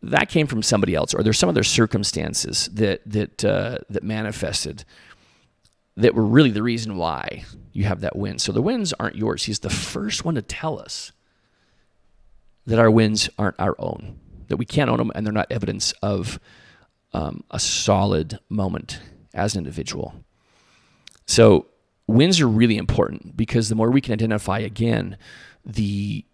that 0.02 0.28
came 0.28 0.46
from 0.46 0.62
somebody 0.62 0.94
else, 0.94 1.14
or 1.14 1.22
there's 1.22 1.38
some 1.38 1.48
other 1.48 1.64
circumstances 1.64 2.68
that 2.72 3.00
that 3.06 3.44
uh, 3.44 3.78
that 3.90 4.02
manifested 4.02 4.84
that 5.96 6.14
were 6.14 6.24
really 6.24 6.50
the 6.50 6.62
reason 6.62 6.96
why 6.96 7.44
you 7.72 7.84
have 7.84 8.00
that 8.02 8.16
win. 8.16 8.38
So 8.38 8.52
the 8.52 8.62
wins 8.62 8.92
aren't 8.94 9.16
yours. 9.16 9.44
He's 9.44 9.60
the 9.60 9.70
first 9.70 10.24
one 10.24 10.34
to 10.34 10.42
tell 10.42 10.78
us 10.78 11.12
that 12.66 12.78
our 12.78 12.90
wins 12.90 13.30
aren't 13.38 13.58
our 13.58 13.74
own, 13.78 14.18
that 14.48 14.58
we 14.58 14.66
can't 14.66 14.90
own 14.90 14.98
them, 14.98 15.12
and 15.14 15.24
they're 15.24 15.32
not 15.32 15.46
evidence 15.50 15.92
of 16.02 16.38
um, 17.14 17.44
a 17.50 17.58
solid 17.58 18.38
moment 18.48 19.00
as 19.32 19.54
an 19.54 19.60
individual. 19.60 20.14
So 21.26 21.66
wins 22.06 22.40
are 22.40 22.48
really 22.48 22.76
important 22.76 23.36
because 23.36 23.68
the 23.68 23.74
more 23.74 23.90
we 23.90 24.00
can 24.00 24.12
identify 24.12 24.58
again 24.58 25.16
the 25.64 26.24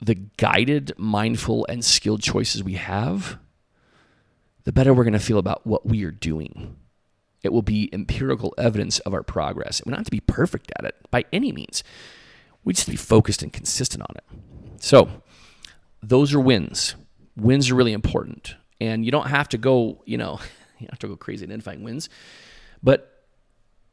the 0.00 0.14
guided, 0.14 0.92
mindful, 0.96 1.66
and 1.68 1.84
skilled 1.84 2.22
choices 2.22 2.62
we 2.62 2.74
have, 2.74 3.38
the 4.64 4.72
better 4.72 4.94
we're 4.94 5.04
going 5.04 5.12
to 5.12 5.18
feel 5.18 5.38
about 5.38 5.66
what 5.66 5.86
we 5.86 6.04
are 6.04 6.10
doing. 6.10 6.76
It 7.42 7.52
will 7.52 7.62
be 7.62 7.88
empirical 7.92 8.54
evidence 8.58 8.98
of 9.00 9.14
our 9.14 9.22
progress. 9.22 9.82
We 9.84 9.90
don't 9.90 9.98
have 9.98 10.06
to 10.06 10.10
be 10.10 10.20
perfect 10.20 10.72
at 10.78 10.84
it 10.84 10.96
by 11.10 11.24
any 11.32 11.52
means. 11.52 11.82
We 12.64 12.72
just 12.72 12.88
be 12.88 12.96
focused 12.96 13.42
and 13.42 13.52
consistent 13.52 14.02
on 14.02 14.16
it. 14.16 14.82
So, 14.82 15.08
those 16.02 16.34
are 16.34 16.40
wins. 16.40 16.94
Wins 17.36 17.70
are 17.70 17.74
really 17.74 17.92
important. 17.92 18.54
And 18.80 19.04
you 19.04 19.10
don't 19.10 19.28
have 19.28 19.48
to 19.50 19.58
go, 19.58 20.02
you 20.04 20.18
know, 20.18 20.40
you 20.78 20.86
don't 20.86 20.92
have 20.92 20.98
to 21.00 21.08
go 21.08 21.16
crazy 21.16 21.44
identifying 21.44 21.82
wins. 21.82 22.08
But 22.82 23.14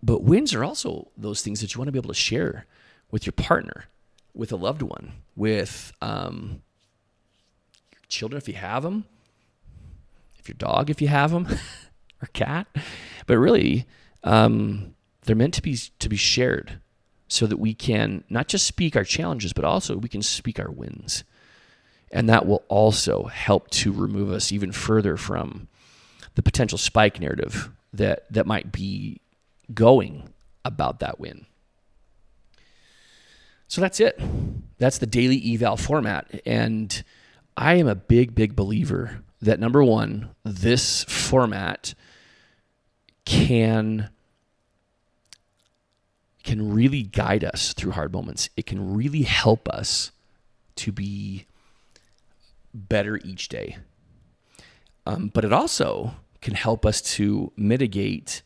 but 0.03 0.22
wins 0.24 0.53
are 0.53 0.64
also 0.64 1.10
those 1.18 1.41
things 1.41 1.62
that 1.62 1.74
you 1.74 1.80
want 1.80 1.88
to 1.88 1.91
be 1.91 1.97
able 1.97 2.10
to 2.10 2.14
share 2.14 2.68
with 3.10 3.26
your 3.26 3.34
partner 3.34 3.86
with 4.36 4.52
a 4.52 4.56
loved 4.56 4.82
one, 4.82 5.14
with 5.36 5.94
um, 6.02 6.62
children 8.08 8.38
if 8.38 8.48
you 8.48 8.56
have 8.56 8.84
them, 8.84 9.06
if 10.38 10.48
your 10.48 10.56
dog 10.58 10.90
if 10.90 11.02
you 11.02 11.08
have 11.08 11.32
them, 11.32 11.48
or 12.22 12.28
cat. 12.34 12.68
But 13.26 13.38
really, 13.38 13.86
um, 14.24 14.96
they're 15.24 15.36
meant 15.36 15.54
to 15.56 15.62
be 15.62 15.78
to 16.00 16.10
be 16.10 16.18
shared, 16.18 16.80
so 17.28 17.48
that 17.48 17.58
we 17.58 17.74
can 17.74 18.24
not 18.30 18.48
just 18.48 18.68
speak 18.68 18.96
our 18.96 19.04
challenges, 19.04 19.54
but 19.54 19.66
also 19.66 19.98
we 19.98 20.10
can 20.10 20.22
speak 20.22 20.60
our 20.60 20.72
wins, 20.72 21.24
and 22.12 22.30
that 22.30 22.46
will 22.46 22.64
also 22.68 23.24
help 23.24 23.70
to 23.72 23.92
remove 23.92 24.32
us 24.32 24.52
even 24.52 24.72
further 24.72 25.18
from 25.18 25.68
the 26.36 26.44
potential 26.44 26.78
spike 26.78 27.20
narrative 27.20 27.72
that 27.94 28.32
that 28.32 28.46
might 28.46 28.72
be 28.72 29.22
going 29.74 30.34
about 30.64 31.00
that 31.00 31.20
win. 31.20 31.46
So 33.76 33.82
that's 33.82 33.99
it. 33.99 34.17
That's 34.78 34.99
the 34.99 35.05
daily 35.05 35.53
eval 35.53 35.76
format. 35.76 36.43
And 36.45 37.03
I 37.57 37.73
am 37.73 37.89
a 37.89 37.95
big, 37.95 38.34
big 38.34 38.55
believer 38.55 39.21
that 39.41 39.59
number 39.59 39.84
one, 39.84 40.30
this 40.45 41.03
format 41.03 41.93
can 43.26 44.09
can 46.45 46.73
really 46.73 47.03
guide 47.03 47.43
us 47.43 47.73
through 47.73 47.91
hard 47.91 48.13
moments. 48.13 48.49
It 48.55 48.65
can 48.65 48.95
really 48.95 49.23
help 49.23 49.67
us 49.67 50.11
to 50.76 50.93
be 50.93 51.45
better 52.73 53.17
each 53.26 53.49
day. 53.49 53.76
Um, 55.05 55.32
but 55.34 55.43
it 55.43 55.51
also 55.51 56.13
can 56.39 56.53
help 56.53 56.86
us 56.86 57.01
to 57.15 57.51
mitigate 57.57 58.41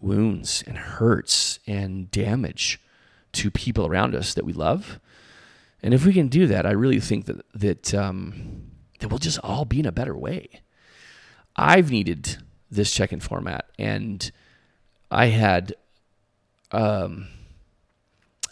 wounds 0.00 0.62
and 0.68 0.78
hurts 0.78 1.58
and 1.66 2.08
damage 2.12 2.80
to 3.36 3.50
people 3.50 3.86
around 3.86 4.14
us 4.14 4.34
that 4.34 4.44
we 4.44 4.52
love. 4.52 5.00
And 5.82 5.94
if 5.94 6.04
we 6.04 6.12
can 6.12 6.28
do 6.28 6.46
that, 6.46 6.66
I 6.66 6.72
really 6.72 7.00
think 7.00 7.26
that 7.26 7.44
that 7.54 7.94
um, 7.94 8.70
that 8.98 9.08
we'll 9.08 9.18
just 9.18 9.38
all 9.42 9.64
be 9.64 9.78
in 9.80 9.86
a 9.86 9.92
better 9.92 10.16
way. 10.16 10.62
I've 11.54 11.90
needed 11.90 12.38
this 12.70 12.92
check-in 12.92 13.20
format, 13.20 13.66
and 13.78 14.30
I 15.10 15.26
had 15.26 15.74
um, 16.72 17.28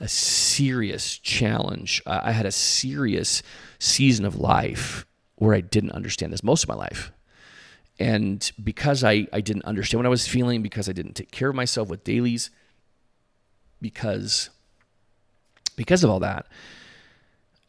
a 0.00 0.08
serious 0.08 1.18
challenge. 1.18 2.02
I 2.06 2.32
had 2.32 2.46
a 2.46 2.52
serious 2.52 3.42
season 3.78 4.24
of 4.24 4.36
life 4.36 5.04
where 5.36 5.54
I 5.54 5.60
didn't 5.60 5.92
understand 5.92 6.32
this 6.32 6.44
most 6.44 6.64
of 6.64 6.68
my 6.68 6.76
life, 6.76 7.10
and 7.98 8.52
because 8.62 9.02
I, 9.02 9.26
I 9.32 9.40
didn't 9.40 9.64
understand 9.64 9.98
what 9.98 10.06
I 10.06 10.10
was 10.10 10.28
feeling, 10.28 10.62
because 10.62 10.88
I 10.88 10.92
didn't 10.92 11.14
take 11.14 11.30
care 11.30 11.48
of 11.48 11.56
myself 11.56 11.88
with 11.88 12.04
dailies, 12.04 12.50
because 13.80 14.50
because 15.76 16.04
of 16.04 16.10
all 16.10 16.20
that, 16.20 16.46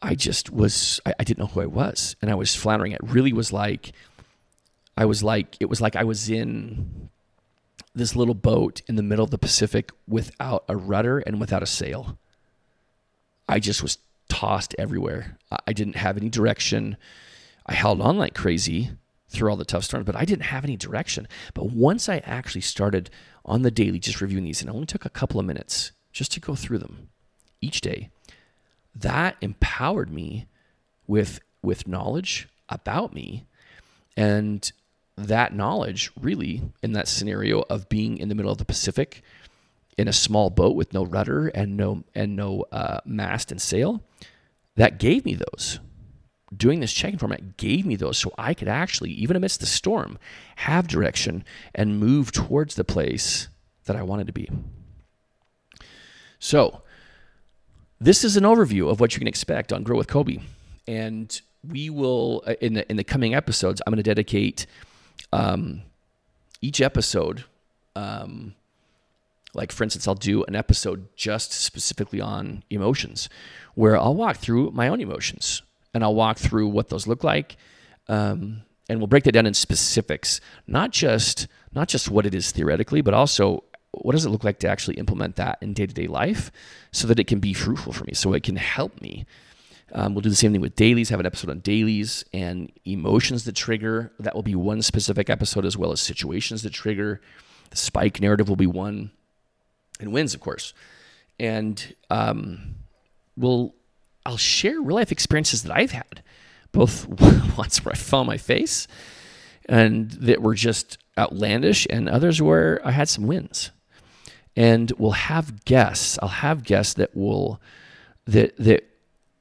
I 0.02 0.14
just 0.14 0.50
was 0.50 1.00
I, 1.06 1.14
I 1.18 1.24
didn't 1.24 1.38
know 1.38 1.46
who 1.46 1.60
I 1.60 1.66
was. 1.66 2.16
And 2.20 2.30
I 2.30 2.34
was 2.34 2.54
floundering. 2.54 2.92
It 2.92 3.00
really 3.02 3.32
was 3.32 3.52
like 3.52 3.92
I 4.96 5.04
was 5.04 5.22
like 5.22 5.56
it 5.60 5.66
was 5.66 5.80
like 5.80 5.96
I 5.96 6.04
was 6.04 6.30
in 6.30 7.08
this 7.94 8.14
little 8.14 8.34
boat 8.34 8.82
in 8.88 8.96
the 8.96 9.02
middle 9.02 9.24
of 9.24 9.30
the 9.30 9.38
Pacific 9.38 9.90
without 10.06 10.64
a 10.68 10.76
rudder 10.76 11.18
and 11.20 11.40
without 11.40 11.62
a 11.62 11.66
sail. 11.66 12.18
I 13.48 13.58
just 13.58 13.82
was 13.82 13.98
tossed 14.28 14.74
everywhere. 14.78 15.38
I 15.66 15.72
didn't 15.72 15.96
have 15.96 16.16
any 16.16 16.28
direction. 16.28 16.96
I 17.64 17.74
held 17.74 18.00
on 18.00 18.18
like 18.18 18.34
crazy 18.34 18.90
through 19.28 19.50
all 19.50 19.56
the 19.56 19.64
tough 19.64 19.84
storms, 19.84 20.06
but 20.06 20.16
I 20.16 20.24
didn't 20.24 20.46
have 20.46 20.64
any 20.64 20.76
direction. 20.76 21.26
But 21.54 21.70
once 21.70 22.08
I 22.08 22.18
actually 22.18 22.60
started 22.60 23.10
on 23.44 23.62
the 23.62 23.70
daily 23.70 23.98
just 23.98 24.20
reviewing 24.20 24.44
these, 24.44 24.60
and 24.60 24.68
it 24.68 24.74
only 24.74 24.86
took 24.86 25.04
a 25.04 25.10
couple 25.10 25.40
of 25.40 25.46
minutes 25.46 25.92
just 26.12 26.32
to 26.32 26.40
go 26.40 26.54
through 26.54 26.78
them 26.78 27.08
each 27.66 27.80
day, 27.80 28.10
that 28.94 29.36
empowered 29.40 30.10
me 30.10 30.46
with 31.06 31.40
with 31.62 31.88
knowledge 31.88 32.48
about 32.68 33.12
me. 33.12 33.46
And 34.16 34.70
that 35.16 35.54
knowledge 35.54 36.10
really 36.20 36.62
in 36.82 36.92
that 36.92 37.08
scenario 37.08 37.62
of 37.68 37.88
being 37.88 38.18
in 38.18 38.28
the 38.28 38.34
middle 38.34 38.52
of 38.52 38.58
the 38.58 38.64
Pacific 38.64 39.22
in 39.98 40.08
a 40.08 40.12
small 40.12 40.50
boat 40.50 40.76
with 40.76 40.92
no 40.92 41.04
rudder 41.04 41.48
and 41.48 41.76
no 41.76 42.04
and 42.14 42.36
no 42.36 42.64
uh, 42.70 43.00
mast 43.04 43.50
and 43.50 43.60
sail 43.60 44.02
that 44.76 44.98
gave 44.98 45.24
me 45.24 45.34
those. 45.34 45.80
Doing 46.56 46.80
this 46.80 46.92
checking 46.92 47.18
format 47.18 47.56
gave 47.56 47.84
me 47.84 47.96
those 47.96 48.18
so 48.18 48.32
I 48.38 48.54
could 48.54 48.68
actually, 48.68 49.10
even 49.10 49.36
amidst 49.36 49.60
the 49.60 49.66
storm, 49.66 50.18
have 50.56 50.86
direction 50.86 51.44
and 51.74 51.98
move 51.98 52.30
towards 52.30 52.76
the 52.76 52.84
place 52.84 53.48
that 53.86 53.96
I 53.96 54.02
wanted 54.02 54.28
to 54.28 54.32
be. 54.32 54.48
So, 56.38 56.82
this 58.00 58.24
is 58.24 58.36
an 58.36 58.44
overview 58.44 58.90
of 58.90 59.00
what 59.00 59.14
you 59.14 59.18
can 59.18 59.28
expect 59.28 59.72
on 59.72 59.82
Grow 59.82 59.96
with 59.96 60.08
Coby. 60.08 60.42
And 60.86 61.40
we 61.66 61.90
will, 61.90 62.42
uh, 62.46 62.54
in 62.60 62.74
the, 62.74 62.88
in 62.90 62.96
the 62.96 63.04
coming 63.04 63.34
episodes, 63.34 63.80
I'm 63.86 63.92
going 63.92 63.96
to 63.96 64.02
dedicate 64.02 64.66
um, 65.32 65.82
each 66.60 66.80
episode. 66.80 67.44
Um, 67.94 68.54
like, 69.54 69.72
for 69.72 69.84
instance, 69.84 70.06
I'll 70.06 70.14
do 70.14 70.44
an 70.44 70.54
episode 70.54 71.08
just 71.16 71.52
specifically 71.52 72.20
on 72.20 72.62
emotions 72.68 73.28
where 73.74 73.96
I'll 73.96 74.14
walk 74.14 74.36
through 74.36 74.70
my 74.72 74.88
own 74.88 75.00
emotions 75.00 75.62
and 75.94 76.04
I'll 76.04 76.14
walk 76.14 76.38
through 76.38 76.68
what 76.68 76.90
those 76.90 77.06
look 77.06 77.24
like. 77.24 77.56
Um, 78.08 78.62
and 78.88 79.00
we'll 79.00 79.08
break 79.08 79.24
that 79.24 79.32
down 79.32 79.46
in 79.46 79.54
specifics, 79.54 80.40
not 80.66 80.90
just 80.92 81.48
not 81.72 81.88
just 81.88 82.10
what 82.10 82.24
it 82.24 82.34
is 82.34 82.52
theoretically, 82.52 83.00
but 83.00 83.12
also 83.12 83.64
what 83.92 84.12
does 84.12 84.24
it 84.24 84.30
look 84.30 84.44
like 84.44 84.58
to 84.60 84.68
actually 84.68 84.96
implement 84.96 85.36
that 85.36 85.58
in 85.60 85.72
day 85.72 85.86
to 85.86 85.94
day 85.94 86.06
life, 86.06 86.50
so 86.92 87.06
that 87.06 87.18
it 87.18 87.26
can 87.26 87.40
be 87.40 87.52
fruitful 87.52 87.92
for 87.92 88.04
me, 88.04 88.14
so 88.14 88.32
it 88.32 88.42
can 88.42 88.56
help 88.56 89.00
me. 89.00 89.26
Um, 89.92 90.14
we'll 90.14 90.22
do 90.22 90.28
the 90.28 90.36
same 90.36 90.52
thing 90.52 90.60
with 90.60 90.76
dailies. 90.76 91.10
Have 91.10 91.20
an 91.20 91.26
episode 91.26 91.50
on 91.50 91.60
dailies 91.60 92.24
and 92.32 92.72
emotions 92.84 93.44
that 93.44 93.54
trigger. 93.54 94.12
That 94.18 94.34
will 94.34 94.42
be 94.42 94.54
one 94.54 94.82
specific 94.82 95.30
episode, 95.30 95.64
as 95.64 95.76
well 95.76 95.92
as 95.92 96.00
situations 96.00 96.62
that 96.62 96.72
trigger. 96.72 97.20
The 97.70 97.76
spike 97.76 98.20
narrative 98.20 98.48
will 98.48 98.56
be 98.56 98.66
one, 98.66 99.10
and 100.00 100.12
wins, 100.12 100.34
of 100.34 100.40
course. 100.40 100.74
And 101.38 101.94
um, 102.10 102.76
we'll 103.36 103.74
I'll 104.24 104.36
share 104.36 104.80
real 104.80 104.96
life 104.96 105.12
experiences 105.12 105.62
that 105.62 105.76
I've 105.76 105.92
had, 105.92 106.22
both 106.72 107.06
ones 107.56 107.84
where 107.84 107.92
I 107.92 107.96
fell 107.96 108.20
on 108.20 108.26
my 108.26 108.38
face 108.38 108.88
and 109.68 110.10
that 110.12 110.42
were 110.42 110.54
just 110.54 110.98
outlandish, 111.18 111.86
and 111.90 112.08
others 112.08 112.40
where 112.40 112.80
I 112.84 112.90
had 112.90 113.08
some 113.08 113.26
wins. 113.26 113.70
And 114.56 114.90
we'll 114.98 115.10
have 115.12 115.64
guests. 115.64 116.18
I'll 116.22 116.28
have 116.28 116.64
guests 116.64 116.94
that 116.94 117.14
will 117.14 117.60
that 118.26 118.56
that 118.56 118.84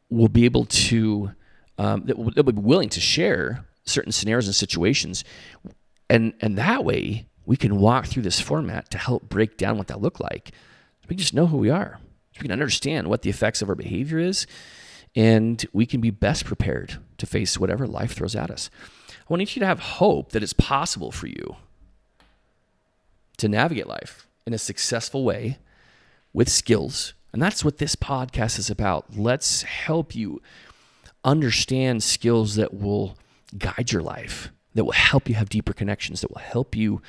will 0.09 0.27
be 0.27 0.45
able 0.45 0.65
to 0.65 1.31
um, 1.77 2.03
that, 2.05 2.17
will, 2.17 2.31
be 2.31 2.51
willing 2.61 2.89
to 2.89 2.99
share 2.99 3.65
certain 3.85 4.11
scenarios 4.11 4.47
and 4.47 4.55
situations, 4.55 5.23
and 6.09 6.33
and 6.41 6.57
that 6.57 6.83
way 6.83 7.27
we 7.45 7.55
can 7.55 7.79
walk 7.79 8.07
through 8.07 8.23
this 8.23 8.39
format 8.39 8.89
to 8.91 8.97
help 8.97 9.29
break 9.29 9.57
down 9.57 9.77
what 9.77 9.87
that 9.87 10.01
looked 10.01 10.19
like. 10.19 10.51
We 11.07 11.15
just 11.15 11.33
know 11.33 11.47
who 11.47 11.57
we 11.57 11.69
are 11.69 11.99
we 12.39 12.43
can 12.43 12.51
understand 12.51 13.07
what 13.07 13.21
the 13.21 13.29
effects 13.29 13.61
of 13.61 13.69
our 13.69 13.75
behavior 13.75 14.19
is, 14.19 14.45
and 15.15 15.65
we 15.71 15.85
can 15.85 16.01
be 16.01 16.09
best 16.09 16.45
prepared 16.45 16.97
to 17.17 17.25
face 17.25 17.57
whatever 17.57 17.87
life 17.87 18.13
throws 18.13 18.35
at 18.35 18.51
us. 18.51 18.69
I 19.09 19.23
want 19.29 19.41
each 19.41 19.55
you 19.55 19.61
to 19.61 19.65
have 19.65 19.79
hope 19.79 20.31
that 20.33 20.43
it's 20.43 20.53
possible 20.53 21.11
for 21.11 21.27
you 21.27 21.55
to 23.37 23.47
navigate 23.47 23.87
life 23.87 24.24
in 24.45 24.53
a 24.53 24.57
successful 24.57 25.23
way 25.23 25.57
with 26.33 26.49
skills. 26.49 27.13
And 27.33 27.41
that's 27.41 27.65
what 27.65 27.77
this 27.79 27.95
podcast 27.95 28.59
is 28.59 28.69
about. 28.69 29.17
Let's 29.17 29.63
help 29.63 30.15
you 30.15 30.41
understand 31.23 32.03
skills 32.03 32.55
that 32.55 32.73
will 32.73 33.17
guide 33.57 33.91
your 33.91 34.01
life, 34.01 34.51
that 34.73 34.85
will 34.85 34.93
help 34.93 35.27
you 35.27 35.35
have 35.35 35.49
deeper 35.49 35.73
connections, 35.73 36.21
that 36.21 36.31
will 36.31 36.41
help 36.41 36.75
you 36.75 37.01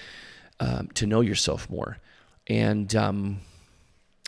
um, 0.59 0.89
to 0.95 1.07
know 1.07 1.21
yourself 1.21 1.69
more. 1.69 1.99
And 2.47 2.95
um, 2.95 3.41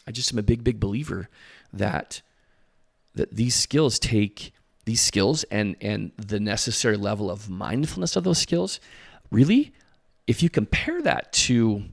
I 0.06 0.10
just 0.10 0.32
am 0.32 0.38
a 0.38 0.42
big, 0.42 0.62
big 0.62 0.78
believer 0.78 1.28
that 1.72 2.22
that 3.14 3.34
these 3.34 3.54
skills 3.54 3.98
take 3.98 4.52
these 4.84 5.00
skills 5.00 5.44
and 5.44 5.76
and 5.80 6.12
the 6.16 6.38
necessary 6.38 6.96
level 6.96 7.30
of 7.30 7.50
mindfulness 7.50 8.16
of 8.16 8.24
those 8.24 8.38
skills. 8.38 8.80
Really, 9.30 9.72
if 10.26 10.42
you 10.42 10.48
compare 10.50 11.02
that 11.02 11.32
to 11.32 11.84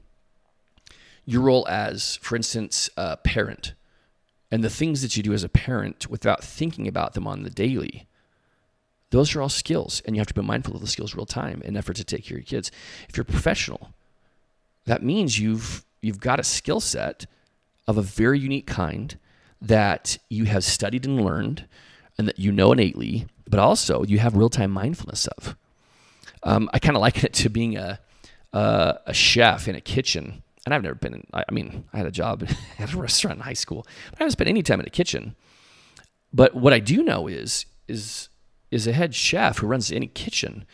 your 1.26 1.42
role 1.42 1.66
as, 1.68 2.16
for 2.22 2.36
instance, 2.36 2.88
a 2.96 3.16
parent, 3.16 3.74
and 4.50 4.62
the 4.62 4.70
things 4.70 5.02
that 5.02 5.16
you 5.16 5.22
do 5.22 5.32
as 5.32 5.44
a 5.44 5.48
parent 5.48 6.08
without 6.08 6.42
thinking 6.42 6.86
about 6.86 7.14
them 7.14 7.26
on 7.26 7.42
the 7.42 7.50
daily, 7.50 8.06
those 9.10 9.34
are 9.34 9.42
all 9.42 9.48
skills, 9.48 10.02
and 10.04 10.16
you 10.16 10.20
have 10.20 10.28
to 10.28 10.34
be 10.34 10.42
mindful 10.42 10.74
of 10.74 10.80
the 10.80 10.86
skills 10.86 11.14
real 11.14 11.26
time 11.26 11.62
in 11.64 11.76
effort 11.76 11.96
to 11.96 12.04
take 12.04 12.24
care 12.24 12.38
of 12.38 12.42
your 12.42 12.46
kids. 12.46 12.70
If 13.08 13.16
you're 13.16 13.24
professional, 13.24 13.90
that 14.84 15.02
means 15.02 15.38
you've 15.38 15.84
you've 16.00 16.20
got 16.20 16.40
a 16.40 16.44
skill 16.44 16.80
set 16.80 17.26
of 17.88 17.98
a 17.98 18.02
very 18.02 18.38
unique 18.38 18.66
kind 18.66 19.18
that 19.60 20.18
you 20.28 20.44
have 20.44 20.64
studied 20.64 21.04
and 21.04 21.24
learned 21.24 21.66
and 22.18 22.28
that 22.28 22.38
you 22.38 22.52
know 22.52 22.72
innately, 22.72 23.26
but 23.48 23.60
also 23.60 24.04
you 24.04 24.18
have 24.18 24.36
real 24.36 24.48
time 24.48 24.70
mindfulness 24.70 25.26
of. 25.26 25.56
Um, 26.42 26.70
I 26.72 26.78
kind 26.78 26.96
of 26.96 27.02
liken 27.02 27.26
it 27.26 27.32
to 27.34 27.48
being 27.48 27.76
a, 27.76 27.98
a, 28.52 28.98
a, 29.06 29.14
chef 29.14 29.68
in 29.68 29.74
a 29.74 29.80
kitchen. 29.80 30.42
And 30.66 30.74
I've 30.74 30.82
never 30.82 30.94
been 30.94 31.14
in, 31.14 31.26
I 31.32 31.50
mean, 31.50 31.84
I 31.94 31.96
had 31.96 32.06
a 32.06 32.10
job 32.10 32.46
at 32.78 32.92
a 32.92 32.98
restaurant 32.98 33.38
in 33.38 33.44
high 33.44 33.54
school, 33.54 33.86
but 34.10 34.20
I 34.20 34.24
haven't 34.24 34.32
spent 34.32 34.50
any 34.50 34.62
time 34.62 34.80
in 34.80 34.86
a 34.86 34.90
kitchen. 34.90 35.34
But 36.34 36.54
what 36.54 36.74
I 36.74 36.80
do 36.80 37.02
know 37.02 37.26
is, 37.26 37.64
is, 37.88 38.28
is 38.70 38.86
a 38.86 38.92
head 38.92 39.14
chef 39.14 39.58
who 39.58 39.66
runs 39.66 39.90
any 39.90 40.08
kitchen 40.08 40.66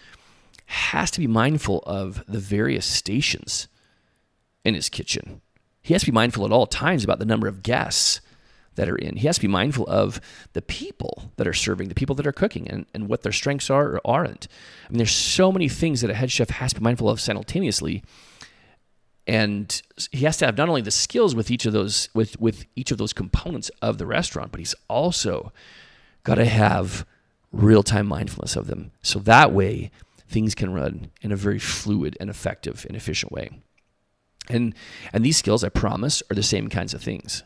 has 0.67 1.11
to 1.13 1.21
be 1.21 1.29
mindful 1.29 1.85
of 1.87 2.25
the 2.27 2.41
various 2.41 2.87
stations 2.87 3.69
in 4.65 4.75
his 4.75 4.89
kitchen 4.89 5.43
he 5.83 5.95
has 5.95 6.03
to 6.03 6.11
be 6.11 6.15
mindful 6.15 6.45
at 6.45 6.53
all 6.53 6.67
times 6.67 7.03
about 7.03 7.19
the 7.19 7.25
number 7.25 7.49
of 7.49 7.63
guests 7.63 8.21
that 8.77 8.89
are 8.89 8.97
in. 8.97 9.17
He 9.17 9.27
has 9.27 9.37
to 9.37 9.43
be 9.43 9.49
mindful 9.49 9.87
of 9.87 10.21
the 10.55 10.63
people 10.63 11.31
that 11.37 11.47
are 11.47 11.53
serving, 11.53 11.89
the 11.89 11.95
people 11.95 12.15
that 12.17 12.27
are 12.27 12.33
cooking, 12.33 12.69
and, 12.69 12.87
and 12.95 13.09
what 13.09 13.23
their 13.23 13.33
strengths 13.33 13.69
are 13.69 13.97
or 13.97 14.01
aren't. 14.05 14.49
I 14.89 14.93
mean, 14.93 14.99
there's 14.99 15.13
so 15.13 15.53
many 15.53 15.69
things 15.69 16.01
that 16.01 16.11
a 16.11 16.15
head 16.15 16.31
chef 16.31 16.49
has 16.51 16.73
to 16.73 16.81
be 16.81 16.85
mindful 16.85 17.11
of 17.11 17.21
simultaneously. 17.21 18.03
And 19.27 19.81
he 20.11 20.25
has 20.25 20.37
to 20.39 20.47
have 20.47 20.57
not 20.57 20.69
only 20.69 20.83
the 20.83 20.91
skills 20.91 21.35
with 21.35 21.51
each 21.51 21.65
of 21.65 21.73
those 21.73 22.09
with, 22.13 22.41
with 22.41 22.65
each 22.75 22.91
of 22.91 22.99
those 22.99 23.13
components 23.13 23.71
of 23.81 23.99
the 23.99 24.07
restaurant, 24.07 24.51
but 24.51 24.59
he's 24.59 24.75
also 24.89 25.53
got 26.25 26.37
to 26.37 26.45
have 26.45 27.07
real-time 27.53 28.07
mindfulness 28.07 28.57
of 28.57 28.67
them. 28.67 28.91
So 29.03 29.19
that 29.21 29.53
way 29.53 29.91
things 30.29 30.55
can 30.55 30.73
run 30.73 31.11
in 31.21 31.31
a 31.31 31.37
very 31.37 31.59
fluid 31.59 32.17
and 32.19 32.31
effective 32.31 32.85
and 32.89 32.97
efficient 32.97 33.31
way. 33.31 33.51
And 34.49 34.75
and 35.13 35.25
these 35.25 35.37
skills, 35.37 35.63
I 35.63 35.69
promise, 35.69 36.23
are 36.31 36.35
the 36.35 36.43
same 36.43 36.69
kinds 36.69 36.95
of 36.95 37.03
things. 37.03 37.45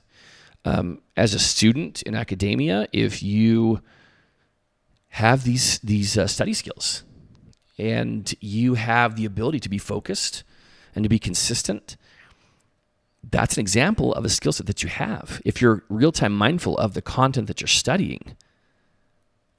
Um, 0.65 1.03
as 1.17 1.35
a 1.35 1.39
student 1.39 2.03
in 2.03 2.15
academia, 2.15 2.89
if 2.93 3.23
you 3.23 3.83
have 5.09 5.45
these 5.45 5.79
these 5.81 6.17
uh, 6.17 6.27
study 6.27 6.55
skills 6.55 7.05
and 7.79 8.35
you 8.41 8.75
have 8.75 9.17
the 9.17 9.25
ability 9.27 9.61
to 9.61 9.69
be 9.69 9.79
focused 9.79 10.45
and 10.97 11.05
to 11.05 11.09
be 11.09 11.19
consistent, 11.19 11.97
that's 13.31 13.57
an 13.57 13.61
example 13.61 14.13
of 14.15 14.25
a 14.25 14.29
skill 14.29 14.53
set 14.53 14.67
that 14.67 14.83
you 14.83 14.89
have. 14.89 15.41
If 15.45 15.61
you're 15.61 15.85
real 15.89 16.11
time 16.11 16.35
mindful 16.35 16.77
of 16.79 16.95
the 16.95 17.03
content 17.03 17.47
that 17.47 17.61
you're 17.61 17.69
studying, 17.69 18.37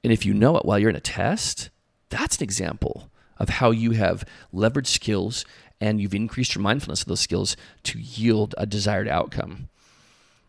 and 0.02 0.12
if 0.12 0.26
you 0.26 0.34
know 0.34 0.56
it 0.56 0.64
while 0.64 0.78
you're 0.78 0.90
in 0.90 0.96
a 0.96 1.00
test, 1.00 1.70
that's 2.10 2.38
an 2.38 2.42
example 2.42 3.10
of 3.38 3.48
how 3.48 3.70
you 3.70 3.92
have 3.92 4.24
leveraged 4.52 4.88
skills 4.88 5.44
and 5.80 6.00
you've 6.00 6.14
increased 6.14 6.54
your 6.54 6.62
mindfulness 6.62 7.02
of 7.02 7.08
those 7.08 7.20
skills 7.20 7.56
to 7.84 7.98
yield 7.98 8.54
a 8.58 8.66
desired 8.66 9.08
outcome. 9.08 9.68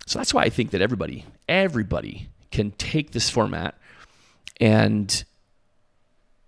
So 0.07 0.17
that's 0.17 0.33
why 0.33 0.41
I 0.41 0.49
think 0.49 0.71
that 0.71 0.81
everybody, 0.81 1.25
everybody 1.47 2.29
can 2.51 2.71
take 2.71 3.11
this 3.11 3.29
format 3.29 3.75
and 4.59 5.23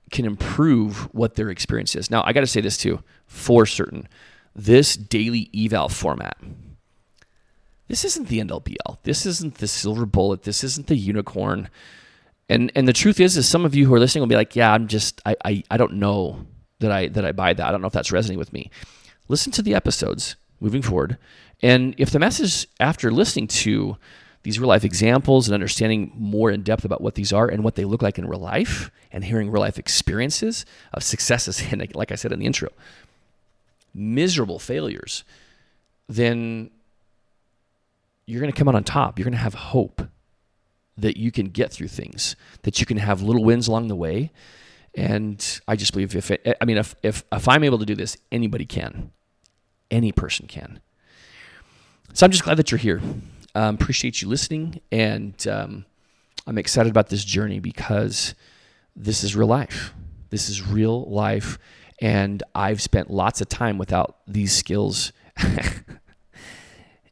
can 0.09 0.25
improve 0.25 1.13
what 1.13 1.35
their 1.35 1.49
experience 1.49 1.95
is. 1.95 2.09
Now, 2.09 2.23
I 2.25 2.33
got 2.33 2.41
to 2.41 2.47
say 2.47 2.59
this 2.59 2.77
too, 2.77 3.03
for 3.27 3.65
certain. 3.65 4.07
This 4.55 4.97
daily 4.97 5.49
eval 5.55 5.89
format, 5.89 6.37
this 7.87 8.05
isn't 8.05 8.29
the 8.29 8.39
NLBL. 8.39 8.99
This 9.03 9.25
isn't 9.25 9.55
the 9.55 9.67
silver 9.67 10.05
bullet. 10.05 10.43
This 10.43 10.63
isn't 10.63 10.87
the 10.87 10.95
unicorn. 10.95 11.69
And 12.47 12.71
and 12.75 12.87
the 12.87 12.93
truth 12.93 13.19
is, 13.19 13.37
is 13.37 13.47
some 13.47 13.65
of 13.65 13.75
you 13.75 13.85
who 13.85 13.93
are 13.93 13.99
listening 13.99 14.21
will 14.21 14.27
be 14.27 14.35
like, 14.35 14.55
yeah, 14.55 14.73
I'm 14.73 14.87
just, 14.87 15.21
I, 15.25 15.35
I, 15.43 15.63
I 15.71 15.77
don't 15.77 15.93
know 15.93 16.45
that 16.79 16.91
I 16.91 17.07
that 17.09 17.25
I 17.25 17.31
buy 17.31 17.53
that. 17.53 17.65
I 17.65 17.71
don't 17.71 17.81
know 17.81 17.87
if 17.87 17.93
that's 17.93 18.11
resonating 18.11 18.39
with 18.39 18.53
me. 18.53 18.69
Listen 19.27 19.51
to 19.53 19.61
the 19.61 19.75
episodes 19.75 20.35
moving 20.59 20.81
forward, 20.81 21.17
and 21.61 21.95
if 21.97 22.11
the 22.11 22.19
message 22.19 22.67
after 22.79 23.11
listening 23.11 23.47
to 23.47 23.97
these 24.43 24.59
real 24.59 24.69
life 24.69 24.83
examples 24.83 25.47
and 25.47 25.53
understanding 25.53 26.11
more 26.15 26.49
in 26.49 26.63
depth 26.63 26.83
about 26.83 27.01
what 27.01 27.15
these 27.15 27.31
are 27.31 27.47
and 27.47 27.63
what 27.63 27.75
they 27.75 27.85
look 27.85 28.01
like 28.01 28.17
in 28.17 28.27
real 28.27 28.39
life 28.39 28.89
and 29.11 29.23
hearing 29.23 29.51
real 29.51 29.61
life 29.61 29.77
experiences 29.77 30.65
of 30.93 31.03
successes 31.03 31.61
and 31.71 31.93
like 31.95 32.11
I 32.11 32.15
said 32.15 32.31
in 32.31 32.39
the 32.39 32.45
intro, 32.45 32.69
miserable 33.93 34.59
failures, 34.59 35.23
then 36.07 36.69
you're 38.25 38.41
going 38.41 38.51
to 38.51 38.57
come 38.57 38.67
out 38.67 38.75
on 38.75 38.83
top. 38.83 39.17
You're 39.17 39.25
going 39.25 39.33
to 39.33 39.39
have 39.39 39.53
hope 39.53 40.01
that 40.97 41.17
you 41.17 41.31
can 41.31 41.47
get 41.47 41.71
through 41.71 41.87
things, 41.87 42.35
that 42.63 42.79
you 42.79 42.85
can 42.85 42.97
have 42.97 43.21
little 43.21 43.43
wins 43.43 43.67
along 43.67 43.87
the 43.87 43.95
way. 43.95 44.31
And 44.93 45.61
I 45.67 45.75
just 45.75 45.93
believe 45.93 46.15
if 46.15 46.31
it, 46.31 46.57
I 46.59 46.65
mean, 46.65 46.77
if, 46.77 46.95
if, 47.01 47.23
if 47.31 47.47
I'm 47.47 47.63
able 47.63 47.79
to 47.79 47.85
do 47.85 47.95
this, 47.95 48.17
anybody 48.31 48.65
can. 48.65 49.11
Any 49.89 50.11
person 50.11 50.47
can. 50.47 50.79
So 52.13 52.25
I'm 52.25 52.31
just 52.31 52.43
glad 52.43 52.57
that 52.57 52.71
you're 52.71 52.77
here. 52.77 53.01
Um, 53.55 53.75
appreciate 53.75 54.21
you 54.21 54.29
listening, 54.29 54.79
and 54.91 55.45
um, 55.47 55.85
I'm 56.47 56.57
excited 56.57 56.89
about 56.89 57.09
this 57.09 57.25
journey 57.25 57.59
because 57.59 58.33
this 58.95 59.23
is 59.23 59.35
real 59.35 59.47
life. 59.47 59.93
This 60.29 60.47
is 60.47 60.65
real 60.65 61.03
life, 61.03 61.59
and 62.01 62.41
I've 62.55 62.81
spent 62.81 63.11
lots 63.11 63.41
of 63.41 63.47
time 63.47 63.77
without 63.77 64.17
these 64.27 64.51
skills, 64.51 65.13
and 65.37 65.77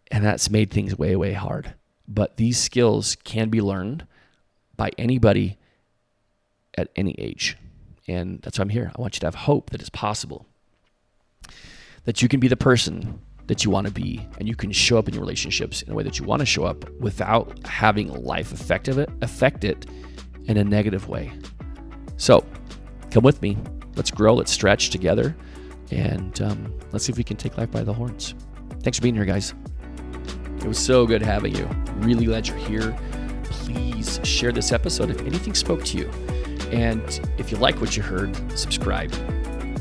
that's 0.09 0.49
made 0.49 0.71
things 0.71 0.97
way, 0.97 1.15
way 1.15 1.33
hard. 1.33 1.75
But 2.07 2.37
these 2.37 2.57
skills 2.57 3.15
can 3.23 3.49
be 3.49 3.61
learned 3.61 4.07
by 4.75 4.89
anybody 4.97 5.57
at 6.75 6.89
any 6.95 7.13
age, 7.19 7.55
and 8.07 8.41
that's 8.41 8.57
why 8.57 8.63
I'm 8.63 8.69
here. 8.69 8.91
I 8.97 8.99
want 8.99 9.15
you 9.15 9.19
to 9.19 9.27
have 9.27 9.35
hope 9.35 9.69
that 9.69 9.79
it's 9.79 9.91
possible, 9.91 10.47
that 12.05 12.23
you 12.23 12.27
can 12.27 12.39
be 12.39 12.47
the 12.47 12.57
person 12.57 13.21
that 13.45 13.63
you 13.63 13.71
want 13.71 13.87
to 13.87 13.93
be 13.93 14.27
and 14.37 14.47
you 14.47 14.55
can 14.55 14.71
show 14.71 14.99
up 14.99 15.07
in 15.07 15.13
your 15.15 15.21
relationships 15.21 15.81
in 15.81 15.91
a 15.91 15.95
way 15.95 16.03
that 16.03 16.19
you 16.19 16.25
want 16.25 16.39
to 16.39 16.45
show 16.45 16.65
up 16.65 16.87
without 16.99 17.65
having 17.65 18.07
life 18.23 18.51
affect 18.51 18.87
it 18.87 19.09
affect 19.23 19.63
it 19.63 19.87
in 20.45 20.57
a 20.57 20.63
negative 20.63 21.09
way. 21.09 21.31
So 22.17 22.45
come 23.09 23.23
with 23.23 23.41
me 23.41 23.57
let's 23.95 24.11
grow 24.11 24.33
let's 24.33 24.51
stretch 24.51 24.89
together 24.89 25.35
and 25.91 26.41
um, 26.41 26.73
let's 26.91 27.05
see 27.05 27.11
if 27.11 27.17
we 27.17 27.23
can 27.23 27.37
take 27.37 27.57
life 27.57 27.71
by 27.71 27.83
the 27.83 27.93
horns. 27.93 28.35
Thanks 28.81 28.97
for 28.97 29.03
being 29.03 29.15
here 29.15 29.25
guys. 29.25 29.53
It 30.57 30.65
was 30.65 30.77
so 30.77 31.05
good 31.05 31.21
having 31.21 31.55
you. 31.55 31.69
Really 31.95 32.25
glad 32.25 32.47
you're 32.47 32.57
here. 32.57 32.97
Please 33.43 34.19
share 34.23 34.51
this 34.51 34.71
episode 34.71 35.09
if 35.09 35.21
anything 35.21 35.53
spoke 35.53 35.83
to 35.85 35.97
you. 35.97 36.09
And 36.71 37.21
if 37.37 37.51
you 37.51 37.57
like 37.57 37.79
what 37.81 37.95
you 37.97 38.03
heard 38.03 38.35
subscribe. 38.57 39.11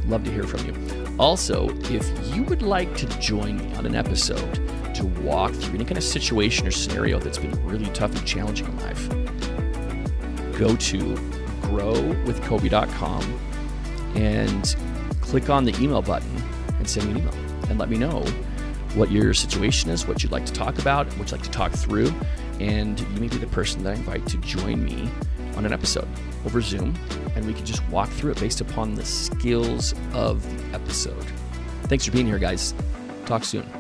Love 0.07 0.25
to 0.25 0.31
hear 0.31 0.45
from 0.45 0.65
you. 0.67 1.17
Also, 1.19 1.69
if 1.91 2.35
you 2.35 2.45
would 2.45 2.63
like 2.63 2.97
to 2.97 3.07
join 3.19 3.57
me 3.59 3.75
on 3.75 3.85
an 3.85 3.95
episode 3.95 4.95
to 4.95 5.05
walk 5.23 5.53
through 5.53 5.75
any 5.75 5.85
kind 5.85 5.99
of 5.99 6.05
situation 6.05 6.67
or 6.67 6.71
scenario 6.71 7.19
that's 7.19 7.39
been 7.39 7.53
really 7.67 7.87
tough 7.87 8.15
and 8.15 8.27
challenging 8.27 8.67
in 8.67 8.77
life, 8.79 9.09
go 10.59 10.77
to 10.77 10.99
growwithcoby.com 11.63 13.41
and 14.19 14.75
click 15.21 15.49
on 15.49 15.65
the 15.65 15.75
email 15.81 16.03
button 16.03 16.43
and 16.79 16.89
send 16.89 17.07
me 17.07 17.13
an 17.13 17.19
email 17.19 17.35
and 17.71 17.79
let 17.79 17.89
me 17.89 17.97
know 17.97 18.25
what 18.95 19.11
your 19.13 19.33
situation 19.33 19.91
is, 19.91 20.09
what 20.09 20.23
you'd 20.23 20.33
like 20.33 20.45
to 20.45 20.53
talk 20.53 20.79
about, 20.79 21.07
what 21.19 21.31
you'd 21.31 21.33
like 21.33 21.43
to 21.43 21.51
talk 21.51 21.73
through, 21.73 22.13
and 22.59 22.99
you 22.99 23.21
may 23.21 23.29
be 23.29 23.37
the 23.37 23.47
person 23.47 23.85
that 23.85 23.91
I 23.91 23.95
invite 23.95 24.27
to 24.27 24.37
join 24.39 24.85
me 24.85 25.09
on 25.57 25.65
an 25.65 25.73
episode 25.73 26.09
over 26.45 26.61
Zoom, 26.61 26.99
and 27.37 27.47
we 27.47 27.55
can 27.55 27.65
just 27.65 27.87
walk 27.89 28.09
through 28.09 28.33
it 28.33 28.41
based 28.41 28.61
upon 28.61 28.95
the 28.95 29.05
skills 29.05 29.95
of 30.15 30.43
the 30.43 30.75
episode. 30.75 31.25
Thanks 31.85 32.05
for 32.05 32.11
being 32.11 32.27
here, 32.27 32.39
guys. 32.39 32.75
Talk 33.27 33.45
soon. 33.45 33.78